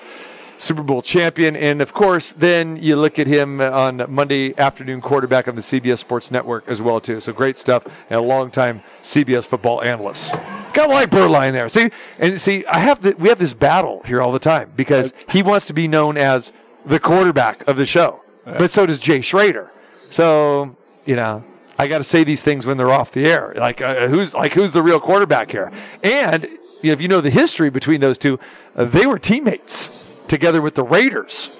Super 0.62 0.84
Bowl 0.84 1.02
champion, 1.02 1.56
and 1.56 1.82
of 1.82 1.92
course, 1.92 2.32
then 2.34 2.76
you 2.76 2.94
look 2.94 3.18
at 3.18 3.26
him 3.26 3.60
on 3.60 4.06
Monday 4.08 4.56
afternoon 4.58 5.00
quarterback 5.00 5.48
on 5.48 5.56
the 5.56 5.60
CBS 5.60 5.98
Sports 5.98 6.30
Network 6.30 6.68
as 6.68 6.80
well 6.80 7.00
too. 7.00 7.18
So 7.18 7.32
great 7.32 7.58
stuff, 7.58 7.84
and 8.10 8.20
a 8.20 8.22
longtime 8.22 8.80
CBS 9.02 9.44
football 9.44 9.82
analyst. 9.82 10.34
Got 10.72 10.88
a 10.88 10.92
like 10.92 11.10
Beuerlein 11.10 11.50
there. 11.50 11.68
See, 11.68 11.90
and 12.20 12.40
see, 12.40 12.64
I 12.66 12.78
have 12.78 13.02
the, 13.02 13.16
we 13.18 13.28
have 13.28 13.40
this 13.40 13.52
battle 13.52 14.02
here 14.04 14.22
all 14.22 14.30
the 14.30 14.38
time 14.38 14.72
because 14.76 15.14
he 15.28 15.42
wants 15.42 15.66
to 15.66 15.72
be 15.72 15.88
known 15.88 16.16
as 16.16 16.52
the 16.86 17.00
quarterback 17.00 17.66
of 17.66 17.76
the 17.76 17.84
show, 17.84 18.20
but 18.44 18.70
so 18.70 18.86
does 18.86 19.00
Jay 19.00 19.20
Schroeder. 19.20 19.72
So 20.10 20.76
you 21.04 21.16
know. 21.16 21.42
I 21.78 21.88
got 21.88 21.98
to 21.98 22.04
say 22.04 22.22
these 22.22 22.42
things 22.42 22.66
when 22.66 22.76
they're 22.76 22.92
off 22.92 23.12
the 23.12 23.26
air. 23.26 23.54
Like 23.56 23.80
uh, 23.80 24.06
who's 24.06 24.34
like 24.34 24.52
who's 24.52 24.72
the 24.72 24.82
real 24.82 25.00
quarterback 25.00 25.50
here? 25.50 25.72
And 26.04 26.44
you 26.44 26.90
know, 26.90 26.92
if 26.92 27.00
you 27.00 27.08
know 27.08 27.20
the 27.20 27.30
history 27.30 27.70
between 27.70 28.00
those 28.00 28.18
two, 28.18 28.38
uh, 28.76 28.84
they 28.84 29.06
were 29.06 29.18
teammates 29.18 30.06
together 30.28 30.60
with 30.62 30.74
the 30.74 30.82
Raiders 30.84 31.50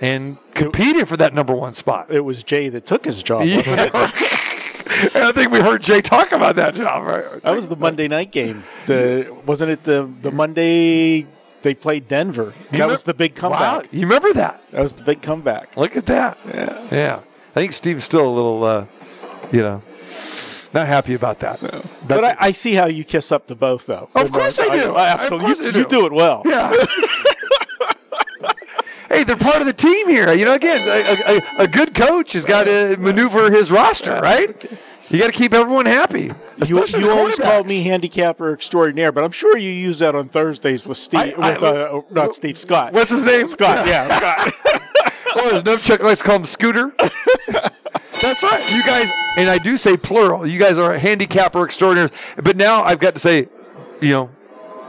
and 0.00 0.36
competed 0.54 1.08
for 1.08 1.16
that 1.18 1.34
number 1.34 1.54
one 1.54 1.72
spot. 1.72 2.10
It 2.10 2.20
was 2.20 2.42
Jay 2.42 2.68
that 2.70 2.86
took 2.86 3.04
his 3.04 3.22
job. 3.22 3.44
Yeah. 3.46 3.60
and 5.14 5.24
I 5.24 5.32
think 5.32 5.50
we 5.52 5.60
heard 5.60 5.82
Jay 5.82 6.00
talk 6.00 6.32
about 6.32 6.56
that 6.56 6.74
job. 6.74 7.04
Right? 7.04 7.42
That 7.42 7.54
was 7.54 7.68
the 7.68 7.76
Monday 7.76 8.08
night 8.08 8.32
game. 8.32 8.64
The 8.86 9.42
wasn't 9.46 9.70
it 9.70 9.84
the 9.84 10.10
the 10.22 10.30
Monday 10.30 11.26
they 11.62 11.74
played 11.74 12.08
Denver? 12.08 12.52
That 12.72 12.80
remem- 12.80 12.88
was 12.88 13.04
the 13.04 13.14
big 13.14 13.34
comeback. 13.34 13.60
Wow, 13.84 13.88
you 13.92 14.00
remember 14.00 14.32
that? 14.32 14.60
That 14.72 14.82
was 14.82 14.92
the 14.94 15.04
big 15.04 15.22
comeback. 15.22 15.76
Look 15.76 15.96
at 15.96 16.06
that. 16.06 16.36
Yeah. 16.46 16.88
Yeah, 16.90 17.20
I 17.50 17.54
think 17.54 17.72
Steve's 17.72 18.04
still 18.04 18.26
a 18.26 18.34
little, 18.34 18.64
uh, 18.64 18.86
you 19.52 19.62
know, 19.62 19.80
not 20.74 20.88
happy 20.88 21.14
about 21.14 21.38
that. 21.40 21.60
But 22.08 22.24
I, 22.24 22.36
I 22.40 22.50
see 22.52 22.74
how 22.74 22.86
you 22.86 23.04
kiss 23.04 23.30
up 23.30 23.46
to 23.46 23.54
both, 23.54 23.86
though. 23.86 24.08
Of 24.16 24.32
course 24.32 24.58
I 24.58 24.74
do. 24.76 24.96
absolutely, 24.96 25.52
Of 25.52 25.58
course 25.58 25.60
you, 25.60 25.64
I 25.66 25.68
you 25.68 25.84
do. 25.84 25.88
do 26.00 26.06
it 26.06 26.12
well. 26.12 26.42
Yeah. 26.44 26.72
hey, 29.12 29.24
they're 29.24 29.36
part 29.36 29.60
of 29.60 29.66
the 29.66 29.72
team 29.72 30.08
here. 30.08 30.32
You 30.32 30.44
know, 30.44 30.54
again, 30.54 30.80
a, 30.88 31.36
a, 31.36 31.64
a 31.64 31.68
good 31.68 31.94
coach 31.94 32.32
has 32.32 32.44
got 32.44 32.64
to 32.64 32.96
maneuver 32.98 33.50
his 33.50 33.70
roster, 33.70 34.20
right? 34.20 34.48
You 35.10 35.18
got 35.18 35.26
to 35.26 35.32
keep 35.32 35.52
everyone 35.52 35.84
happy. 35.86 36.32
You, 36.66 36.84
you 36.86 37.10
always 37.10 37.36
called 37.38 37.66
me 37.66 37.82
handicapper 37.82 38.52
extraordinaire, 38.54 39.12
but 39.12 39.24
I'm 39.24 39.30
sure 39.32 39.56
you 39.58 39.70
use 39.70 39.98
that 39.98 40.14
on 40.14 40.28
Thursdays 40.28 40.86
with 40.86 40.96
Steve, 40.96 41.20
I- 41.20 41.32
I- 41.36 41.52
with 41.54 41.62
uh, 41.62 42.00
not 42.10 42.34
Steve 42.34 42.58
Scott. 42.58 42.92
What's 42.92 43.10
his 43.10 43.24
name? 43.24 43.46
Scott? 43.48 43.86
Yeah, 43.86 44.06
Scott. 44.18 44.54
Oh, 45.34 45.48
there's 45.50 45.64
no 45.64 45.76
Chuck 45.76 46.00
likes 46.02 46.18
to 46.20 46.24
call 46.26 46.36
him 46.36 46.46
Scooter. 46.46 46.92
That's 48.20 48.42
right. 48.42 48.72
You 48.74 48.82
guys, 48.84 49.10
and 49.36 49.48
I 49.50 49.58
do 49.58 49.76
say 49.76 49.96
plural. 49.96 50.46
You 50.46 50.58
guys 50.58 50.78
are 50.78 50.96
handicapper 50.96 51.64
extraordinaires. 51.64 52.12
But 52.42 52.56
now 52.56 52.82
I've 52.82 52.98
got 53.00 53.14
to 53.14 53.20
say, 53.20 53.48
you 54.00 54.12
know, 54.12 54.30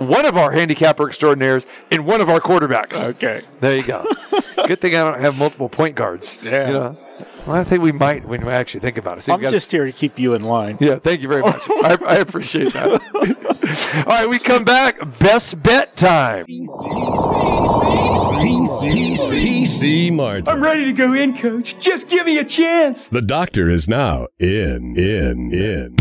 one 0.07 0.25
of 0.25 0.37
our 0.37 0.51
handicapper 0.51 1.07
extraordinaires 1.07 1.67
and 1.91 2.05
one 2.05 2.21
of 2.21 2.29
our 2.29 2.39
quarterbacks. 2.39 3.07
okay. 3.09 3.41
There 3.59 3.75
you 3.75 3.83
go. 3.83 4.05
Good 4.67 4.81
thing 4.81 4.95
I 4.95 5.03
don't 5.03 5.19
have 5.19 5.37
multiple 5.37 5.69
point 5.69 5.95
guards. 5.95 6.37
Yeah. 6.41 6.67
You 6.67 6.73
know, 6.73 6.97
well, 7.45 7.55
I 7.57 7.63
think 7.63 7.81
we 7.83 7.91
might 7.91 8.25
when 8.25 8.45
we 8.45 8.51
actually 8.51 8.79
think 8.79 8.97
about 8.97 9.17
it. 9.17 9.21
So 9.21 9.33
I'm 9.33 9.41
guys- 9.41 9.51
just 9.51 9.71
here 9.71 9.85
to 9.85 9.91
keep 9.91 10.17
you 10.17 10.33
in 10.33 10.43
line. 10.43 10.77
Yeah, 10.79 10.97
thank 10.99 11.21
you 11.21 11.27
very 11.27 11.41
much. 11.41 11.61
I, 11.69 11.97
I 12.05 12.15
appreciate 12.15 12.73
that. 12.73 14.03
All 14.07 14.13
right, 14.13 14.29
we 14.29 14.39
come 14.39 14.63
back. 14.63 14.97
Best 15.19 15.61
bet 15.61 15.95
time. 15.97 16.45
TC 19.27 20.11
Martin. 20.13 20.47
I'm 20.47 20.61
ready 20.63 20.85
to 20.85 20.93
go 20.93 21.13
in, 21.13 21.37
coach. 21.37 21.75
Just 21.79 22.09
give 22.09 22.25
me 22.25 22.37
a 22.37 22.45
chance. 22.45 23.07
The 23.07 23.21
doctor 23.21 23.69
is 23.69 23.87
now 23.87 24.27
in, 24.39 24.95
in, 24.97 25.51
in. 25.53 25.95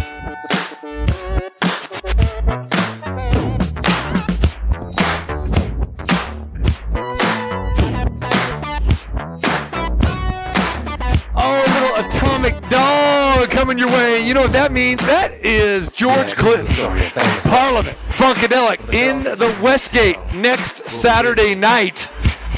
Dog 12.73 13.51
coming 13.51 13.77
your 13.77 13.89
way. 13.89 14.27
You 14.27 14.33
know 14.33 14.41
what 14.41 14.53
that 14.53 14.73
means? 14.73 14.99
That 15.03 15.33
is 15.45 15.93
George 15.93 16.35
Clinton. 16.37 17.11
Parliament 17.43 17.99
Funkadelic 18.09 18.95
in 18.95 19.25
the 19.25 19.55
Westgate 19.63 20.17
next 20.33 20.89
Saturday 20.89 21.55
night. 21.55 22.09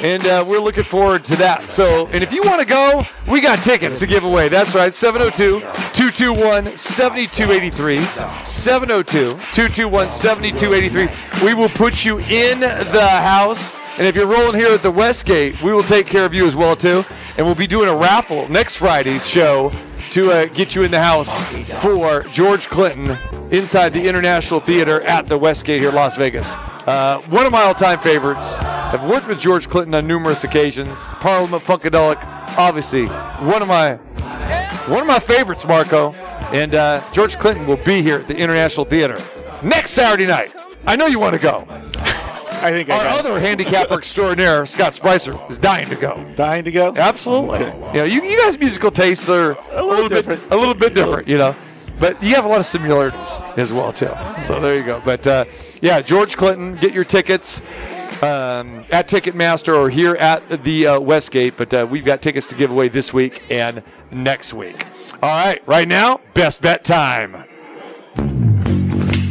And 0.00 0.24
uh, 0.24 0.44
we're 0.46 0.60
looking 0.60 0.84
forward 0.84 1.24
to 1.24 1.36
that. 1.36 1.62
So, 1.62 2.06
and 2.08 2.22
if 2.22 2.32
you 2.32 2.42
want 2.44 2.60
to 2.60 2.66
go, 2.66 3.02
we 3.26 3.40
got 3.40 3.64
tickets 3.64 3.98
to 3.98 4.06
give 4.06 4.22
away. 4.22 4.48
That's 4.48 4.72
right, 4.74 4.94
702 4.94 5.60
221 5.92 6.76
7283. 6.76 8.44
702 8.44 9.32
221 9.32 10.10
7283. 10.10 11.44
We 11.44 11.54
will 11.54 11.68
put 11.70 12.04
you 12.04 12.20
in 12.20 12.60
the 12.60 13.08
house. 13.08 13.72
And 13.98 14.06
if 14.06 14.14
you're 14.14 14.26
rolling 14.26 14.60
here 14.60 14.74
at 14.74 14.82
the 14.82 14.90
Westgate, 14.92 15.60
we 15.60 15.72
will 15.72 15.82
take 15.82 16.06
care 16.06 16.24
of 16.24 16.34
you 16.34 16.46
as 16.46 16.54
well 16.54 16.76
too. 16.76 17.04
And 17.36 17.44
we'll 17.44 17.56
be 17.56 17.66
doing 17.66 17.88
a 17.88 17.96
raffle 17.96 18.48
next 18.48 18.76
Friday's 18.76 19.26
show 19.26 19.72
to 20.14 20.30
uh, 20.30 20.46
get 20.46 20.76
you 20.76 20.84
in 20.84 20.92
the 20.92 21.00
house 21.00 21.42
for 21.82 22.22
George 22.30 22.68
Clinton 22.68 23.16
inside 23.50 23.88
the 23.88 24.06
International 24.06 24.60
Theater 24.60 25.00
at 25.00 25.26
the 25.26 25.36
Westgate 25.36 25.80
here, 25.80 25.90
Las 25.90 26.16
Vegas. 26.16 26.54
Uh, 26.86 27.20
one 27.30 27.46
of 27.46 27.50
my 27.50 27.62
all-time 27.62 27.98
favorites. 27.98 28.60
I've 28.60 29.02
worked 29.10 29.26
with 29.26 29.40
George 29.40 29.68
Clinton 29.68 29.92
on 29.92 30.06
numerous 30.06 30.44
occasions. 30.44 31.04
Parliament 31.18 31.64
Funkadelic, 31.64 32.22
obviously 32.56 33.06
one 33.06 33.60
of 33.60 33.66
my 33.66 33.94
one 34.86 35.00
of 35.00 35.08
my 35.08 35.18
favorites, 35.18 35.66
Marco. 35.66 36.12
And 36.52 36.76
uh, 36.76 37.02
George 37.12 37.36
Clinton 37.36 37.66
will 37.66 37.78
be 37.78 38.00
here 38.00 38.20
at 38.20 38.28
the 38.28 38.36
International 38.36 38.86
Theater 38.86 39.20
next 39.64 39.90
Saturday 39.90 40.26
night. 40.26 40.54
I 40.86 40.94
know 40.94 41.06
you 41.06 41.18
want 41.18 41.34
to 41.34 41.40
go. 41.40 41.66
I 42.64 42.70
think 42.70 42.88
I 42.90 42.98
Our 42.98 43.18
other 43.18 43.38
handicapper 43.38 43.94
extraordinaire, 43.94 44.64
Scott 44.64 44.94
Spicer, 44.94 45.38
is 45.50 45.58
dying 45.58 45.88
to 45.90 45.96
go. 45.96 46.24
dying 46.34 46.64
to 46.64 46.72
go. 46.72 46.94
Absolutely. 46.96 47.58
Know, 47.58 48.04
you, 48.04 48.22
you 48.22 48.40
guys' 48.40 48.58
musical 48.58 48.90
tastes 48.90 49.28
are 49.28 49.58
a 49.72 49.82
little 49.82 50.08
bit 50.08 50.14
different. 50.26 50.50
a 50.50 50.56
little 50.56 50.74
bit 50.74 50.94
different. 50.94 51.28
You 51.28 51.36
know, 51.38 51.54
but 52.00 52.20
you 52.22 52.34
have 52.34 52.46
a 52.46 52.48
lot 52.48 52.60
of 52.60 52.66
similarities 52.66 53.38
as 53.58 53.70
well 53.72 53.92
too. 53.92 54.10
So 54.40 54.60
there 54.60 54.74
you 54.76 54.82
go. 54.82 55.02
But 55.04 55.26
uh, 55.26 55.44
yeah, 55.82 56.00
George 56.00 56.36
Clinton, 56.38 56.76
get 56.76 56.94
your 56.94 57.04
tickets 57.04 57.60
um, 58.22 58.82
at 58.90 59.08
Ticketmaster 59.08 59.76
or 59.76 59.90
here 59.90 60.14
at 60.14 60.62
the 60.64 60.86
uh, 60.86 61.00
Westgate. 61.00 61.58
But 61.58 61.74
uh, 61.74 61.86
we've 61.90 62.04
got 62.04 62.22
tickets 62.22 62.46
to 62.46 62.56
give 62.56 62.70
away 62.70 62.88
this 62.88 63.12
week 63.12 63.44
and 63.50 63.82
next 64.10 64.54
week. 64.54 64.86
All 65.22 65.44
right, 65.44 65.62
right 65.68 65.86
now, 65.86 66.20
best 66.32 66.62
bet 66.62 66.82
time. 66.82 67.44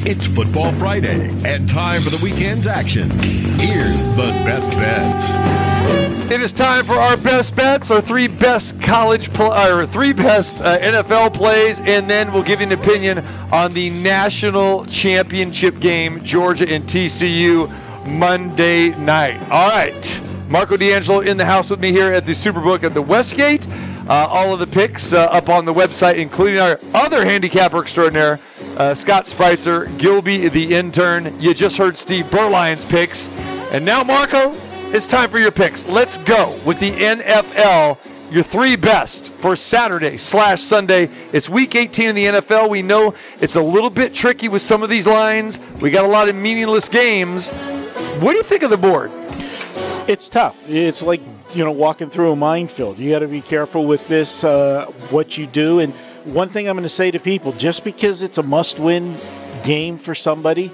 It's 0.05 0.27
Football 0.27 0.73
Friday 0.73 1.29
and 1.45 1.69
time 1.69 2.01
for 2.01 2.09
the 2.09 2.17
weekend's 2.17 2.67
action. 2.67 3.09
Here's 3.57 4.01
the 4.01 4.33
best 4.43 4.69
bets. 4.71 5.31
It 6.29 6.41
is 6.41 6.51
time 6.51 6.83
for 6.83 6.95
our 6.95 7.15
best 7.15 7.55
bets, 7.55 7.89
our 7.89 8.01
three 8.01 8.27
best 8.27 8.81
college 8.81 9.31
pl- 9.31 9.53
or 9.53 9.85
three 9.85 10.11
best 10.11 10.59
uh, 10.59 10.77
NFL 10.79 11.33
plays, 11.33 11.79
and 11.79 12.09
then 12.09 12.33
we'll 12.33 12.43
give 12.43 12.59
you 12.59 12.67
an 12.67 12.73
opinion 12.73 13.19
on 13.53 13.71
the 13.73 13.91
national 13.91 14.85
championship 14.87 15.79
game, 15.79 16.21
Georgia 16.25 16.67
and 16.67 16.83
TCU, 16.83 17.71
Monday 18.05 18.89
night. 18.89 19.39
All 19.49 19.69
right, 19.69 20.21
Marco 20.53 20.77
D'Angelo 20.77 21.21
in 21.21 21.35
the 21.35 21.43
house 21.43 21.71
with 21.71 21.79
me 21.79 21.91
here 21.91 22.13
at 22.13 22.27
the 22.27 22.31
Superbook 22.31 22.83
at 22.83 22.93
the 22.93 23.01
Westgate. 23.01 23.67
Uh, 24.07 24.27
all 24.29 24.53
of 24.53 24.59
the 24.59 24.67
picks 24.67 25.11
uh, 25.11 25.23
up 25.23 25.49
on 25.49 25.65
the 25.65 25.73
website, 25.73 26.17
including 26.17 26.59
our 26.59 26.79
other 26.93 27.25
handicapper 27.25 27.81
extraordinaire, 27.81 28.39
uh, 28.77 28.93
Scott 28.93 29.25
Spicer, 29.25 29.85
Gilby 29.97 30.49
the 30.49 30.75
intern. 30.75 31.35
You 31.41 31.55
just 31.55 31.75
heard 31.75 31.97
Steve 31.97 32.25
Beuerlein's 32.25 32.85
picks, 32.85 33.29
and 33.71 33.83
now 33.83 34.03
Marco. 34.03 34.53
It's 34.91 35.07
time 35.07 35.31
for 35.31 35.39
your 35.39 35.49
picks. 35.49 35.87
Let's 35.87 36.19
go 36.19 36.55
with 36.63 36.79
the 36.79 36.91
NFL. 36.91 37.97
Your 38.31 38.43
three 38.43 38.75
best 38.75 39.33
for 39.33 39.55
Saturday 39.55 40.17
slash 40.17 40.61
Sunday. 40.61 41.09
It's 41.31 41.49
week 41.49 41.73
18 41.73 42.09
in 42.09 42.15
the 42.15 42.25
NFL. 42.25 42.69
We 42.69 42.83
know 42.83 43.15
it's 43.41 43.55
a 43.55 43.61
little 43.61 43.89
bit 43.89 44.13
tricky 44.13 44.49
with 44.49 44.61
some 44.61 44.83
of 44.83 44.91
these 44.91 45.07
lines. 45.07 45.59
We 45.81 45.89
got 45.89 46.05
a 46.05 46.07
lot 46.07 46.29
of 46.29 46.35
meaningless 46.35 46.89
games. 46.89 47.49
What 48.19 48.33
do 48.33 48.37
you 48.37 48.43
think 48.43 48.61
of 48.61 48.69
the 48.69 48.77
board? 48.77 49.09
It's 50.05 50.27
tough. 50.27 50.57
It's 50.69 51.01
like 51.01 51.21
you 51.53 51.63
know 51.63 51.71
walking 51.71 52.09
through 52.09 52.33
a 52.33 52.35
minefield. 52.35 52.99
You 52.99 53.11
got 53.11 53.19
to 53.19 53.27
be 53.27 53.39
careful 53.39 53.85
with 53.85 54.05
this, 54.09 54.43
uh, 54.43 54.85
what 55.11 55.37
you 55.37 55.47
do. 55.47 55.79
And 55.79 55.93
one 56.25 56.49
thing 56.49 56.67
I'm 56.67 56.75
going 56.75 56.83
to 56.83 56.89
say 56.89 57.09
to 57.09 57.19
people: 57.19 57.53
just 57.53 57.85
because 57.85 58.21
it's 58.21 58.37
a 58.37 58.43
must-win 58.43 59.17
game 59.63 59.97
for 59.97 60.13
somebody, 60.13 60.71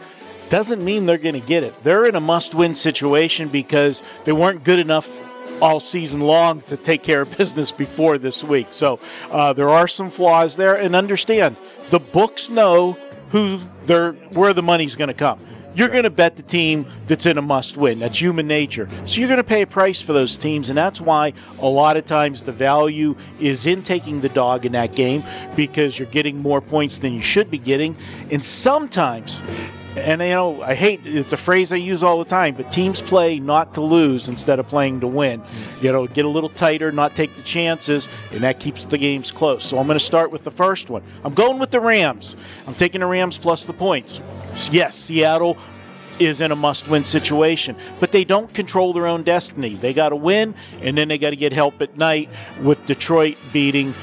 doesn't 0.49 0.83
mean 0.83 1.05
they're 1.05 1.19
going 1.19 1.39
to 1.39 1.47
get 1.47 1.61
it. 1.61 1.75
They're 1.83 2.07
in 2.07 2.15
a 2.15 2.19
must-win 2.19 2.73
situation 2.73 3.49
because 3.49 4.01
they 4.23 4.31
weren't 4.31 4.63
good 4.63 4.79
enough 4.79 5.15
all 5.61 5.79
season 5.79 6.21
long 6.21 6.61
to 6.61 6.75
take 6.75 7.03
care 7.03 7.21
of 7.21 7.37
business 7.37 7.71
before 7.71 8.17
this 8.17 8.43
week. 8.43 8.67
So 8.71 8.99
uh, 9.29 9.53
there 9.53 9.69
are 9.69 9.87
some 9.87 10.09
flaws 10.09 10.55
there, 10.55 10.73
and 10.73 10.95
understand 10.95 11.55
the 11.91 11.99
books 11.99 12.49
know 12.49 12.97
who 13.29 13.59
they're 13.83 14.13
where 14.33 14.53
the 14.53 14.63
money's 14.63 14.95
going 14.95 15.09
to 15.09 15.13
come. 15.13 15.39
You're 15.75 15.89
going 15.89 16.03
to 16.03 16.09
bet 16.09 16.35
the 16.35 16.43
team 16.43 16.85
that's 17.07 17.25
in 17.25 17.37
a 17.37 17.41
must 17.41 17.77
win. 17.77 17.99
That's 17.99 18.19
human 18.19 18.47
nature. 18.47 18.89
So 19.05 19.19
you're 19.19 19.27
going 19.27 19.37
to 19.37 19.43
pay 19.43 19.61
a 19.61 19.67
price 19.67 20.01
for 20.01 20.13
those 20.13 20.35
teams. 20.35 20.69
And 20.69 20.77
that's 20.77 20.99
why 20.99 21.33
a 21.59 21.67
lot 21.67 21.95
of 21.95 22.05
times 22.05 22.43
the 22.43 22.51
value 22.51 23.15
is 23.39 23.67
in 23.67 23.83
taking 23.83 24.21
the 24.21 24.29
dog 24.29 24.65
in 24.65 24.71
that 24.71 24.95
game 24.95 25.23
because 25.55 25.99
you're 25.99 26.09
getting 26.09 26.37
more 26.37 26.61
points 26.61 26.97
than 26.97 27.13
you 27.13 27.21
should 27.21 27.51
be 27.51 27.59
getting. 27.59 27.95
And 28.31 28.43
sometimes, 28.43 29.43
and 29.95 30.21
you 30.21 30.29
know, 30.29 30.61
I 30.61 30.75
hate 30.75 31.01
it's 31.03 31.33
a 31.33 31.37
phrase 31.37 31.73
I 31.73 31.77
use 31.77 32.03
all 32.03 32.19
the 32.19 32.25
time, 32.25 32.55
but 32.55 32.71
teams 32.71 33.01
play 33.01 33.39
not 33.39 33.73
to 33.73 33.81
lose 33.81 34.29
instead 34.29 34.59
of 34.59 34.67
playing 34.67 34.99
to 34.99 35.07
win. 35.07 35.41
Mm. 35.41 35.83
You 35.83 35.91
know, 35.91 36.07
get 36.07 36.25
a 36.25 36.29
little 36.29 36.49
tighter, 36.49 36.91
not 36.91 37.15
take 37.15 37.35
the 37.35 37.41
chances, 37.41 38.07
and 38.31 38.41
that 38.41 38.59
keeps 38.59 38.85
the 38.85 38.97
games 38.97 39.31
close. 39.31 39.65
So 39.65 39.79
I'm 39.79 39.87
going 39.87 39.97
to 39.97 40.05
start 40.05 40.31
with 40.31 40.43
the 40.43 40.51
first 40.51 40.89
one. 40.89 41.03
I'm 41.23 41.33
going 41.33 41.59
with 41.59 41.71
the 41.71 41.79
Rams. 41.79 42.35
I'm 42.67 42.75
taking 42.75 43.01
the 43.01 43.07
Rams 43.07 43.37
plus 43.37 43.65
the 43.65 43.73
points. 43.73 44.21
Yes, 44.71 44.95
Seattle 44.95 45.57
is 46.19 46.41
in 46.41 46.51
a 46.51 46.55
must-win 46.55 47.03
situation, 47.03 47.75
but 47.99 48.11
they 48.11 48.25
don't 48.25 48.53
control 48.53 48.91
their 48.91 49.07
own 49.07 49.23
destiny. 49.23 49.75
They 49.75 49.93
got 49.93 50.09
to 50.09 50.17
win, 50.17 50.53
and 50.81 50.97
then 50.97 51.07
they 51.07 51.17
got 51.17 51.29
to 51.29 51.37
get 51.37 51.53
help 51.53 51.81
at 51.81 51.97
night 51.97 52.29
with 52.61 52.85
Detroit 52.85 53.37
beating 53.53 53.93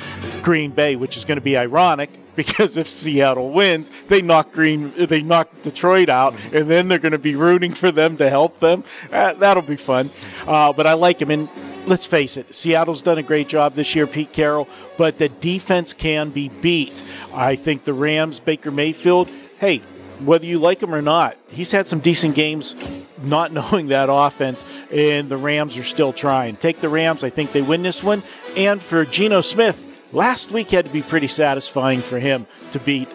Green 0.43 0.71
Bay, 0.71 0.97
which 0.97 1.17
is 1.17 1.25
going 1.27 1.37
to 1.37 1.43
be 1.43 1.57
ironic 1.57 2.11
because 2.37 2.77
if 2.77 2.89
Seattle 2.89 3.51
wins, 3.51 3.91
they 4.09 4.23
knock 4.23 4.53
Green, 4.53 4.93
they 5.07 5.23
knock 5.23 5.49
Detroit 5.63 6.09
out, 6.09 6.35
and 6.53 6.71
then 6.71 6.89
they're 6.89 6.99
going 6.99 7.13
to 7.13 7.19
be 7.19 7.35
rooting 7.35 7.73
for 7.73 7.91
them 7.91 8.17
to 8.19 8.31
help 8.31 8.61
them. 8.61 8.85
Uh, 9.13 9.33
that'll 9.35 9.63
be 9.63 9.77
fun. 9.77 10.11
Uh, 10.47 10.73
but 10.73 10.87
I 10.87 10.93
like 10.93 11.21
him, 11.21 11.31
and 11.31 11.49
let's 11.87 12.07
face 12.07 12.37
it, 12.37 12.55
Seattle's 12.55 13.03
done 13.03 13.19
a 13.19 13.23
great 13.23 13.49
job 13.49 13.75
this 13.75 13.95
year, 13.95 14.07
Pete 14.07 14.33
Carroll, 14.33 14.69
but 14.97 15.19
the 15.19 15.29
defense 15.29 15.93
can 15.93 16.31
be 16.31 16.49
beat. 16.49 17.03
I 17.35 17.57
think 17.57 17.85
the 17.85 17.95
Rams, 17.95 18.39
Baker 18.41 18.71
Mayfield, 18.71 19.31
hey, 19.59 19.81
whether 20.25 20.47
you 20.47 20.59
like 20.59 20.83
him 20.83 20.95
or 20.95 21.03
not, 21.03 21.37
he's 21.49 21.71
had 21.71 21.87
some 21.87 22.01
decent 22.01 22.35
games 22.35 22.75
not 23.23 23.53
knowing 23.73 23.89
that 23.89 24.09
offense, 24.11 24.65
and 24.91 25.29
the 25.29 25.37
Rams 25.37 25.77
are 25.77 25.83
still 25.83 26.13
trying. 26.13 26.57
Take 26.57 26.81
the 26.81 26.89
Rams. 26.89 27.25
I 27.25 27.31
think 27.31 27.53
they 27.53 27.63
win 27.63 27.83
this 27.83 28.03
one. 28.03 28.23
And 28.57 28.83
for 28.83 29.05
Geno 29.05 29.41
Smith, 29.41 29.83
last 30.13 30.51
week 30.53 30.71
had 30.71 30.85
to 30.85 30.91
be 30.91 31.03
pretty 31.03 31.29
satisfying 31.29 32.01
for 32.01 32.19
him 32.19 32.47
to 32.73 32.79
beat 32.81 33.09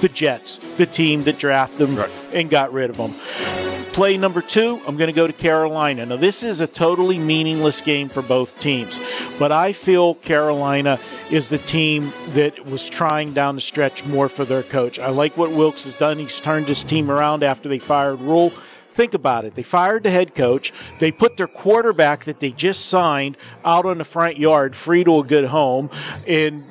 the 0.00 0.08
Jets, 0.08 0.58
the 0.76 0.86
team 0.86 1.24
that 1.24 1.38
drafted 1.38 1.88
him 1.88 2.10
and 2.32 2.50
got 2.50 2.72
rid 2.72 2.90
of 2.90 2.96
him. 2.96 3.14
Play 3.92 4.18
number 4.18 4.42
two, 4.42 4.78
I'm 4.86 4.98
going 4.98 5.08
to 5.08 5.16
go 5.16 5.26
to 5.26 5.32
Carolina. 5.32 6.04
Now, 6.04 6.16
this 6.16 6.42
is 6.42 6.60
a 6.60 6.66
totally 6.66 7.18
meaningless 7.18 7.80
game 7.80 8.10
for 8.10 8.20
both 8.20 8.60
teams, 8.60 9.00
but 9.38 9.52
I 9.52 9.72
feel 9.72 10.16
Carolina 10.16 10.98
is 11.30 11.48
the 11.48 11.56
team 11.56 12.12
that 12.34 12.66
was 12.66 12.90
trying 12.90 13.32
down 13.32 13.54
the 13.54 13.62
stretch 13.62 14.04
more 14.04 14.28
for 14.28 14.44
their 14.44 14.62
coach. 14.62 14.98
I 14.98 15.08
like 15.08 15.38
what 15.38 15.50
Wilks 15.52 15.84
has 15.84 15.94
done. 15.94 16.18
He's 16.18 16.42
turned 16.42 16.68
his 16.68 16.84
team 16.84 17.10
around 17.10 17.42
after 17.42 17.70
they 17.70 17.78
fired 17.78 18.20
Rhule. 18.20 18.52
Think 18.96 19.12
about 19.12 19.44
it. 19.44 19.54
They 19.54 19.62
fired 19.62 20.04
the 20.04 20.10
head 20.10 20.34
coach. 20.34 20.72
They 20.98 21.12
put 21.12 21.36
their 21.36 21.46
quarterback 21.46 22.24
that 22.24 22.40
they 22.40 22.50
just 22.50 22.86
signed 22.86 23.36
out 23.64 23.84
on 23.84 23.98
the 23.98 24.04
front 24.04 24.38
yard, 24.38 24.74
free 24.74 25.04
to 25.04 25.20
a 25.20 25.24
good 25.24 25.44
home, 25.44 25.90
and 26.26 26.64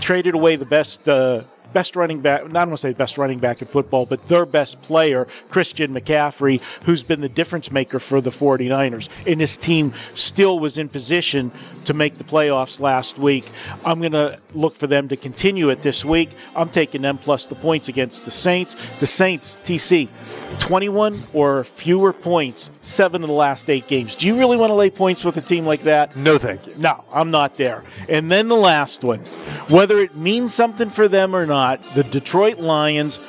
traded 0.00 0.34
away 0.34 0.54
the 0.54 0.64
best. 0.64 1.08
Uh, 1.08 1.42
Best 1.76 1.94
running 1.94 2.22
back, 2.22 2.50
not 2.50 2.68
want 2.68 2.78
to 2.78 2.78
say 2.78 2.94
best 2.94 3.18
running 3.18 3.38
back 3.38 3.60
in 3.60 3.68
football, 3.68 4.06
but 4.06 4.26
their 4.28 4.46
best 4.46 4.80
player, 4.80 5.26
Christian 5.50 5.92
McCaffrey, 5.92 6.62
who's 6.84 7.02
been 7.02 7.20
the 7.20 7.28
difference 7.28 7.70
maker 7.70 7.98
for 7.98 8.22
the 8.22 8.30
49ers. 8.30 9.10
And 9.26 9.38
this 9.38 9.58
team 9.58 9.92
still 10.14 10.58
was 10.58 10.78
in 10.78 10.88
position 10.88 11.52
to 11.84 11.92
make 11.92 12.14
the 12.14 12.24
playoffs 12.24 12.80
last 12.80 13.18
week. 13.18 13.50
I'm 13.84 14.00
going 14.00 14.12
to 14.12 14.38
look 14.54 14.74
for 14.74 14.86
them 14.86 15.06
to 15.08 15.18
continue 15.18 15.68
it 15.68 15.82
this 15.82 16.02
week. 16.02 16.30
I'm 16.56 16.70
taking 16.70 17.02
them 17.02 17.18
plus 17.18 17.44
the 17.44 17.54
points 17.54 17.88
against 17.88 18.24
the 18.24 18.30
Saints. 18.30 18.74
The 18.98 19.06
Saints, 19.06 19.58
TC, 19.62 20.08
21 20.60 21.22
or 21.34 21.62
fewer 21.62 22.14
points, 22.14 22.70
seven 22.80 23.22
of 23.22 23.28
the 23.28 23.34
last 23.34 23.68
eight 23.68 23.86
games. 23.86 24.16
Do 24.16 24.26
you 24.26 24.38
really 24.38 24.56
want 24.56 24.70
to 24.70 24.74
lay 24.74 24.88
points 24.88 25.26
with 25.26 25.36
a 25.36 25.42
team 25.42 25.66
like 25.66 25.82
that? 25.82 26.16
No, 26.16 26.38
thank 26.38 26.66
you. 26.66 26.72
No, 26.78 27.04
I'm 27.12 27.30
not 27.30 27.58
there. 27.58 27.84
And 28.08 28.32
then 28.32 28.48
the 28.48 28.56
last 28.56 29.04
one, 29.04 29.20
whether 29.68 29.98
it 29.98 30.16
means 30.16 30.54
something 30.54 30.88
for 30.88 31.06
them 31.06 31.36
or 31.36 31.44
not, 31.44 31.65
the 31.94 32.04
Detroit 32.04 32.58
Lions 32.58 33.20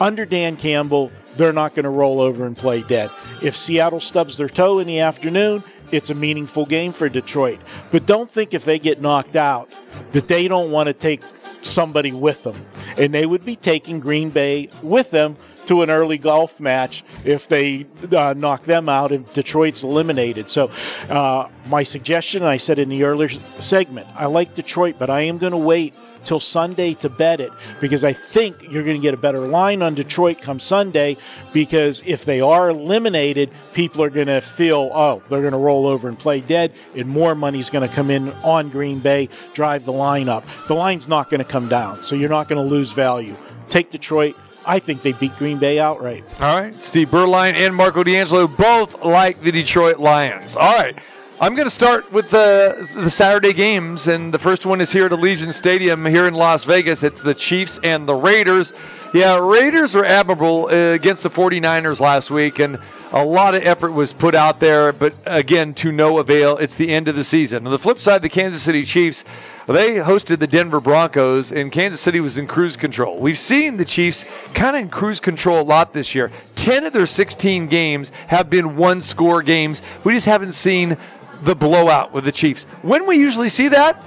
under 0.00 0.24
Dan 0.24 0.56
Campbell, 0.56 1.10
they're 1.36 1.52
not 1.52 1.74
going 1.74 1.84
to 1.84 1.90
roll 1.90 2.20
over 2.20 2.46
and 2.46 2.56
play 2.56 2.82
dead. 2.82 3.10
If 3.42 3.56
Seattle 3.56 4.00
stubs 4.00 4.36
their 4.36 4.48
toe 4.48 4.78
in 4.78 4.86
the 4.86 5.00
afternoon, 5.00 5.62
it's 5.92 6.10
a 6.10 6.14
meaningful 6.14 6.66
game 6.66 6.92
for 6.92 7.08
Detroit. 7.08 7.60
But 7.92 8.06
don't 8.06 8.30
think 8.30 8.54
if 8.54 8.64
they 8.64 8.78
get 8.78 9.00
knocked 9.00 9.36
out 9.36 9.70
that 10.12 10.28
they 10.28 10.48
don't 10.48 10.70
want 10.70 10.88
to 10.88 10.92
take 10.92 11.22
somebody 11.62 12.12
with 12.12 12.42
them. 12.44 12.56
And 12.98 13.12
they 13.12 13.26
would 13.26 13.44
be 13.44 13.56
taking 13.56 14.00
Green 14.00 14.30
Bay 14.30 14.68
with 14.82 15.10
them 15.10 15.36
to 15.66 15.82
an 15.82 15.90
early 15.90 16.18
golf 16.18 16.60
match 16.60 17.04
if 17.24 17.48
they 17.48 17.86
uh, 18.12 18.34
knock 18.36 18.64
them 18.64 18.88
out 18.88 19.12
if 19.12 19.32
Detroit's 19.34 19.82
eliminated. 19.82 20.50
So, 20.50 20.70
uh, 21.08 21.48
my 21.66 21.82
suggestion, 21.82 22.42
I 22.42 22.56
said 22.56 22.78
in 22.78 22.88
the 22.88 23.04
earlier 23.04 23.28
segment, 23.28 24.06
I 24.14 24.26
like 24.26 24.54
Detroit, 24.54 24.96
but 24.98 25.10
I 25.10 25.22
am 25.22 25.38
going 25.38 25.52
to 25.52 25.58
wait 25.58 25.94
till 26.26 26.40
Sunday 26.40 26.94
to 26.94 27.08
bet 27.08 27.40
it 27.40 27.52
because 27.80 28.04
I 28.04 28.12
think 28.12 28.60
you're 28.62 28.82
going 28.82 28.96
to 28.96 29.02
get 29.02 29.14
a 29.14 29.16
better 29.16 29.40
line 29.40 29.80
on 29.80 29.94
Detroit 29.94 30.42
come 30.42 30.58
Sunday 30.58 31.16
because 31.52 32.02
if 32.04 32.24
they 32.24 32.40
are 32.40 32.68
eliminated, 32.68 33.50
people 33.72 34.02
are 34.02 34.10
going 34.10 34.26
to 34.26 34.40
feel, 34.40 34.90
oh, 34.92 35.22
they're 35.30 35.40
going 35.40 35.52
to 35.52 35.58
roll 35.58 35.86
over 35.86 36.08
and 36.08 36.18
play 36.18 36.40
dead, 36.40 36.72
and 36.94 37.08
more 37.08 37.34
money's 37.34 37.70
going 37.70 37.88
to 37.88 37.94
come 37.94 38.10
in 38.10 38.30
on 38.42 38.68
Green 38.68 38.98
Bay, 38.98 39.28
drive 39.54 39.84
the 39.84 39.92
line 39.92 40.28
up. 40.28 40.44
The 40.66 40.74
line's 40.74 41.08
not 41.08 41.30
going 41.30 41.38
to 41.42 41.44
come 41.44 41.68
down, 41.68 42.02
so 42.02 42.16
you're 42.16 42.28
not 42.28 42.48
going 42.48 42.62
to 42.62 42.74
lose 42.74 42.92
value. 42.92 43.36
Take 43.70 43.90
Detroit. 43.90 44.36
I 44.66 44.78
think 44.78 45.02
they 45.02 45.12
beat 45.12 45.36
Green 45.36 45.58
Bay 45.58 45.78
outright. 45.78 46.24
All 46.40 46.60
right. 46.60 46.80
Steve 46.82 47.10
Beuerlein 47.10 47.54
and 47.54 47.74
Marco 47.74 48.02
D'Angelo 48.02 48.46
both 48.46 49.04
like 49.04 49.40
the 49.42 49.52
Detroit 49.52 49.98
Lions. 49.98 50.56
All 50.56 50.74
right. 50.76 50.98
I'm 51.38 51.54
going 51.54 51.66
to 51.66 51.70
start 51.70 52.10
with 52.14 52.30
the 52.30 52.88
the 52.94 53.10
Saturday 53.10 53.52
games, 53.52 54.08
and 54.08 54.32
the 54.32 54.38
first 54.38 54.64
one 54.64 54.80
is 54.80 54.90
here 54.90 55.04
at 55.04 55.12
Allegiant 55.12 55.52
Stadium 55.52 56.06
here 56.06 56.26
in 56.26 56.32
Las 56.32 56.64
Vegas. 56.64 57.02
It's 57.02 57.20
the 57.20 57.34
Chiefs 57.34 57.78
and 57.84 58.08
the 58.08 58.14
Raiders. 58.14 58.72
Yeah, 59.12 59.38
Raiders 59.46 59.94
were 59.94 60.06
admirable 60.06 60.66
uh, 60.66 60.94
against 60.94 61.22
the 61.24 61.28
49ers 61.28 62.00
last 62.00 62.30
week, 62.30 62.58
and 62.58 62.78
a 63.12 63.22
lot 63.22 63.54
of 63.54 63.66
effort 63.66 63.92
was 63.92 64.14
put 64.14 64.34
out 64.34 64.60
there, 64.60 64.94
but 64.94 65.14
again, 65.26 65.74
to 65.74 65.92
no 65.92 66.18
avail. 66.20 66.56
It's 66.56 66.76
the 66.76 66.88
end 66.88 67.06
of 67.06 67.16
the 67.16 67.24
season. 67.24 67.66
On 67.66 67.70
the 67.70 67.78
flip 67.78 67.98
side, 67.98 68.22
the 68.22 68.30
Kansas 68.30 68.62
City 68.62 68.82
Chiefs, 68.82 69.24
they 69.66 69.94
hosted 69.96 70.38
the 70.38 70.46
Denver 70.46 70.80
Broncos, 70.80 71.50
and 71.50 71.72
Kansas 71.72 72.00
City 72.00 72.20
was 72.20 72.38
in 72.38 72.46
cruise 72.46 72.76
control. 72.76 73.18
We've 73.18 73.38
seen 73.38 73.76
the 73.76 73.84
Chiefs 73.84 74.24
kind 74.54 74.76
of 74.76 74.82
in 74.82 74.88
cruise 74.88 75.18
control 75.18 75.60
a 75.60 75.62
lot 75.62 75.92
this 75.92 76.14
year. 76.14 76.30
10 76.54 76.84
of 76.84 76.92
their 76.92 77.06
16 77.06 77.66
games 77.66 78.12
have 78.28 78.48
been 78.48 78.76
one 78.76 79.00
score 79.00 79.42
games. 79.42 79.82
We 80.04 80.14
just 80.14 80.26
haven't 80.26 80.52
seen 80.52 80.96
the 81.42 81.54
blowout 81.54 82.12
with 82.12 82.24
the 82.24 82.32
Chiefs. 82.32 82.64
When 82.82 83.06
we 83.06 83.16
usually 83.16 83.48
see 83.48 83.68
that, 83.68 84.00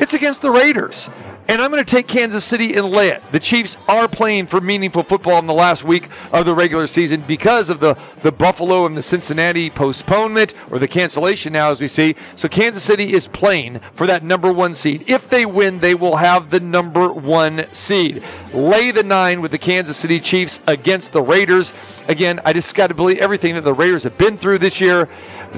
it's 0.00 0.14
against 0.14 0.42
the 0.42 0.50
Raiders. 0.50 1.08
And 1.48 1.62
I'm 1.62 1.70
going 1.70 1.84
to 1.84 1.88
take 1.88 2.08
Kansas 2.08 2.44
City 2.44 2.74
and 2.74 2.88
lay 2.88 3.10
it. 3.10 3.22
The 3.30 3.38
Chiefs 3.38 3.76
are 3.88 4.08
playing 4.08 4.46
for 4.46 4.60
meaningful 4.60 5.04
football 5.04 5.38
in 5.38 5.46
the 5.46 5.54
last 5.54 5.84
week 5.84 6.08
of 6.32 6.44
the 6.44 6.54
regular 6.54 6.88
season 6.88 7.20
because 7.28 7.70
of 7.70 7.78
the, 7.78 7.96
the 8.22 8.32
Buffalo 8.32 8.84
and 8.86 8.96
the 8.96 9.02
Cincinnati 9.02 9.70
postponement 9.70 10.54
or 10.72 10.80
the 10.80 10.88
cancellation 10.88 11.52
now, 11.52 11.70
as 11.70 11.80
we 11.80 11.86
see. 11.86 12.16
So 12.34 12.48
Kansas 12.48 12.82
City 12.82 13.12
is 13.12 13.28
playing 13.28 13.78
for 13.94 14.08
that 14.08 14.24
number 14.24 14.52
one 14.52 14.74
seed. 14.74 15.08
If 15.08 15.30
they 15.30 15.46
win, 15.46 15.78
they 15.78 15.94
will 15.94 16.16
have 16.16 16.50
the 16.50 16.60
number 16.60 17.12
one 17.12 17.64
seed. 17.72 18.24
Lay 18.52 18.90
the 18.90 19.04
nine 19.04 19.40
with 19.40 19.52
the 19.52 19.58
Kansas 19.58 19.96
City 19.96 20.18
Chiefs 20.18 20.58
against 20.66 21.12
the 21.12 21.22
Raiders. 21.22 21.72
Again, 22.08 22.40
I 22.44 22.52
just 22.52 22.74
got 22.74 22.88
to 22.88 22.94
believe 22.94 23.18
everything 23.18 23.54
that 23.54 23.62
the 23.62 23.72
Raiders 23.72 24.02
have 24.02 24.18
been 24.18 24.36
through 24.36 24.58
this 24.58 24.80
year. 24.80 25.08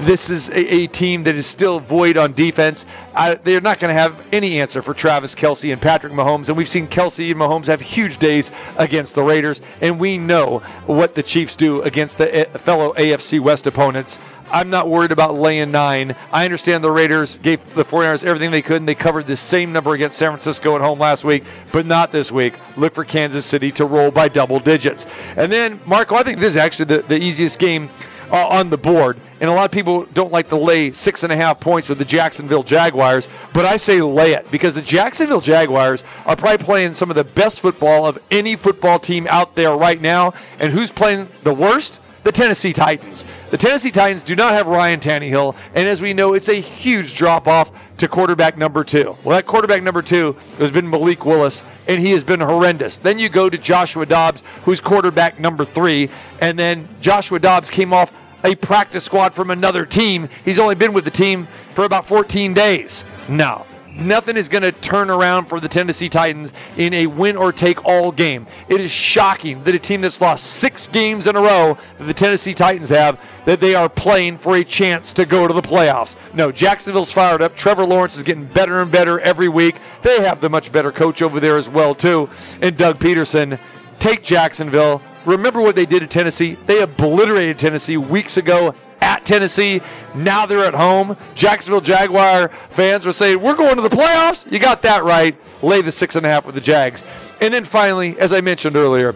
This 0.01 0.29
is 0.29 0.47
a, 0.49 0.73
a 0.73 0.87
team 0.87 1.23
that 1.23 1.35
is 1.35 1.45
still 1.45 1.81
void 1.81 2.15
on 2.15 2.31
defense. 2.31 2.85
I, 3.13 3.35
they're 3.35 3.59
not 3.59 3.79
going 3.79 3.93
to 3.93 3.99
have 3.99 4.27
any 4.31 4.61
answer 4.61 4.81
for 4.81 4.93
Travis 4.93 5.35
Kelce 5.35 5.73
and 5.73 5.81
Patrick 5.81 6.13
Mahomes. 6.13 6.47
And 6.47 6.57
we've 6.57 6.69
seen 6.69 6.87
Kelce 6.87 7.29
and 7.29 7.39
Mahomes 7.39 7.65
have 7.65 7.81
huge 7.81 8.17
days 8.17 8.51
against 8.77 9.15
the 9.15 9.23
Raiders. 9.23 9.59
And 9.81 9.99
we 9.99 10.17
know 10.17 10.59
what 10.85 11.15
the 11.15 11.23
Chiefs 11.23 11.57
do 11.57 11.81
against 11.81 12.17
the 12.17 12.47
uh, 12.47 12.57
fellow 12.57 12.93
AFC 12.93 13.41
West 13.41 13.67
opponents. 13.67 14.19
I'm 14.51 14.69
not 14.69 14.89
worried 14.89 15.11
about 15.11 15.35
laying 15.35 15.71
nine. 15.71 16.15
I 16.31 16.45
understand 16.45 16.81
the 16.83 16.91
Raiders 16.91 17.37
gave 17.39 17.61
the 17.75 17.83
49ers 17.83 18.23
everything 18.23 18.51
they 18.51 18.61
could, 18.61 18.77
and 18.77 18.87
they 18.87 18.95
covered 18.95 19.27
the 19.27 19.35
same 19.35 19.71
number 19.73 19.93
against 19.93 20.17
San 20.17 20.29
Francisco 20.29 20.75
at 20.75 20.81
home 20.81 20.97
last 20.97 21.23
week, 21.25 21.43
but 21.71 21.85
not 21.85 22.11
this 22.11 22.31
week. 22.31 22.53
Look 22.77 22.95
for 22.95 23.03
Kansas 23.03 23.45
City 23.45 23.71
to 23.73 23.85
roll 23.85 24.11
by 24.11 24.27
double 24.27 24.59
digits. 24.59 25.07
And 25.35 25.51
then, 25.51 25.79
Marco, 25.85 26.15
I 26.15 26.23
think 26.23 26.39
this 26.39 26.51
is 26.51 26.57
actually 26.57 26.85
the, 26.85 27.01
the 27.03 27.21
easiest 27.21 27.59
game 27.59 27.89
uh, 28.31 28.47
on 28.47 28.69
the 28.69 28.77
board. 28.77 29.19
And 29.41 29.49
a 29.49 29.53
lot 29.53 29.65
of 29.65 29.71
people 29.71 30.05
don't 30.13 30.31
like 30.31 30.49
to 30.49 30.55
lay 30.55 30.91
six 30.91 31.23
and 31.23 31.31
a 31.31 31.35
half 31.35 31.59
points 31.59 31.87
with 31.87 31.97
the 31.97 32.05
Jacksonville 32.05 32.63
Jaguars, 32.63 33.29
but 33.53 33.65
I 33.65 33.77
say 33.77 34.01
lay 34.01 34.33
it 34.33 34.49
because 34.51 34.75
the 34.75 34.81
Jacksonville 34.81 35.41
Jaguars 35.41 36.03
are 36.25 36.35
probably 36.35 36.63
playing 36.63 36.93
some 36.93 37.09
of 37.09 37.15
the 37.15 37.23
best 37.23 37.61
football 37.61 38.05
of 38.05 38.19
any 38.31 38.55
football 38.55 38.99
team 38.99 39.27
out 39.29 39.55
there 39.55 39.75
right 39.75 40.01
now. 40.01 40.33
And 40.59 40.71
who's 40.73 40.91
playing 40.91 41.29
the 41.43 41.53
worst? 41.53 42.01
The 42.23 42.31
Tennessee 42.31 42.73
Titans. 42.73 43.25
The 43.51 43.57
Tennessee 43.57 43.91
Titans 43.91 44.23
do 44.23 44.35
not 44.35 44.53
have 44.53 44.67
Ryan 44.67 44.99
Tannehill, 44.99 45.55
and 45.75 45.87
as 45.87 46.01
we 46.01 46.13
know, 46.13 46.33
it's 46.33 46.49
a 46.49 46.59
huge 46.59 47.15
drop 47.15 47.47
off 47.47 47.71
to 47.97 48.07
quarterback 48.07 48.57
number 48.57 48.83
two. 48.83 49.15
Well, 49.23 49.35
that 49.35 49.45
quarterback 49.45 49.83
number 49.83 50.01
two 50.01 50.35
has 50.57 50.71
been 50.71 50.89
Malik 50.89 51.25
Willis, 51.25 51.63
and 51.87 52.01
he 52.01 52.11
has 52.11 52.23
been 52.23 52.39
horrendous. 52.39 52.97
Then 52.97 53.19
you 53.19 53.29
go 53.29 53.49
to 53.49 53.57
Joshua 53.57 54.05
Dobbs, 54.05 54.43
who's 54.63 54.79
quarterback 54.79 55.39
number 55.39 55.65
three, 55.65 56.09
and 56.41 56.57
then 56.57 56.87
Joshua 57.01 57.39
Dobbs 57.39 57.69
came 57.69 57.93
off 57.93 58.13
a 58.43 58.55
practice 58.55 59.03
squad 59.03 59.33
from 59.33 59.51
another 59.51 59.85
team. 59.85 60.29
He's 60.45 60.59
only 60.59 60.75
been 60.75 60.93
with 60.93 61.03
the 61.03 61.11
team 61.11 61.45
for 61.73 61.83
about 61.83 62.05
14 62.05 62.53
days. 62.53 63.03
No, 63.27 63.65
nothing 64.01 64.37
is 64.37 64.49
going 64.49 64.63
to 64.63 64.71
turn 64.71 65.09
around 65.09 65.45
for 65.45 65.59
the 65.59 65.67
Tennessee 65.67 66.09
Titans 66.09 66.53
in 66.77 66.93
a 66.93 67.07
win 67.07 67.35
or 67.37 67.51
take 67.51 67.85
all 67.85 68.11
game. 68.11 68.47
It 68.67 68.81
is 68.81 68.91
shocking 68.91 69.63
that 69.63 69.75
a 69.75 69.79
team 69.79 70.01
that's 70.01 70.21
lost 70.21 70.45
six 70.45 70.87
games 70.87 71.27
in 71.27 71.35
a 71.35 71.41
row 71.41 71.77
that 71.97 72.05
the 72.05 72.13
Tennessee 72.13 72.53
Titans 72.53 72.89
have 72.89 73.19
that 73.45 73.59
they 73.59 73.75
are 73.75 73.89
playing 73.89 74.37
for 74.37 74.57
a 74.57 74.63
chance 74.63 75.13
to 75.13 75.25
go 75.25 75.47
to 75.47 75.53
the 75.53 75.61
playoffs. 75.61 76.15
No, 76.33 76.51
Jacksonville's 76.51 77.11
fired 77.11 77.41
up. 77.41 77.55
Trevor 77.55 77.85
Lawrence 77.85 78.15
is 78.15 78.23
getting 78.23 78.45
better 78.45 78.81
and 78.81 78.91
better 78.91 79.19
every 79.19 79.49
week. 79.49 79.75
They 80.01 80.21
have 80.21 80.41
the 80.41 80.49
much 80.49 80.71
better 80.71 80.91
coach 80.91 81.21
over 81.21 81.39
there 81.39 81.57
as 81.57 81.69
well 81.69 81.95
too, 81.95 82.29
and 82.61 82.77
Doug 82.77 82.99
Pederson. 82.99 83.59
Take 83.99 84.23
Jacksonville. 84.23 85.01
Remember 85.25 85.61
what 85.61 85.75
they 85.75 85.85
did 85.85 85.99
to 85.99 86.07
Tennessee? 86.07 86.53
They 86.65 86.81
obliterated 86.81 87.59
Tennessee 87.59 87.97
weeks 87.97 88.37
ago 88.37 88.73
at 89.01 89.25
Tennessee. 89.25 89.81
Now 90.15 90.45
they're 90.45 90.65
at 90.65 90.73
home. 90.73 91.15
Jacksonville 91.35 91.81
Jaguar 91.81 92.49
fans 92.69 93.05
were 93.05 93.13
saying, 93.13 93.41
We're 93.41 93.55
going 93.55 93.75
to 93.75 93.81
the 93.81 93.89
playoffs. 93.89 94.49
You 94.51 94.59
got 94.59 94.81
that 94.83 95.03
right. 95.03 95.35
Lay 95.61 95.81
the 95.81 95.91
six 95.91 96.15
and 96.15 96.25
a 96.25 96.29
half 96.29 96.45
with 96.45 96.55
the 96.55 96.61
Jags. 96.61 97.03
And 97.41 97.53
then 97.53 97.65
finally, 97.65 98.17
as 98.19 98.33
I 98.33 98.41
mentioned 98.41 98.75
earlier, 98.75 99.15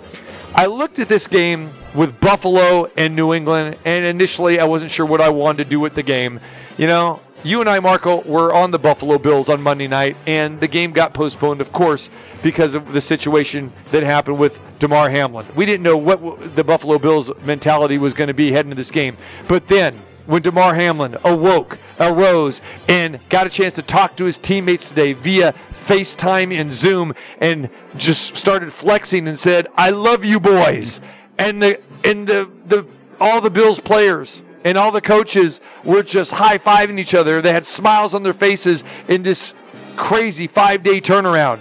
I 0.55 0.65
looked 0.67 0.99
at 0.99 1.09
this 1.09 1.27
game 1.27 1.71
with 1.95 2.19
Buffalo 2.19 2.85
and 2.97 3.15
New 3.15 3.33
England, 3.33 3.77
and 3.85 4.05
initially 4.05 4.59
I 4.59 4.65
wasn't 4.65 4.91
sure 4.91 5.05
what 5.05 5.21
I 5.21 5.29
wanted 5.29 5.63
to 5.63 5.69
do 5.69 5.79
with 5.79 5.95
the 5.95 6.03
game. 6.03 6.39
You 6.77 6.87
know, 6.87 7.21
you 7.43 7.59
and 7.59 7.69
I, 7.69 7.79
Marco, 7.79 8.21
were 8.21 8.53
on 8.53 8.71
the 8.71 8.79
Buffalo 8.79 9.17
Bills 9.17 9.49
on 9.49 9.61
Monday 9.61 9.87
night, 9.87 10.15
and 10.25 10.59
the 10.59 10.67
game 10.67 10.91
got 10.91 11.13
postponed, 11.13 11.61
of 11.61 11.71
course, 11.71 12.09
because 12.41 12.73
of 12.73 12.93
the 12.93 13.01
situation 13.01 13.71
that 13.91 14.03
happened 14.03 14.39
with 14.39 14.59
Damar 14.79 15.09
Hamlin. 15.09 15.45
We 15.55 15.65
didn't 15.65 15.83
know 15.83 15.97
what 15.97 16.55
the 16.55 16.63
Buffalo 16.63 16.97
Bills' 16.97 17.31
mentality 17.43 17.97
was 17.97 18.13
going 18.13 18.29
to 18.29 18.33
be 18.33 18.51
heading 18.51 18.71
into 18.71 18.79
this 18.79 18.91
game. 18.91 19.17
But 19.47 19.67
then, 19.67 19.95
when 20.25 20.41
Damar 20.41 20.73
Hamlin 20.73 21.17
awoke, 21.25 21.77
arose, 21.99 22.61
and 22.87 23.19
got 23.29 23.45
a 23.45 23.49
chance 23.49 23.75
to 23.75 23.81
talk 23.81 24.15
to 24.17 24.25
his 24.25 24.37
teammates 24.37 24.89
today 24.89 25.13
via 25.13 25.53
FaceTime 25.73 26.57
and 26.57 26.71
Zoom, 26.71 27.13
and 27.41 27.69
just 27.97 28.37
started 28.37 28.71
flexing 28.71 29.27
and 29.27 29.37
said, 29.37 29.67
"I 29.75 29.89
love 29.89 30.23
you, 30.23 30.39
boys," 30.39 31.01
and 31.37 31.61
the 31.61 31.81
and 32.05 32.25
the 32.25 32.49
the 32.67 32.85
all 33.19 33.41
the 33.41 33.49
Bills 33.49 33.79
players 33.79 34.41
and 34.63 34.77
all 34.77 34.91
the 34.91 35.01
coaches 35.01 35.61
were 35.83 36.03
just 36.03 36.31
high 36.31 36.57
fiving 36.57 36.99
each 36.99 37.13
other. 37.13 37.41
They 37.41 37.53
had 37.53 37.65
smiles 37.65 38.13
on 38.13 38.23
their 38.23 38.33
faces 38.33 38.83
in 39.07 39.23
this 39.23 39.53
crazy 39.95 40.47
five 40.47 40.83
day 40.83 41.01
turnaround. 41.01 41.59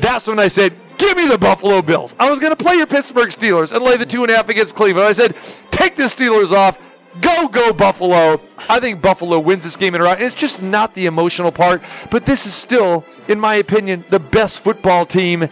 That's 0.00 0.26
when 0.26 0.38
I 0.38 0.48
said, 0.48 0.74
Give 0.98 1.16
me 1.16 1.28
the 1.28 1.36
Buffalo 1.36 1.82
Bills. 1.82 2.14
I 2.18 2.30
was 2.30 2.40
going 2.40 2.56
to 2.56 2.62
play 2.64 2.76
your 2.76 2.86
Pittsburgh 2.86 3.28
Steelers 3.28 3.74
and 3.74 3.84
lay 3.84 3.98
the 3.98 4.06
two 4.06 4.22
and 4.22 4.30
a 4.30 4.36
half 4.36 4.48
against 4.48 4.74
Cleveland. 4.74 5.06
I 5.06 5.12
said, 5.12 5.36
Take 5.70 5.94
the 5.94 6.04
Steelers 6.04 6.52
off. 6.52 6.78
Go, 7.20 7.48
go, 7.48 7.72
Buffalo. 7.72 8.40
I 8.68 8.80
think 8.80 9.00
Buffalo 9.02 9.38
wins 9.38 9.64
this 9.64 9.76
game 9.76 9.94
in 9.94 10.00
a 10.00 10.04
row. 10.04 10.12
It's 10.12 10.34
just 10.34 10.62
not 10.62 10.94
the 10.94 11.06
emotional 11.06 11.52
part, 11.52 11.82
but 12.10 12.26
this 12.26 12.46
is 12.46 12.54
still, 12.54 13.04
in 13.28 13.40
my 13.40 13.56
opinion, 13.56 14.04
the 14.10 14.20
best 14.20 14.60
football 14.60 15.06
team 15.06 15.48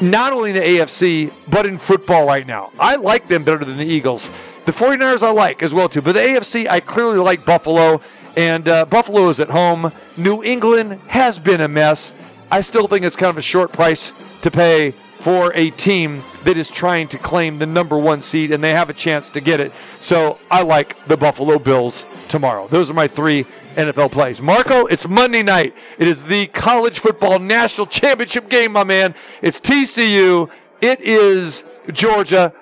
not 0.00 0.32
only 0.32 0.50
in 0.50 0.56
the 0.56 0.62
AFC, 0.62 1.32
but 1.50 1.66
in 1.66 1.78
football 1.78 2.26
right 2.26 2.46
now. 2.46 2.70
I 2.78 2.96
like 2.96 3.28
them 3.28 3.44
better 3.44 3.64
than 3.64 3.78
the 3.78 3.84
Eagles. 3.84 4.30
The 4.66 4.72
49ers 4.72 5.22
I 5.22 5.30
like 5.30 5.62
as 5.62 5.72
well, 5.72 5.88
too. 5.88 6.02
But 6.02 6.12
the 6.12 6.20
AFC, 6.20 6.68
I 6.68 6.80
clearly 6.80 7.18
like 7.18 7.44
Buffalo. 7.44 8.00
And 8.36 8.68
uh, 8.68 8.84
Buffalo 8.84 9.28
is 9.28 9.38
at 9.38 9.48
home. 9.48 9.92
New 10.16 10.42
England 10.42 11.00
has 11.06 11.38
been 11.38 11.60
a 11.60 11.68
mess. 11.68 12.12
I 12.50 12.60
still 12.60 12.88
think 12.88 13.04
it's 13.04 13.14
kind 13.14 13.30
of 13.30 13.38
a 13.38 13.42
short 13.42 13.72
price 13.72 14.12
to 14.42 14.50
pay 14.50 14.92
for 15.18 15.52
a 15.54 15.70
team 15.70 16.20
that 16.42 16.56
is 16.56 16.68
trying 16.68 17.06
to 17.08 17.18
claim 17.18 17.58
the 17.60 17.66
number 17.66 17.96
one 17.96 18.20
seed, 18.20 18.50
and 18.50 18.62
they 18.62 18.72
have 18.72 18.90
a 18.90 18.92
chance 18.92 19.30
to 19.30 19.40
get 19.40 19.60
it. 19.60 19.72
So 20.00 20.36
I 20.50 20.62
like 20.62 21.02
the 21.06 21.16
Buffalo 21.16 21.60
Bills 21.60 22.04
tomorrow. 22.28 22.66
Those 22.66 22.90
are 22.90 22.94
my 22.94 23.06
three 23.08 23.46
NFL 23.76 24.10
plays. 24.10 24.42
Marco, 24.42 24.86
it's 24.86 25.08
Monday 25.08 25.44
night. 25.44 25.76
It 25.98 26.08
is 26.08 26.24
the 26.24 26.48
college 26.48 26.98
football 26.98 27.38
national 27.38 27.86
championship 27.86 28.48
game, 28.48 28.72
my 28.72 28.84
man. 28.84 29.14
It's 29.42 29.60
TCU. 29.60 30.50
It 30.80 31.00
is 31.00 31.64
Georgia. 31.92 32.52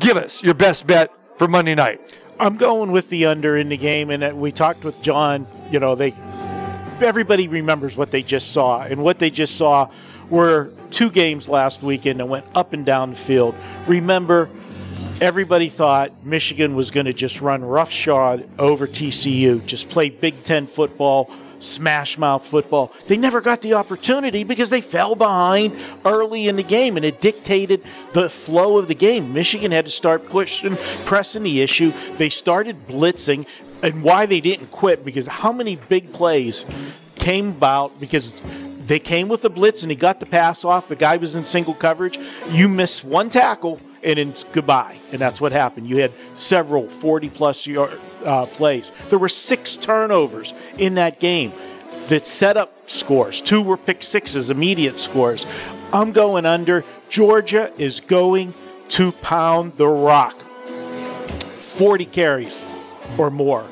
Give 0.00 0.16
us 0.16 0.42
your 0.42 0.54
best 0.54 0.86
bet 0.86 1.12
for 1.36 1.48
Monday 1.48 1.74
night. 1.74 2.00
I'm 2.38 2.56
going 2.56 2.90
with 2.92 3.08
the 3.10 3.26
under 3.26 3.56
in 3.56 3.68
the 3.68 3.76
game, 3.76 4.10
and 4.10 4.24
uh, 4.24 4.32
we 4.34 4.50
talked 4.52 4.84
with 4.84 5.00
John. 5.02 5.46
You 5.70 5.78
know, 5.78 5.94
they 5.94 6.14
everybody 7.00 7.48
remembers 7.48 7.96
what 7.96 8.10
they 8.10 8.22
just 8.22 8.52
saw, 8.52 8.82
and 8.82 9.02
what 9.02 9.18
they 9.18 9.30
just 9.30 9.56
saw 9.56 9.90
were 10.30 10.70
two 10.90 11.10
games 11.10 11.48
last 11.48 11.82
weekend 11.82 12.20
that 12.20 12.26
went 12.26 12.46
up 12.54 12.72
and 12.72 12.84
down 12.84 13.10
the 13.10 13.16
field. 13.16 13.54
Remember, 13.86 14.48
everybody 15.20 15.68
thought 15.68 16.12
Michigan 16.24 16.74
was 16.74 16.90
going 16.90 17.06
to 17.06 17.12
just 17.12 17.40
run 17.40 17.64
roughshod 17.64 18.48
over 18.58 18.86
TCU, 18.86 19.64
just 19.66 19.88
play 19.88 20.08
Big 20.10 20.42
Ten 20.44 20.66
football, 20.66 21.30
smash 21.64 22.18
mouth 22.18 22.46
football. 22.46 22.92
They 23.06 23.16
never 23.16 23.40
got 23.40 23.62
the 23.62 23.74
opportunity 23.74 24.44
because 24.44 24.70
they 24.70 24.80
fell 24.80 25.14
behind 25.14 25.76
early 26.04 26.48
in 26.48 26.56
the 26.56 26.62
game 26.62 26.96
and 26.96 27.04
it 27.04 27.20
dictated 27.20 27.82
the 28.12 28.28
flow 28.28 28.78
of 28.78 28.88
the 28.88 28.94
game. 28.94 29.32
Michigan 29.32 29.72
had 29.72 29.86
to 29.86 29.90
start 29.90 30.28
pushing, 30.28 30.76
pressing 31.04 31.42
the 31.42 31.60
issue. 31.60 31.92
They 32.16 32.28
started 32.28 32.86
blitzing. 32.86 33.46
And 33.82 34.02
why 34.02 34.24
they 34.24 34.40
didn't 34.40 34.68
quit 34.68 35.04
because 35.04 35.26
how 35.26 35.52
many 35.52 35.76
big 35.76 36.10
plays 36.10 36.64
came 37.16 37.48
about 37.50 38.00
because 38.00 38.40
they 38.86 38.98
came 38.98 39.28
with 39.28 39.44
a 39.44 39.50
blitz 39.50 39.82
and 39.82 39.90
he 39.90 39.96
got 39.96 40.20
the 40.20 40.26
pass 40.26 40.64
off. 40.64 40.88
The 40.88 40.96
guy 40.96 41.16
was 41.16 41.36
in 41.36 41.44
single 41.44 41.74
coverage. 41.74 42.18
You 42.50 42.68
miss 42.68 43.04
one 43.04 43.30
tackle 43.30 43.80
and 44.02 44.18
it's 44.18 44.44
goodbye. 44.44 44.96
And 45.12 45.20
that's 45.20 45.40
what 45.40 45.52
happened. 45.52 45.88
You 45.88 45.98
had 45.98 46.12
several 46.34 46.88
40 46.88 47.30
plus 47.30 47.66
yard 47.66 47.98
uh, 48.24 48.46
plays. 48.46 48.92
There 49.10 49.18
were 49.18 49.28
six 49.28 49.76
turnovers 49.76 50.54
in 50.78 50.94
that 50.94 51.20
game 51.20 51.52
that 52.08 52.26
set 52.26 52.56
up 52.56 52.72
scores. 52.88 53.40
Two 53.40 53.62
were 53.62 53.76
pick 53.76 54.02
sixes, 54.02 54.50
immediate 54.50 54.98
scores. 54.98 55.46
I'm 55.92 56.12
going 56.12 56.46
under. 56.46 56.84
Georgia 57.08 57.70
is 57.78 58.00
going 58.00 58.54
to 58.90 59.12
pound 59.12 59.76
the 59.76 59.88
rock. 59.88 60.38
40 60.38 62.04
carries 62.06 62.64
or 63.18 63.30
more 63.30 63.64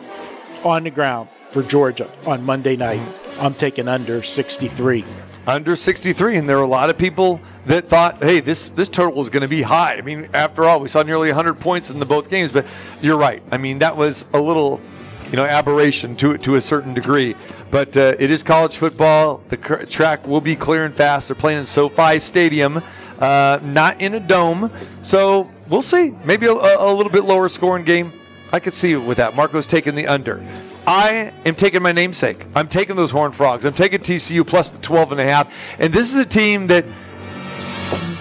on 0.65 0.85
the 0.85 0.91
ground 0.91 1.29
for 1.51 1.63
Georgia 1.63 2.09
on 2.27 2.45
Monday 2.45 2.77
night. 2.77 3.01
I'm 3.41 3.55
taking 3.55 3.89
under 3.89 4.23
63. 4.23 5.05
Under 5.47 5.75
63, 5.75 6.37
and 6.37 6.49
there 6.49 6.59
are 6.59 6.63
a 6.63 6.67
lot 6.67 6.89
of 6.89 6.97
people 6.97 7.41
that 7.67 7.87
thought, 7.87 8.23
"Hey, 8.23 8.39
this 8.39 8.69
this 8.69 8.89
total 8.89 9.21
is 9.21 9.29
going 9.29 9.41
to 9.43 9.49
be 9.49 9.61
high." 9.61 9.95
I 9.97 10.01
mean, 10.01 10.29
after 10.35 10.65
all, 10.65 10.79
we 10.79 10.87
saw 10.87 11.03
nearly 11.03 11.29
100 11.31 11.55
points 11.59 11.91
in 11.91 11.99
the 11.99 12.07
both 12.07 12.31
games, 12.31 12.53
but 12.53 12.65
you're 13.01 13.17
right. 13.17 13.43
I 13.51 13.57
mean, 13.57 13.81
that 13.81 13.97
was 13.97 14.25
a 14.35 14.41
little, 14.41 14.81
you 15.31 15.37
know, 15.37 15.45
aberration 15.45 16.15
to 16.17 16.39
to 16.39 16.55
a 16.55 16.61
certain 16.61 16.95
degree. 16.95 17.35
But 17.73 17.97
uh, 17.97 18.15
it 18.21 18.31
is 18.31 18.45
college 18.45 18.77
football. 18.77 19.43
The 19.49 19.57
cr- 19.57 19.85
track 19.85 20.27
will 20.29 20.41
be 20.41 20.55
clear 20.55 20.85
and 20.85 20.95
fast. 20.95 21.27
They're 21.27 21.35
playing 21.35 21.59
in 21.59 21.67
SoFi 21.67 22.21
Stadium, 22.21 22.81
uh, 23.19 23.59
not 23.65 24.01
in 24.01 24.15
a 24.15 24.21
dome. 24.21 24.71
So 25.01 25.51
we'll 25.69 25.83
see. 25.83 26.15
Maybe 26.25 26.47
a, 26.47 26.53
a 26.53 26.93
little 26.93 27.11
bit 27.11 27.25
lower 27.25 27.49
scoring 27.49 27.85
game. 27.85 28.13
I 28.53 28.61
could 28.61 28.75
see 28.75 28.95
with 28.95 29.17
that. 29.17 29.35
Marco's 29.35 29.67
taking 29.67 29.97
the 29.97 30.07
under. 30.07 30.45
I 30.87 31.33
am 31.45 31.55
taking 31.55 31.83
my 31.83 31.93
namesake. 31.93 32.45
I'm 32.55 32.69
taking 32.69 32.97
those 32.97 33.11
Horned 33.11 33.37
Frogs. 33.37 33.65
I'm 33.65 33.75
taking 33.75 34.01
TCU 34.01 34.47
plus 34.47 34.71
the 34.71 34.79
12 34.83 35.13
and 35.13 35.21
a 35.21 35.25
half. 35.25 35.53
And 35.79 35.93
this 35.93 36.13
is 36.13 36.21
a 36.21 36.27
team 36.27 36.67
that 36.69 36.85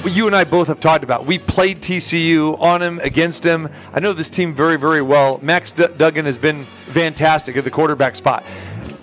you 0.06 0.28
and 0.28 0.36
I 0.36 0.44
both 0.44 0.68
have 0.68 0.80
talked 0.80 1.04
about. 1.04 1.26
We 1.26 1.40
played 1.40 1.82
TCU 1.82 2.60
on 2.60 2.82
him, 2.82 3.00
against 3.00 3.44
him. 3.44 3.70
I 3.94 4.00
know 4.00 4.14
this 4.14 4.30
team 4.30 4.54
very, 4.54 4.78
very 4.78 5.02
well. 5.02 5.40
Max 5.42 5.72
D- 5.72 5.88
Duggan 5.98 6.26
has 6.26 6.38
been 6.38 6.64
fantastic 6.64 7.58
at 7.58 7.64
the 7.64 7.72
quarterback 7.72 8.16
spot. 8.16 8.44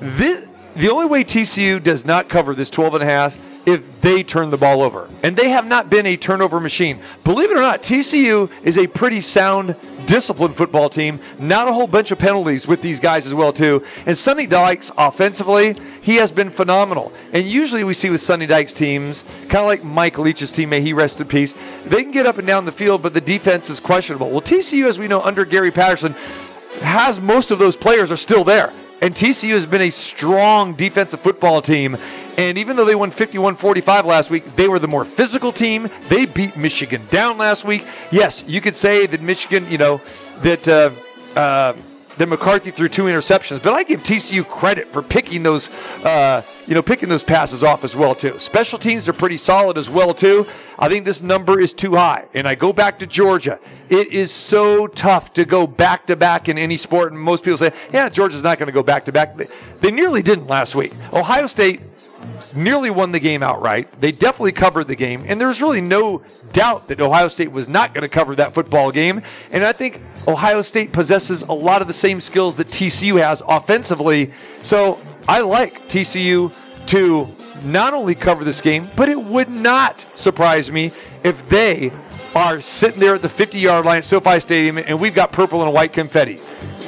This, 0.01 0.47
the 0.77 0.91
only 0.91 1.07
way 1.07 1.25
TCU 1.25 1.83
does 1.83 2.05
not 2.05 2.29
cover 2.29 2.55
this 2.55 2.71
12 2.71 2.95
and 2.95 3.03
a 3.03 3.07
half 3.07 3.58
if 3.69 4.01
they 4.01 4.23
turn 4.23 4.51
the 4.51 4.57
ball 4.57 4.83
over. 4.83 5.09
And 5.23 5.37
they 5.37 5.51
have 5.51 5.67
not 5.67 5.91
been 5.91 6.07
a 6.07 6.17
turnover 6.17 6.59
machine. 6.61 6.99
Believe 7.25 7.51
it 7.51 7.57
or 7.57 7.61
not, 7.61 7.83
TCU 7.83 8.51
is 8.63 8.79
a 8.79 8.87
pretty 8.87 9.21
sound, 9.21 9.77
disciplined 10.07 10.57
football 10.57 10.89
team. 10.89 11.21
Not 11.39 11.69
a 11.69 11.73
whole 11.73 11.87
bunch 11.87 12.11
of 12.11 12.19
penalties 12.19 12.67
with 12.67 12.81
these 12.81 12.99
guys 12.99 13.27
as 13.27 13.35
well, 13.35 13.53
too. 13.53 13.85
And 14.07 14.17
Sonny 14.17 14.47
Dykes, 14.47 14.91
offensively, 14.97 15.77
he 16.01 16.17
has 16.17 16.31
been 16.31 16.49
phenomenal. 16.49 17.13
And 17.33 17.47
usually 17.47 17.85
we 17.85 17.95
see 17.95 18.09
with 18.09 18.23
Sonny 18.23 18.47
Dykes 18.47 18.73
teams, 18.73 19.25
kind 19.49 19.57
of 19.57 19.67
like 19.67 19.85
Mike 19.85 20.19
Leach's 20.19 20.51
team, 20.51 20.71
may 20.71 20.81
he 20.81 20.93
rest 20.93 21.21
in 21.21 21.29
peace, 21.29 21.55
they 21.85 22.03
can 22.03 22.11
get 22.11 22.27
up 22.27 22.39
and 22.39 22.47
down 22.47 22.65
the 22.65 22.73
field, 22.73 23.03
but 23.03 23.13
the 23.13 23.21
defense 23.21 23.69
is 23.69 23.81
questionable. 23.81 24.31
Well, 24.31 24.41
TCU, 24.41 24.87
as 24.87 24.99
we 24.99 25.09
know, 25.09 25.21
under 25.21 25.45
Gary 25.45 25.71
Patterson, 25.71 26.15
has 26.81 27.21
most 27.21 27.51
of 27.51 27.59
those 27.59 27.77
players 27.77 28.11
are 28.11 28.17
still 28.17 28.45
there. 28.45 28.73
And 29.01 29.15
TCU 29.15 29.51
has 29.51 29.67
been 29.67 29.83
a 29.83 29.91
strong 29.91 30.75
defensive 30.75 31.21
football 31.21 31.63
team. 31.63 31.97
And 32.39 32.57
even 32.57 32.77
though 32.77 32.85
they 32.85 32.95
won 32.95 33.11
51 33.11 33.57
45 33.57 34.07
last 34.07 34.31
week, 34.31 34.55
they 34.55 34.69
were 34.69 34.79
the 34.79 34.89
more 34.89 35.05
physical 35.05 35.53
team. 35.53 35.91
They 36.09 36.25
beat 36.25 36.57
Michigan 36.57 37.03
down 37.11 37.37
last 37.37 37.65
week. 37.65 37.85
Yes, 38.13 38.45
you 38.47 38.61
could 38.61 38.77
say 38.77 39.07
that 39.07 39.21
Michigan, 39.21 39.69
you 39.71 39.77
know, 39.77 40.01
that. 40.43 40.67
Uh, 40.67 40.91
uh, 41.37 41.77
that 42.17 42.29
McCarthy 42.29 42.73
threw 42.73 42.89
two 42.89 43.05
interceptions, 43.05 43.63
but 43.63 43.75
I 43.75 43.85
give 43.85 44.03
TCU 44.03 44.47
credit 44.47 44.93
for 44.93 45.03
picking 45.03 45.45
those, 45.45 45.71
uh, 46.05 46.43
you 46.67 46.75
know, 46.75 46.83
picking 46.83 47.09
those 47.09 47.23
passes 47.23 47.63
off 47.63 47.85
as 47.85 47.95
well 47.95 48.13
too. 48.13 48.37
Special 48.41 48.77
teams 48.77 49.09
are 49.09 49.13
pretty 49.13 49.37
solid 49.37 49.79
as 49.79 49.89
well 49.89 50.13
too. 50.13 50.45
I 50.81 50.89
think 50.89 51.05
this 51.05 51.23
number 51.23 51.61
is 51.61 51.73
too 51.73 51.95
high, 51.95 52.25
and 52.35 52.49
I 52.49 52.57
go 52.57 52.73
back 52.73 52.99
to 53.01 53.07
Georgia. 53.07 53.61
It 53.89 54.09
is 54.09 54.33
so 54.33 54.89
tough 54.89 55.33
to 55.35 55.45
go 55.45 55.65
back 55.65 56.07
to 56.09 56.17
back 56.17 56.49
in 56.49 56.59
any 56.59 56.77
sport, 56.77 57.13
and 57.13 57.21
most 57.21 57.45
people 57.45 57.59
say, 57.59 57.73
"Yeah, 57.93 58.09
Georgia's 58.09 58.43
not 58.43 58.59
going 58.59 58.67
to 58.67 58.73
go 58.73 58.83
back 58.83 59.05
to 59.05 59.13
back." 59.13 59.39
They 59.81 59.93
nearly 59.93 60.23
didn't 60.23 60.49
last 60.49 60.75
week. 60.75 60.93
Ohio 61.13 61.47
State 61.47 61.83
nearly 62.55 62.91
won 62.91 63.13
the 63.13 63.21
game 63.21 63.43
outright. 63.43 63.89
They 64.01 64.13
definitely 64.13 64.53
covered 64.53 64.89
the 64.89 64.97
game, 64.97 65.25
and 65.27 65.41
there's 65.41 65.61
really 65.61 65.81
no 65.81 66.23
doubt 66.53 66.89
that 66.89 67.01
Ohio 67.01 67.29
State 67.29 67.51
was 67.53 67.69
not 67.69 67.95
going 67.95 68.03
to 68.03 68.09
cover 68.09 68.35
that 68.37 68.55
football 68.55 68.91
game. 68.91 69.23
And 69.51 69.65
I 69.65 69.73
think 69.73 70.03
Ohio 70.27 70.63
State 70.63 70.93
possesses 70.93 71.43
a 71.43 71.53
lot 71.53 71.83
of 71.83 71.89
the 71.89 71.95
same 71.95 72.21
skills 72.21 72.57
that 72.57 72.69
TCU 72.69 73.21
has 73.21 73.43
offensively. 73.47 74.33
So 74.63 74.99
I 75.29 75.41
like 75.41 75.75
TCU 75.89 76.53
to 76.89 77.29
not 77.65 77.93
only 77.95 78.15
cover 78.15 78.45
this 78.45 78.61
game, 78.61 78.89
but 78.97 79.09
it 79.09 79.21
would 79.21 79.49
not 79.51 80.07
surprise 80.15 80.73
me 80.73 80.93
if 81.23 81.47
they 81.49 81.93
are 82.35 82.61
sitting 82.61 83.01
there 83.01 83.15
at 83.15 83.23
the 83.23 83.29
50 83.29 83.59
yard 83.59 83.85
line 83.85 83.99
at 83.99 84.05
SoFi 84.05 84.41
Stadium 84.41 84.79
and 84.79 84.99
we've 85.01 85.15
got 85.15 85.33
purple 85.33 85.63
and 85.63 85.73
white 85.73 85.93
confetti. 85.93 86.41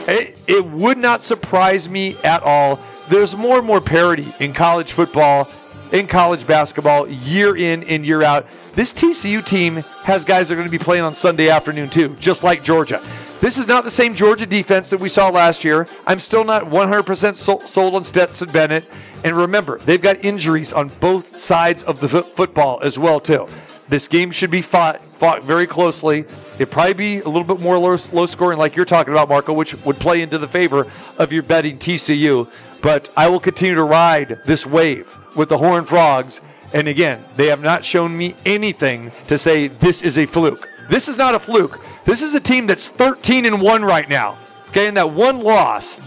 It, 0.08 0.38
it 0.46 0.64
would 0.64 0.98
not 0.98 1.20
surprise 1.22 1.88
me 1.88 2.16
at 2.24 2.42
all 2.42 2.78
there's 3.10 3.36
more 3.36 3.58
and 3.58 3.66
more 3.66 3.80
parity 3.80 4.32
in 4.38 4.52
college 4.52 4.92
football, 4.92 5.48
in 5.90 6.06
college 6.06 6.46
basketball, 6.46 7.08
year 7.08 7.56
in 7.56 7.82
and 7.84 8.06
year 8.06 8.22
out. 8.22 8.46
This 8.76 8.92
TCU 8.92 9.44
team 9.44 9.82
has 10.04 10.24
guys 10.24 10.48
that 10.48 10.54
are 10.54 10.56
going 10.56 10.68
to 10.68 10.70
be 10.70 10.78
playing 10.82 11.02
on 11.02 11.12
Sunday 11.12 11.50
afternoon, 11.50 11.90
too, 11.90 12.16
just 12.20 12.44
like 12.44 12.62
Georgia. 12.62 13.02
This 13.40 13.58
is 13.58 13.66
not 13.66 13.82
the 13.82 13.90
same 13.90 14.14
Georgia 14.14 14.46
defense 14.46 14.90
that 14.90 15.00
we 15.00 15.08
saw 15.08 15.28
last 15.28 15.64
year. 15.64 15.88
I'm 16.06 16.20
still 16.20 16.44
not 16.44 16.66
100% 16.66 17.66
sold 17.66 17.94
on 17.96 18.04
Stetson 18.04 18.52
Bennett. 18.52 18.88
And 19.24 19.36
remember, 19.36 19.78
they've 19.80 20.00
got 20.00 20.24
injuries 20.24 20.72
on 20.72 20.88
both 21.00 21.36
sides 21.40 21.82
of 21.82 21.98
the 21.98 22.08
football 22.08 22.78
as 22.82 22.96
well, 22.96 23.18
too. 23.18 23.48
This 23.90 24.06
game 24.06 24.30
should 24.30 24.52
be 24.52 24.62
fought, 24.62 25.00
fought 25.00 25.42
very 25.42 25.66
closely. 25.66 26.20
It'd 26.54 26.70
probably 26.70 26.94
be 26.94 27.18
a 27.18 27.28
little 27.28 27.44
bit 27.44 27.58
more 27.60 27.76
low, 27.76 27.98
low 28.12 28.24
scoring, 28.26 28.56
like 28.56 28.76
you're 28.76 28.84
talking 28.84 29.12
about, 29.12 29.28
Marco, 29.28 29.52
which 29.52 29.74
would 29.84 29.98
play 29.98 30.22
into 30.22 30.38
the 30.38 30.46
favor 30.46 30.86
of 31.18 31.32
your 31.32 31.42
betting 31.42 31.76
TCU. 31.76 32.48
But 32.82 33.10
I 33.16 33.28
will 33.28 33.40
continue 33.40 33.74
to 33.74 33.82
ride 33.82 34.38
this 34.46 34.64
wave 34.64 35.18
with 35.36 35.48
the 35.48 35.58
Horned 35.58 35.88
Frogs. 35.88 36.40
And 36.72 36.86
again, 36.86 37.22
they 37.36 37.48
have 37.48 37.62
not 37.62 37.84
shown 37.84 38.16
me 38.16 38.36
anything 38.46 39.10
to 39.26 39.36
say 39.36 39.66
this 39.66 40.02
is 40.02 40.18
a 40.18 40.26
fluke. 40.26 40.68
This 40.88 41.08
is 41.08 41.16
not 41.16 41.34
a 41.34 41.40
fluke. 41.40 41.80
This 42.04 42.22
is 42.22 42.36
a 42.36 42.40
team 42.40 42.68
that's 42.68 42.88
13 42.88 43.44
and 43.44 43.60
1 43.60 43.84
right 43.84 44.08
now. 44.08 44.38
Okay, 44.68 44.86
and 44.86 44.96
that 44.96 45.10
one 45.10 45.40
loss, 45.40 45.98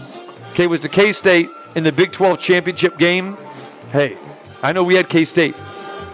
okay, 0.52 0.66
was 0.66 0.80
to 0.80 0.88
K 0.88 1.12
State 1.12 1.50
in 1.74 1.84
the 1.84 1.92
Big 1.92 2.12
12 2.12 2.40
championship 2.40 2.96
game. 2.96 3.36
Hey, 3.92 4.16
I 4.62 4.72
know 4.72 4.82
we 4.82 4.94
had 4.94 5.10
K 5.10 5.26
State, 5.26 5.54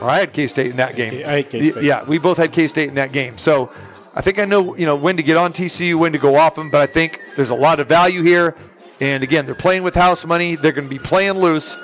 or 0.00 0.10
I 0.10 0.18
had 0.18 0.32
K 0.32 0.46
State 0.46 0.70
in 0.70 0.76
that 0.76 0.96
game. 0.96 1.26
I 1.26 1.32
had 1.32 1.50
K-State. 1.50 1.82
Yeah, 1.84 2.04
we 2.04 2.18
both 2.18 2.38
had 2.38 2.52
K 2.52 2.66
State 2.66 2.88
in 2.88 2.94
that 2.94 3.12
game. 3.12 3.38
So 3.38 3.70
I 4.14 4.20
think 4.22 4.38
I 4.38 4.44
know, 4.44 4.76
you 4.76 4.86
know, 4.86 4.96
when 4.96 5.16
to 5.16 5.22
get 5.22 5.36
on 5.36 5.52
TCU, 5.52 5.98
when 5.98 6.12
to 6.12 6.18
go 6.18 6.36
off 6.36 6.54
them. 6.54 6.70
But 6.70 6.80
I 6.80 6.86
think 6.86 7.20
there's 7.36 7.50
a 7.50 7.54
lot 7.54 7.80
of 7.80 7.88
value 7.88 8.22
here. 8.22 8.54
And 9.00 9.22
again, 9.22 9.46
they're 9.46 9.54
playing 9.54 9.82
with 9.82 9.94
house 9.94 10.26
money. 10.26 10.56
They're 10.56 10.72
going 10.72 10.88
to 10.88 10.90
be 10.90 10.98
playing 10.98 11.34
loose. 11.34 11.76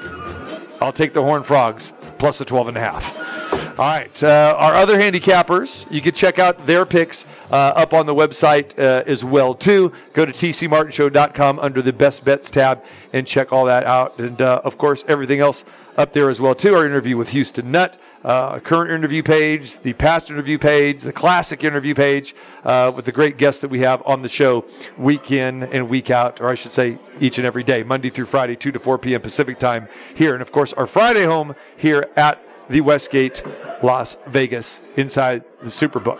I'll 0.86 0.92
take 0.92 1.12
the 1.12 1.20
Horned 1.20 1.44
Frogs 1.44 1.92
plus 2.16 2.38
the 2.38 2.44
12 2.44 2.68
and 2.68 2.76
a 2.76 2.80
half. 2.80 3.76
All 3.76 3.86
right. 3.86 4.22
Uh, 4.22 4.54
our 4.56 4.72
other 4.72 4.96
handicappers, 4.96 5.90
you 5.90 6.00
can 6.00 6.14
check 6.14 6.38
out 6.38 6.64
their 6.64 6.86
picks 6.86 7.26
uh, 7.50 7.72
up 7.74 7.92
on 7.92 8.06
the 8.06 8.14
website 8.14 8.78
uh, 8.78 9.02
as 9.04 9.24
well 9.24 9.52
too. 9.52 9.92
Go 10.12 10.24
to 10.24 10.32
tcmartinshow.com 10.32 11.58
under 11.58 11.82
the 11.82 11.92
best 11.92 12.24
bets 12.24 12.50
tab 12.52 12.84
and 13.12 13.26
check 13.26 13.52
all 13.52 13.64
that 13.64 13.84
out. 13.84 14.18
And 14.18 14.40
uh, 14.40 14.60
of 14.64 14.78
course, 14.78 15.04
everything 15.08 15.40
else 15.40 15.64
up 15.96 16.12
there 16.12 16.28
as 16.28 16.40
well 16.40 16.54
too. 16.54 16.74
Our 16.74 16.86
interview 16.86 17.16
with 17.16 17.28
Houston 17.30 17.70
Nutt, 17.70 17.98
uh, 18.24 18.58
current 18.60 18.90
interview 18.90 19.22
page, 19.22 19.78
the 19.78 19.92
past 19.94 20.30
interview 20.30 20.58
page, 20.58 21.02
the 21.02 21.12
classic 21.12 21.64
interview 21.64 21.94
page 21.94 22.34
uh, 22.64 22.92
with 22.94 23.04
the 23.04 23.12
great 23.12 23.38
guests 23.38 23.60
that 23.62 23.68
we 23.68 23.80
have 23.80 24.02
on 24.06 24.22
the 24.22 24.28
show 24.28 24.64
week 24.98 25.30
in 25.30 25.62
and 25.64 25.88
week 25.88 26.10
out, 26.10 26.40
or 26.40 26.48
I 26.48 26.54
should 26.54 26.72
say 26.72 26.98
each 27.20 27.38
and 27.38 27.46
every 27.46 27.64
day, 27.64 27.82
Monday 27.82 28.10
through 28.10 28.26
Friday, 28.26 28.56
2 28.56 28.72
to 28.72 28.78
4 28.78 28.98
p.m. 28.98 29.20
Pacific 29.20 29.58
time 29.58 29.88
here. 30.14 30.34
And 30.34 30.42
of 30.42 30.52
course, 30.52 30.74
our 30.76 30.86
Friday 30.86 31.24
home 31.24 31.54
here 31.76 32.08
at 32.16 32.40
the 32.68 32.80
Westgate 32.80 33.42
Las 33.82 34.18
Vegas 34.26 34.80
inside 34.96 35.44
the 35.62 35.68
Superbook. 35.68 36.18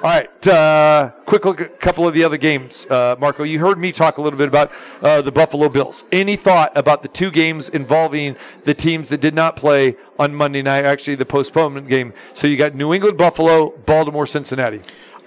All 0.00 0.10
right, 0.10 0.48
uh, 0.48 1.10
quick 1.26 1.44
look 1.44 1.60
at 1.60 1.66
a 1.66 1.70
couple 1.70 2.06
of 2.06 2.14
the 2.14 2.22
other 2.22 2.36
games. 2.36 2.86
Uh, 2.86 3.16
Marco, 3.18 3.42
you 3.42 3.58
heard 3.58 3.78
me 3.78 3.90
talk 3.90 4.18
a 4.18 4.22
little 4.22 4.38
bit 4.38 4.46
about 4.46 4.70
uh, 5.02 5.20
the 5.20 5.32
Buffalo 5.32 5.68
Bills. 5.68 6.04
Any 6.12 6.36
thought 6.36 6.70
about 6.76 7.02
the 7.02 7.08
two 7.08 7.32
games 7.32 7.68
involving 7.70 8.36
the 8.62 8.74
teams 8.74 9.08
that 9.08 9.20
did 9.20 9.34
not 9.34 9.56
play 9.56 9.96
on 10.20 10.32
Monday 10.32 10.62
night, 10.62 10.84
actually 10.84 11.16
the 11.16 11.26
postponement 11.26 11.88
game? 11.88 12.12
So 12.34 12.46
you 12.46 12.56
got 12.56 12.76
New 12.76 12.94
England, 12.94 13.18
Buffalo, 13.18 13.70
Baltimore, 13.86 14.26
Cincinnati. 14.26 14.80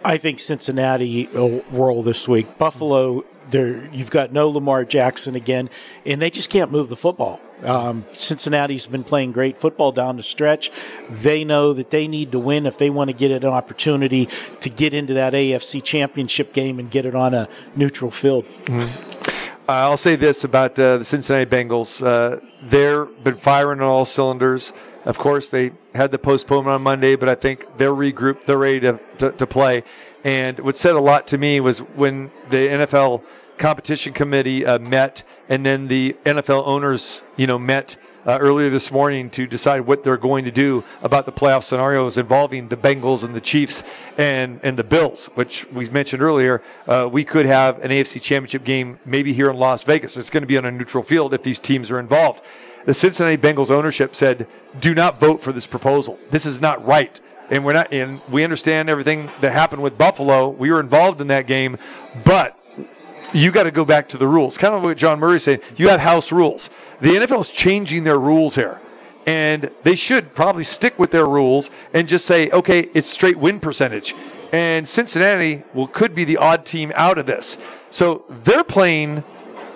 I 0.05 0.17
think 0.17 0.39
Cincinnati 0.39 1.27
will 1.33 1.63
roll 1.71 2.01
this 2.01 2.27
week. 2.27 2.57
Buffalo, 2.57 3.25
there 3.49 3.87
you've 3.93 4.11
got 4.11 4.31
no 4.31 4.49
Lamar 4.49 4.85
Jackson 4.85 5.35
again, 5.35 5.69
and 6.05 6.21
they 6.21 6.29
just 6.29 6.49
can't 6.49 6.71
move 6.71 6.89
the 6.89 6.95
football. 6.95 7.39
Um, 7.63 8.05
Cincinnati's 8.13 8.87
been 8.87 9.03
playing 9.03 9.33
great 9.33 9.57
football 9.57 9.91
down 9.91 10.17
the 10.17 10.23
stretch. 10.23 10.71
They 11.09 11.43
know 11.43 11.73
that 11.73 11.91
they 11.91 12.07
need 12.07 12.31
to 12.31 12.39
win 12.39 12.65
if 12.65 12.77
they 12.77 12.89
want 12.89 13.09
to 13.09 13.15
get 13.15 13.31
an 13.31 13.45
opportunity 13.45 14.29
to 14.61 14.69
get 14.69 14.93
into 14.93 15.13
that 15.15 15.33
AFC 15.33 15.83
championship 15.83 16.53
game 16.53 16.79
and 16.79 16.89
get 16.89 17.05
it 17.05 17.15
on 17.15 17.33
a 17.33 17.47
neutral 17.75 18.11
field. 18.11 18.45
Mm-hmm. 18.65 19.69
I'll 19.69 19.97
say 19.97 20.15
this 20.15 20.43
about 20.43 20.77
uh, 20.79 20.97
the 20.97 21.05
Cincinnati 21.05 21.49
Bengals. 21.49 22.05
Uh, 22.05 22.39
they're 22.61 23.05
been 23.05 23.35
firing 23.35 23.79
on 23.81 23.87
all 23.87 24.05
cylinders. 24.05 24.73
Of 25.05 25.17
course, 25.17 25.49
they 25.49 25.71
had 25.95 26.11
the 26.11 26.19
postponement 26.19 26.75
on 26.75 26.83
Monday, 26.83 27.15
but 27.15 27.27
I 27.27 27.35
think 27.35 27.65
they're 27.77 27.93
regrouped. 27.93 28.45
They're 28.45 28.57
ready 28.57 28.79
to, 28.81 28.99
to, 29.17 29.31
to 29.31 29.47
play. 29.47 29.83
And 30.23 30.59
what 30.59 30.75
said 30.75 30.95
a 30.95 30.99
lot 30.99 31.27
to 31.29 31.37
me 31.37 31.59
was 31.59 31.79
when 31.79 32.29
the 32.49 32.67
NFL 32.67 33.23
competition 33.57 34.13
committee 34.13 34.65
uh, 34.65 34.79
met, 34.79 35.23
and 35.49 35.65
then 35.65 35.87
the 35.87 36.15
NFL 36.25 36.65
owners, 36.67 37.21
you 37.37 37.47
know, 37.47 37.57
met 37.57 37.97
uh, 38.25 38.37
earlier 38.39 38.69
this 38.69 38.91
morning 38.91 39.29
to 39.31 39.47
decide 39.47 39.81
what 39.81 40.03
they're 40.03 40.17
going 40.17 40.45
to 40.45 40.51
do 40.51 40.83
about 41.01 41.25
the 41.25 41.31
playoff 41.31 41.63
scenarios 41.63 42.17
involving 42.17 42.67
the 42.67 42.77
Bengals 42.77 43.23
and 43.23 43.35
the 43.35 43.41
Chiefs 43.41 43.83
and 44.17 44.59
and 44.63 44.77
the 44.77 44.83
Bills, 44.83 45.27
which 45.35 45.65
we 45.71 45.89
mentioned 45.89 46.21
earlier. 46.21 46.61
Uh, 46.87 47.09
we 47.11 47.23
could 47.23 47.45
have 47.45 47.79
an 47.83 47.91
AFC 47.91 48.21
Championship 48.21 48.63
game 48.63 48.99
maybe 49.05 49.33
here 49.33 49.49
in 49.49 49.57
Las 49.57 49.83
Vegas. 49.83 50.17
It's 50.17 50.29
going 50.29 50.43
to 50.43 50.47
be 50.47 50.57
on 50.57 50.65
a 50.65 50.71
neutral 50.71 51.03
field 51.03 51.33
if 51.33 51.43
these 51.43 51.59
teams 51.59 51.91
are 51.91 51.99
involved. 51.99 52.41
The 52.85 52.93
Cincinnati 52.93 53.37
Bengals 53.37 53.71
ownership 53.71 54.15
said, 54.15 54.47
"Do 54.79 54.93
not 54.93 55.19
vote 55.19 55.41
for 55.41 55.51
this 55.51 55.67
proposal. 55.67 56.19
This 56.29 56.45
is 56.45 56.61
not 56.61 56.85
right." 56.85 57.19
And 57.49 57.65
we're 57.65 57.73
not, 57.73 57.91
and 57.91 58.21
we 58.31 58.45
understand 58.45 58.89
everything 58.89 59.29
that 59.41 59.51
happened 59.51 59.83
with 59.83 59.97
Buffalo. 59.97 60.49
We 60.49 60.71
were 60.71 60.79
involved 60.79 61.19
in 61.19 61.27
that 61.27 61.47
game, 61.47 61.77
but 62.23 62.57
you 63.33 63.51
got 63.51 63.63
to 63.63 63.71
go 63.71 63.85
back 63.85 64.07
to 64.09 64.17
the 64.17 64.27
rules. 64.27 64.57
Kind 64.57 64.73
of 64.73 64.83
what 64.83 64.97
John 64.97 65.19
Murray 65.19 65.39
saying. 65.39 65.61
You 65.77 65.89
have 65.89 65.99
house 65.99 66.31
rules. 66.31 66.69
The 66.99 67.09
NFL 67.09 67.41
is 67.41 67.49
changing 67.49 68.03
their 68.03 68.19
rules 68.19 68.55
here. 68.55 68.79
And 69.25 69.69
they 69.83 69.95
should 69.95 70.33
probably 70.33 70.63
stick 70.63 70.97
with 70.97 71.11
their 71.11 71.27
rules 71.27 71.69
and 71.93 72.07
just 72.07 72.25
say, 72.25 72.49
okay, 72.49 72.89
it's 72.93 73.07
straight 73.07 73.37
win 73.37 73.59
percentage. 73.59 74.15
And 74.51 74.87
Cincinnati 74.87 75.63
will 75.73 75.87
could 75.87 76.15
be 76.15 76.23
the 76.23 76.37
odd 76.37 76.65
team 76.65 76.91
out 76.95 77.17
of 77.17 77.25
this. 77.25 77.57
So 77.91 78.25
they're 78.43 78.63
playing 78.63 79.23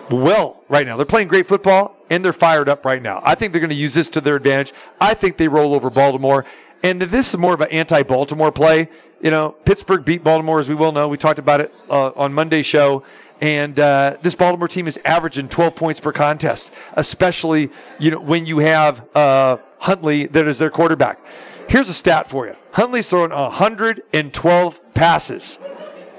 well 0.09 0.61
right 0.67 0.85
now. 0.85 0.97
They're 0.97 1.05
playing 1.05 1.27
great 1.27 1.47
football 1.47 1.95
and 2.09 2.23
they're 2.23 2.33
fired 2.33 2.69
up 2.69 2.85
right 2.85 3.01
now. 3.01 3.21
I 3.23 3.35
think 3.35 3.51
they're 3.53 3.61
going 3.61 3.69
to 3.69 3.75
use 3.75 3.93
this 3.93 4.09
to 4.11 4.21
their 4.21 4.35
advantage. 4.35 4.73
I 4.99 5.13
think 5.13 5.37
they 5.37 5.47
roll 5.47 5.73
over 5.73 5.89
Baltimore. 5.89 6.45
And 6.83 7.01
this 7.01 7.33
is 7.33 7.37
more 7.37 7.53
of 7.53 7.61
an 7.61 7.69
anti-Baltimore 7.71 8.51
play. 8.51 8.89
You 9.21 9.31
know, 9.31 9.55
Pittsburgh 9.65 10.05
beat 10.05 10.23
Baltimore, 10.23 10.59
as 10.59 10.69
we 10.69 10.75
well 10.75 10.91
know. 10.91 11.07
We 11.07 11.17
talked 11.17 11.39
about 11.39 11.61
it 11.61 11.73
uh, 11.89 12.11
on 12.15 12.31
Monday's 12.33 12.65
show. 12.65 13.03
And 13.41 13.79
uh, 13.79 14.17
this 14.21 14.33
Baltimore 14.33 14.67
team 14.67 14.87
is 14.87 14.97
averaging 15.03 15.49
12 15.49 15.75
points 15.75 15.99
per 15.99 16.11
contest, 16.11 16.71
especially 16.93 17.69
you 17.99 18.11
know 18.11 18.19
when 18.19 18.45
you 18.45 18.59
have 18.59 19.05
uh, 19.15 19.57
Huntley 19.79 20.27
that 20.27 20.47
is 20.47 20.57
their 20.57 20.69
quarterback. 20.69 21.19
Here's 21.67 21.89
a 21.89 21.93
stat 21.93 22.29
for 22.29 22.47
you: 22.47 22.55
Huntley's 22.71 23.09
thrown 23.09 23.31
112 23.31 24.93
passes, 24.93 25.59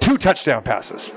two 0.01 0.19
touchdown 0.19 0.63
passes. 0.63 1.13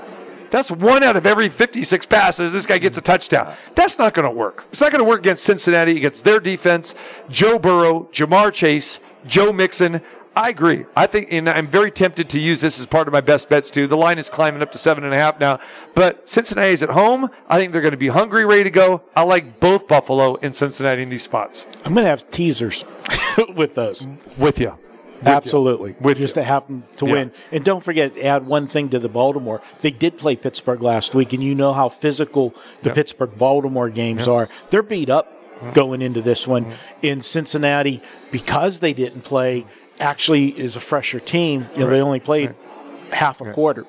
That's 0.50 0.70
one 0.70 1.04
out 1.04 1.16
of 1.16 1.26
every 1.26 1.48
56 1.48 2.06
passes. 2.06 2.52
This 2.52 2.66
guy 2.66 2.78
gets 2.78 2.98
a 2.98 3.00
touchdown. 3.00 3.54
That's 3.76 3.98
not 3.98 4.14
going 4.14 4.24
to 4.24 4.34
work. 4.34 4.64
It's 4.70 4.80
not 4.80 4.90
going 4.90 5.02
to 5.02 5.08
work 5.08 5.20
against 5.20 5.44
Cincinnati, 5.44 5.96
against 5.96 6.24
their 6.24 6.40
defense. 6.40 6.96
Joe 7.28 7.58
Burrow, 7.58 8.08
Ja'Marr 8.12 8.52
Chase, 8.52 8.98
Joe 9.26 9.52
Mixon. 9.52 10.00
I 10.36 10.48
agree. 10.48 10.86
I 10.96 11.06
think, 11.06 11.32
and 11.32 11.48
I'm 11.48 11.66
very 11.66 11.90
tempted 11.90 12.28
to 12.30 12.40
use 12.40 12.60
this 12.60 12.78
as 12.78 12.86
part 12.86 13.08
of 13.08 13.12
my 13.12 13.20
best 13.20 13.48
bets 13.48 13.68
too. 13.68 13.86
The 13.86 13.96
line 13.96 14.18
is 14.18 14.30
climbing 14.30 14.62
up 14.62 14.70
to 14.72 14.78
seven 14.78 15.04
and 15.04 15.12
a 15.12 15.16
half 15.16 15.40
now, 15.40 15.58
but 15.94 16.28
Cincinnati 16.28 16.72
is 16.72 16.82
at 16.82 16.88
home. 16.88 17.28
I 17.48 17.58
think 17.58 17.72
they're 17.72 17.82
going 17.82 17.90
to 17.92 17.98
be 17.98 18.08
hungry, 18.08 18.44
ready 18.44 18.64
to 18.64 18.70
go. 18.70 19.02
I 19.16 19.22
like 19.22 19.58
both 19.58 19.88
Buffalo 19.88 20.36
and 20.40 20.54
Cincinnati 20.54 21.02
in 21.02 21.10
these 21.10 21.24
spots. 21.24 21.66
I'm 21.84 21.94
going 21.94 22.04
to 22.04 22.10
have 22.10 22.30
teasers 22.30 22.84
with 23.56 23.74
those. 23.74 24.06
With 24.38 24.60
you. 24.60 24.78
Absolutely. 25.24 25.94
With 26.00 26.18
just 26.18 26.36
you. 26.36 26.42
to 26.42 26.46
have 26.46 26.66
them 26.66 26.84
to 26.96 27.06
Yeah. 27.06 27.12
win. 27.12 27.32
And 27.52 27.64
don't 27.64 27.82
forget, 27.82 28.16
add 28.18 28.46
one 28.46 28.68
thing 28.68 28.88
to 28.90 28.98
the 28.98 29.08
Baltimore. 29.08 29.60
They 29.82 29.90
did 29.90 30.16
play 30.16 30.36
Pittsburgh 30.36 30.80
last 30.80 31.14
week, 31.14 31.32
and 31.32 31.42
you 31.42 31.54
know 31.54 31.72
how 31.72 31.88
physical 31.88 32.54
the 32.82 32.88
Yep. 32.90 32.94
Pittsburgh 32.94 33.30
Baltimore 33.36 33.90
games 33.90 34.26
are. 34.28 34.48
They're 34.70 34.82
beat 34.82 35.10
up 35.10 35.30
mm-hmm. 35.56 35.72
going 35.72 36.02
into 36.02 36.20
this 36.22 36.46
one. 36.46 36.64
Mm-hmm. 36.66 36.74
In 37.02 37.20
Cincinnati, 37.20 38.00
because 38.30 38.78
they 38.80 38.92
didn't 38.92 39.22
play, 39.22 39.66
actually 40.00 40.58
is 40.58 40.76
a 40.76 40.80
fresher 40.80 41.20
team. 41.20 41.68
You 41.74 41.80
know, 41.80 41.90
they 41.90 42.00
only 42.00 42.20
played 42.20 42.54
half 43.12 43.40
a 43.40 43.52
quarter. 43.52 43.86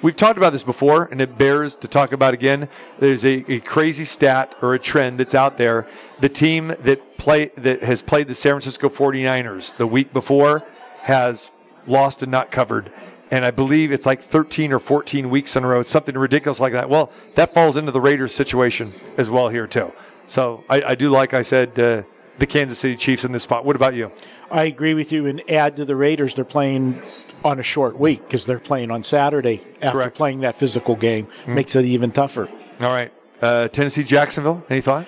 We've 0.00 0.16
talked 0.16 0.38
about 0.38 0.52
this 0.52 0.62
before, 0.62 1.08
and 1.10 1.20
it 1.20 1.36
bears 1.36 1.74
to 1.76 1.88
talk 1.88 2.12
about 2.12 2.32
again. 2.32 2.68
There's 3.00 3.24
a, 3.26 3.44
a 3.50 3.60
crazy 3.60 4.04
stat 4.04 4.54
or 4.62 4.74
a 4.74 4.78
trend 4.78 5.18
that's 5.18 5.34
out 5.34 5.58
there. 5.58 5.88
The 6.20 6.28
team 6.28 6.68
that 6.68 7.18
play 7.18 7.46
that 7.56 7.82
has 7.82 8.00
played 8.00 8.28
the 8.28 8.34
San 8.34 8.52
Francisco 8.52 8.88
49ers 8.88 9.76
the 9.76 9.86
week 9.86 10.12
before 10.12 10.62
has 11.00 11.50
lost 11.88 12.22
and 12.22 12.30
not 12.30 12.50
covered. 12.52 12.92
And 13.30 13.44
I 13.44 13.50
believe 13.50 13.92
it's 13.92 14.06
like 14.06 14.22
13 14.22 14.72
or 14.72 14.78
14 14.78 15.28
weeks 15.28 15.56
in 15.56 15.64
a 15.64 15.66
row, 15.66 15.82
something 15.82 16.16
ridiculous 16.16 16.60
like 16.60 16.72
that. 16.72 16.88
Well, 16.88 17.10
that 17.34 17.52
falls 17.52 17.76
into 17.76 17.92
the 17.92 18.00
Raiders 18.00 18.34
situation 18.34 18.92
as 19.16 19.28
well 19.28 19.48
here 19.48 19.66
too. 19.66 19.92
So 20.26 20.64
I, 20.70 20.82
I 20.82 20.94
do 20.94 21.10
like 21.10 21.34
I 21.34 21.42
said 21.42 21.78
uh, 21.78 22.02
the 22.38 22.46
Kansas 22.46 22.78
City 22.78 22.96
Chiefs 22.96 23.24
in 23.24 23.32
this 23.32 23.42
spot. 23.42 23.64
What 23.64 23.76
about 23.76 23.94
you? 23.94 24.10
I 24.50 24.64
agree 24.64 24.94
with 24.94 25.12
you. 25.12 25.26
And 25.26 25.42
add 25.50 25.76
to 25.76 25.84
the 25.84 25.96
Raiders, 25.96 26.34
they're 26.34 26.44
playing 26.44 27.00
on 27.44 27.58
a 27.58 27.62
short 27.62 27.98
week 27.98 28.22
because 28.22 28.46
they're 28.46 28.58
playing 28.58 28.90
on 28.90 29.02
Saturday 29.02 29.64
after 29.82 29.98
Correct. 29.98 30.16
playing 30.16 30.40
that 30.40 30.54
physical 30.56 30.96
game. 30.96 31.28
Makes 31.46 31.76
it 31.76 31.84
even 31.84 32.10
tougher. 32.10 32.48
All 32.80 32.92
right, 32.92 33.12
uh, 33.42 33.68
Tennessee 33.68 34.04
Jacksonville. 34.04 34.62
Any 34.70 34.80
thought? 34.80 35.06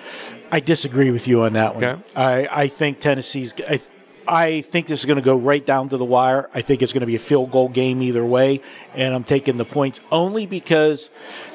I 0.51 0.59
disagree 0.59 1.11
with 1.11 1.27
you 1.27 1.43
on 1.43 1.53
that 1.53 1.75
one. 1.75 1.83
Okay. 1.83 2.01
I, 2.15 2.47
I 2.63 2.67
think 2.67 2.99
Tennessee's. 2.99 3.53
I, 3.69 3.79
I 4.27 4.61
think 4.61 4.87
this 4.87 4.99
is 4.99 5.05
going 5.05 5.17
to 5.17 5.23
go 5.23 5.35
right 5.35 5.65
down 5.65 5.89
to 5.89 5.97
the 5.97 6.05
wire. 6.05 6.49
I 6.53 6.61
think 6.61 6.81
it's 6.81 6.93
going 6.93 7.01
to 7.01 7.07
be 7.07 7.15
a 7.15 7.19
field 7.19 7.51
goal 7.51 7.69
game 7.69 8.01
either 8.01 8.23
way, 8.23 8.61
and 8.93 9.13
I'm 9.13 9.23
taking 9.23 9.57
the 9.57 9.65
points 9.65 9.99
only 10.11 10.45
because 10.45 11.09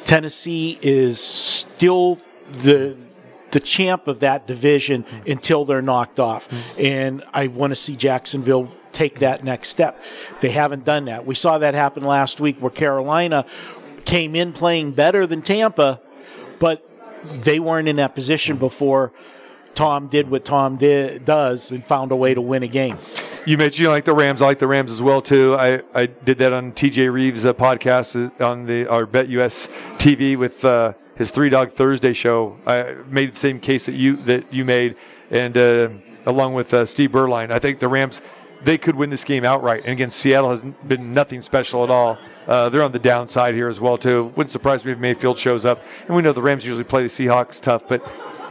Tennessee 0.04 0.78
is 0.82 1.20
still 1.20 2.18
the 2.52 2.96
the 3.50 3.60
champ 3.60 4.08
of 4.08 4.20
that 4.20 4.46
division 4.46 5.04
until 5.26 5.64
they're 5.64 5.82
knocked 5.82 6.20
off, 6.20 6.48
and 6.78 7.24
I 7.32 7.46
want 7.48 7.70
to 7.70 7.76
see 7.76 7.96
Jacksonville 7.96 8.70
take 8.92 9.18
that 9.20 9.44
next 9.44 9.68
step. 9.68 10.02
They 10.40 10.50
haven't 10.50 10.84
done 10.84 11.04
that. 11.06 11.26
We 11.26 11.34
saw 11.34 11.58
that 11.58 11.74
happen 11.74 12.02
last 12.02 12.40
week 12.40 12.56
where 12.60 12.70
Carolina 12.70 13.44
came 14.04 14.34
in 14.34 14.52
playing 14.52 14.92
better 14.92 15.26
than 15.26 15.42
Tampa, 15.42 16.00
but 16.58 16.88
they 17.42 17.60
weren't 17.60 17.88
in 17.88 17.96
that 17.96 18.14
position 18.14 18.56
before 18.56 19.12
Tom 19.74 20.08
did 20.08 20.30
what 20.30 20.44
Tom 20.44 20.76
did, 20.76 21.24
does 21.24 21.70
and 21.70 21.84
found 21.84 22.10
a 22.10 22.16
way 22.16 22.32
to 22.32 22.40
win 22.40 22.62
a 22.62 22.68
game. 22.68 22.98
You 23.44 23.58
mentioned 23.58 23.84
you 23.84 23.90
like 23.90 24.06
the 24.06 24.14
Rams. 24.14 24.42
I 24.42 24.46
like 24.46 24.58
the 24.58 24.66
Rams 24.66 24.90
as 24.90 25.02
well 25.02 25.20
too. 25.20 25.54
I, 25.54 25.82
I 25.94 26.06
did 26.06 26.38
that 26.38 26.52
on 26.52 26.72
TJ 26.72 27.12
Reeves' 27.12 27.46
uh, 27.46 27.52
podcast 27.52 28.40
uh, 28.40 28.44
on 28.44 28.66
the 28.66 28.88
our 28.88 29.06
Bet 29.06 29.28
US 29.28 29.68
TV 29.98 30.36
with 30.36 30.64
uh, 30.64 30.94
his 31.16 31.30
Three 31.30 31.48
Dog 31.48 31.70
Thursday 31.70 32.12
show. 32.12 32.56
I 32.66 32.94
made 33.08 33.34
the 33.34 33.38
same 33.38 33.58
case 33.60 33.86
that 33.86 33.94
you 33.94 34.16
that 34.16 34.52
you 34.52 34.64
made, 34.64 34.96
and 35.30 35.56
uh, 35.56 35.88
along 36.26 36.54
with 36.54 36.72
uh, 36.72 36.86
Steve 36.86 37.10
Beuerlein, 37.10 37.50
I 37.50 37.58
think 37.58 37.78
the 37.78 37.88
Rams 37.88 38.20
they 38.62 38.78
could 38.78 38.96
win 38.96 39.10
this 39.10 39.24
game 39.24 39.44
outright. 39.44 39.82
And 39.82 39.92
again, 39.92 40.10
Seattle 40.10 40.50
has 40.50 40.62
been 40.62 41.12
nothing 41.12 41.42
special 41.42 41.84
at 41.84 41.90
all. 41.90 42.18
Uh, 42.46 42.68
they're 42.68 42.82
on 42.82 42.92
the 42.92 42.98
downside 42.98 43.54
here 43.54 43.68
as 43.68 43.80
well 43.80 43.98
too. 43.98 44.24
Wouldn't 44.36 44.50
surprise 44.50 44.84
me 44.84 44.92
if 44.92 44.98
Mayfield 44.98 45.38
shows 45.38 45.64
up. 45.66 45.82
And 46.06 46.14
we 46.14 46.22
know 46.22 46.32
the 46.32 46.42
Rams 46.42 46.64
usually 46.64 46.84
play 46.84 47.02
the 47.02 47.08
Seahawks 47.08 47.60
tough, 47.60 47.88
but 47.88 48.02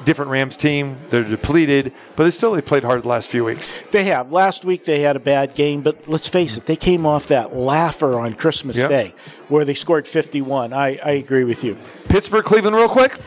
different 0.06 0.32
Rams 0.32 0.58
team. 0.58 0.98
They're 1.10 1.24
depleted, 1.24 1.94
but 2.16 2.26
they 2.26 2.32
still 2.32 2.52
they 2.52 2.62
played 2.62 2.84
hard 2.84 3.04
the 3.04 3.08
last 3.08 3.30
few 3.30 3.46
weeks. 3.46 3.74
They 3.92 4.04
have. 4.06 4.32
Last 4.32 4.66
week 4.66 4.86
they 4.86 5.00
had 5.02 5.16
a 5.16 5.20
bad 5.20 5.56
game, 5.56 5.82
but 5.82 6.08
let's 6.08 6.28
face 6.28 6.58
it, 6.58 6.66
they 6.66 6.76
came 6.76 7.06
off 7.06 7.28
that 7.28 7.56
laugher 7.56 8.20
on 8.20 8.34
Christmas 8.34 8.78
Yep. 8.78 8.90
Day 8.90 9.14
where 9.50 9.64
they 9.66 9.74
scored 9.74 10.08
51. 10.08 10.74
I, 10.74 10.98
I 10.98 11.12
agree 11.12 11.44
with 11.44 11.64
you. 11.64 11.78
Pittsburgh, 12.10 12.44
Cleveland, 12.46 12.76
real 12.76 12.90
quick. 12.90 13.18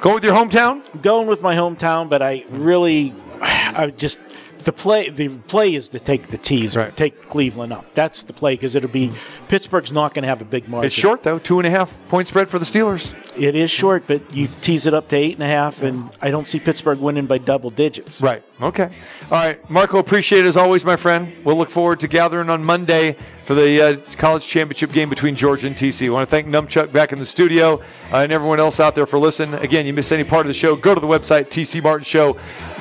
Going 0.00 0.14
with 0.16 0.24
your 0.24 0.34
hometown. 0.34 0.82
Going 1.02 1.26
with 1.26 1.42
my 1.42 1.54
hometown, 1.54 2.08
but 2.08 2.20
I 2.22 2.44
really, 2.50 3.14
I 3.40 3.92
just 3.96 4.18
the 4.66 4.72
play. 4.72 5.08
The 5.10 5.28
play 5.28 5.76
is 5.76 5.88
to 5.90 6.00
take 6.00 6.26
the 6.26 6.36
tees, 6.36 6.76
Right. 6.76 6.94
take 6.96 7.28
Cleveland 7.28 7.72
up. 7.72 7.86
That's 7.94 8.24
the 8.24 8.32
play 8.32 8.54
because 8.54 8.74
it'll 8.74 8.90
be 8.90 9.12
Pittsburgh's 9.46 9.92
not 9.92 10.12
going 10.12 10.24
to 10.24 10.28
have 10.28 10.40
a 10.42 10.44
big 10.44 10.68
margin. 10.68 10.86
It's 10.86 10.94
short 10.94 11.22
though, 11.22 11.38
two 11.38 11.60
and 11.60 11.66
a 11.68 11.70
half 11.70 11.96
point 12.08 12.26
spread 12.26 12.50
for 12.50 12.58
the 12.58 12.64
Steelers. 12.64 13.14
It 13.40 13.54
is 13.54 13.70
short, 13.70 14.08
but 14.08 14.20
you 14.34 14.48
tease 14.62 14.86
it 14.86 14.92
up 14.92 15.08
to 15.10 15.16
eight 15.16 15.34
and 15.34 15.42
a 15.44 15.46
half, 15.46 15.82
and 15.84 16.10
I 16.20 16.32
don't 16.32 16.48
see 16.48 16.58
Pittsburgh 16.58 16.98
winning 16.98 17.26
by 17.26 17.38
double 17.38 17.70
digits. 17.70 18.20
Right. 18.20 18.42
Okay. 18.60 18.90
All 19.30 19.38
right, 19.38 19.70
Marco. 19.70 19.98
Appreciate 19.98 20.40
it 20.44 20.48
as 20.48 20.56
always, 20.56 20.84
my 20.84 20.96
friend. 20.96 21.32
We'll 21.44 21.56
look 21.56 21.70
forward 21.70 22.00
to 22.00 22.08
gathering 22.08 22.50
on 22.50 22.64
Monday 22.64 23.16
for 23.44 23.54
the 23.54 23.80
uh, 23.80 23.96
college 24.16 24.44
championship 24.44 24.90
game 24.90 25.08
between 25.08 25.36
Georgia 25.36 25.68
and 25.68 25.76
TC. 25.76 26.08
I 26.08 26.10
want 26.10 26.28
to 26.28 26.30
thank 26.30 26.48
Numchuck 26.48 26.90
back 26.90 27.12
in 27.12 27.20
the 27.20 27.26
studio 27.26 27.80
uh, 28.12 28.16
and 28.16 28.32
everyone 28.32 28.58
else 28.58 28.80
out 28.80 28.96
there 28.96 29.06
for 29.06 29.20
listening. 29.20 29.54
Again, 29.60 29.86
you 29.86 29.92
miss 29.92 30.10
any 30.10 30.24
part 30.24 30.44
of 30.44 30.48
the 30.48 30.54
show, 30.54 30.74
go 30.74 30.92
to 30.94 31.00
the 31.00 31.06
website 31.06 31.46
tcmartinshow.com 31.50 32.75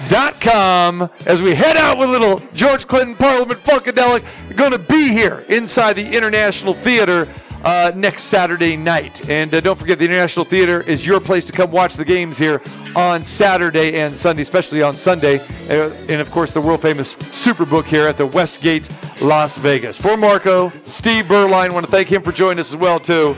as 1.26 1.42
we 1.42 1.56
head 1.56 1.78
out 1.78 1.98
with 1.98 2.10
little 2.10 2.40
George 2.54 2.88
Clinton 2.88 3.16
Parliament 3.16 3.60
Funkadelic. 3.62 4.24
Going 4.56 4.72
to 4.72 4.80
be 4.80 5.10
here 5.10 5.46
inside 5.50 5.94
the 5.94 6.16
International 6.16 6.74
Theater 6.74 7.28
uh, 7.64 7.92
next 7.96 8.24
Saturday 8.24 8.78
night. 8.78 9.28
And 9.30 9.54
uh, 9.54 9.60
don't 9.60 9.78
forget, 9.78 9.98
the 9.98 10.06
International 10.06 10.46
Theater 10.46 10.82
is 10.82 11.06
your 11.06 11.20
place 11.20 11.46
to 11.46 11.52
come 11.52 11.72
watch 11.72 11.96
the 11.96 12.06
games 12.06 12.38
here 12.38 12.62
on 12.96 13.24
Saturday 13.24 14.00
and 14.00 14.16
Sunday, 14.16 14.44
especially 14.44 14.84
on 14.84 14.96
Sunday. 14.96 15.40
Uh, 15.70 15.92
and 16.08 16.22
of 16.22 16.30
course, 16.30 16.54
the 16.54 16.62
world 16.62 16.82
famous 16.82 17.16
Superbook 17.16 17.86
here 17.86 18.08
at 18.08 18.18
the 18.18 18.28
Westgate, 18.28 18.90
Las 19.22 19.58
Vegas. 19.58 19.98
For 19.98 20.16
Marco, 20.16 20.72
Steve 20.84 21.26
Beuerlein, 21.26 21.74
want 21.74 21.86
to 21.86 21.92
thank 21.92 22.12
him 22.12 22.22
for 22.22 22.32
joining 22.32 22.60
us 22.60 22.72
as 22.72 22.78
well 22.78 23.00
too. 23.00 23.36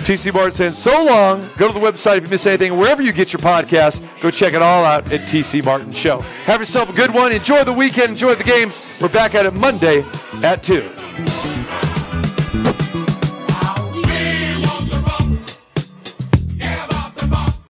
TC 0.00 0.32
Martin 0.32 0.52
saying 0.52 0.72
so 0.72 1.04
long. 1.04 1.48
Go 1.56 1.68
to 1.68 1.74
the 1.74 1.80
website 1.80 2.18
if 2.18 2.24
you 2.24 2.30
miss 2.30 2.46
anything. 2.46 2.76
Wherever 2.76 3.02
you 3.02 3.12
get 3.12 3.32
your 3.32 3.40
podcast, 3.40 4.02
go 4.20 4.30
check 4.30 4.54
it 4.54 4.62
all 4.62 4.84
out 4.84 5.10
at 5.12 5.20
TC 5.20 5.64
Martin 5.64 5.92
Show. 5.92 6.20
Have 6.44 6.60
yourself 6.60 6.88
a 6.88 6.92
good 6.92 7.12
one. 7.12 7.32
Enjoy 7.32 7.64
the 7.64 7.72
weekend. 7.72 8.10
Enjoy 8.10 8.34
the 8.34 8.44
games. 8.44 8.98
We're 9.00 9.08
back 9.08 9.34
at 9.34 9.46
it 9.46 9.54
Monday 9.54 10.04
at 10.42 10.62
2. 10.62 11.59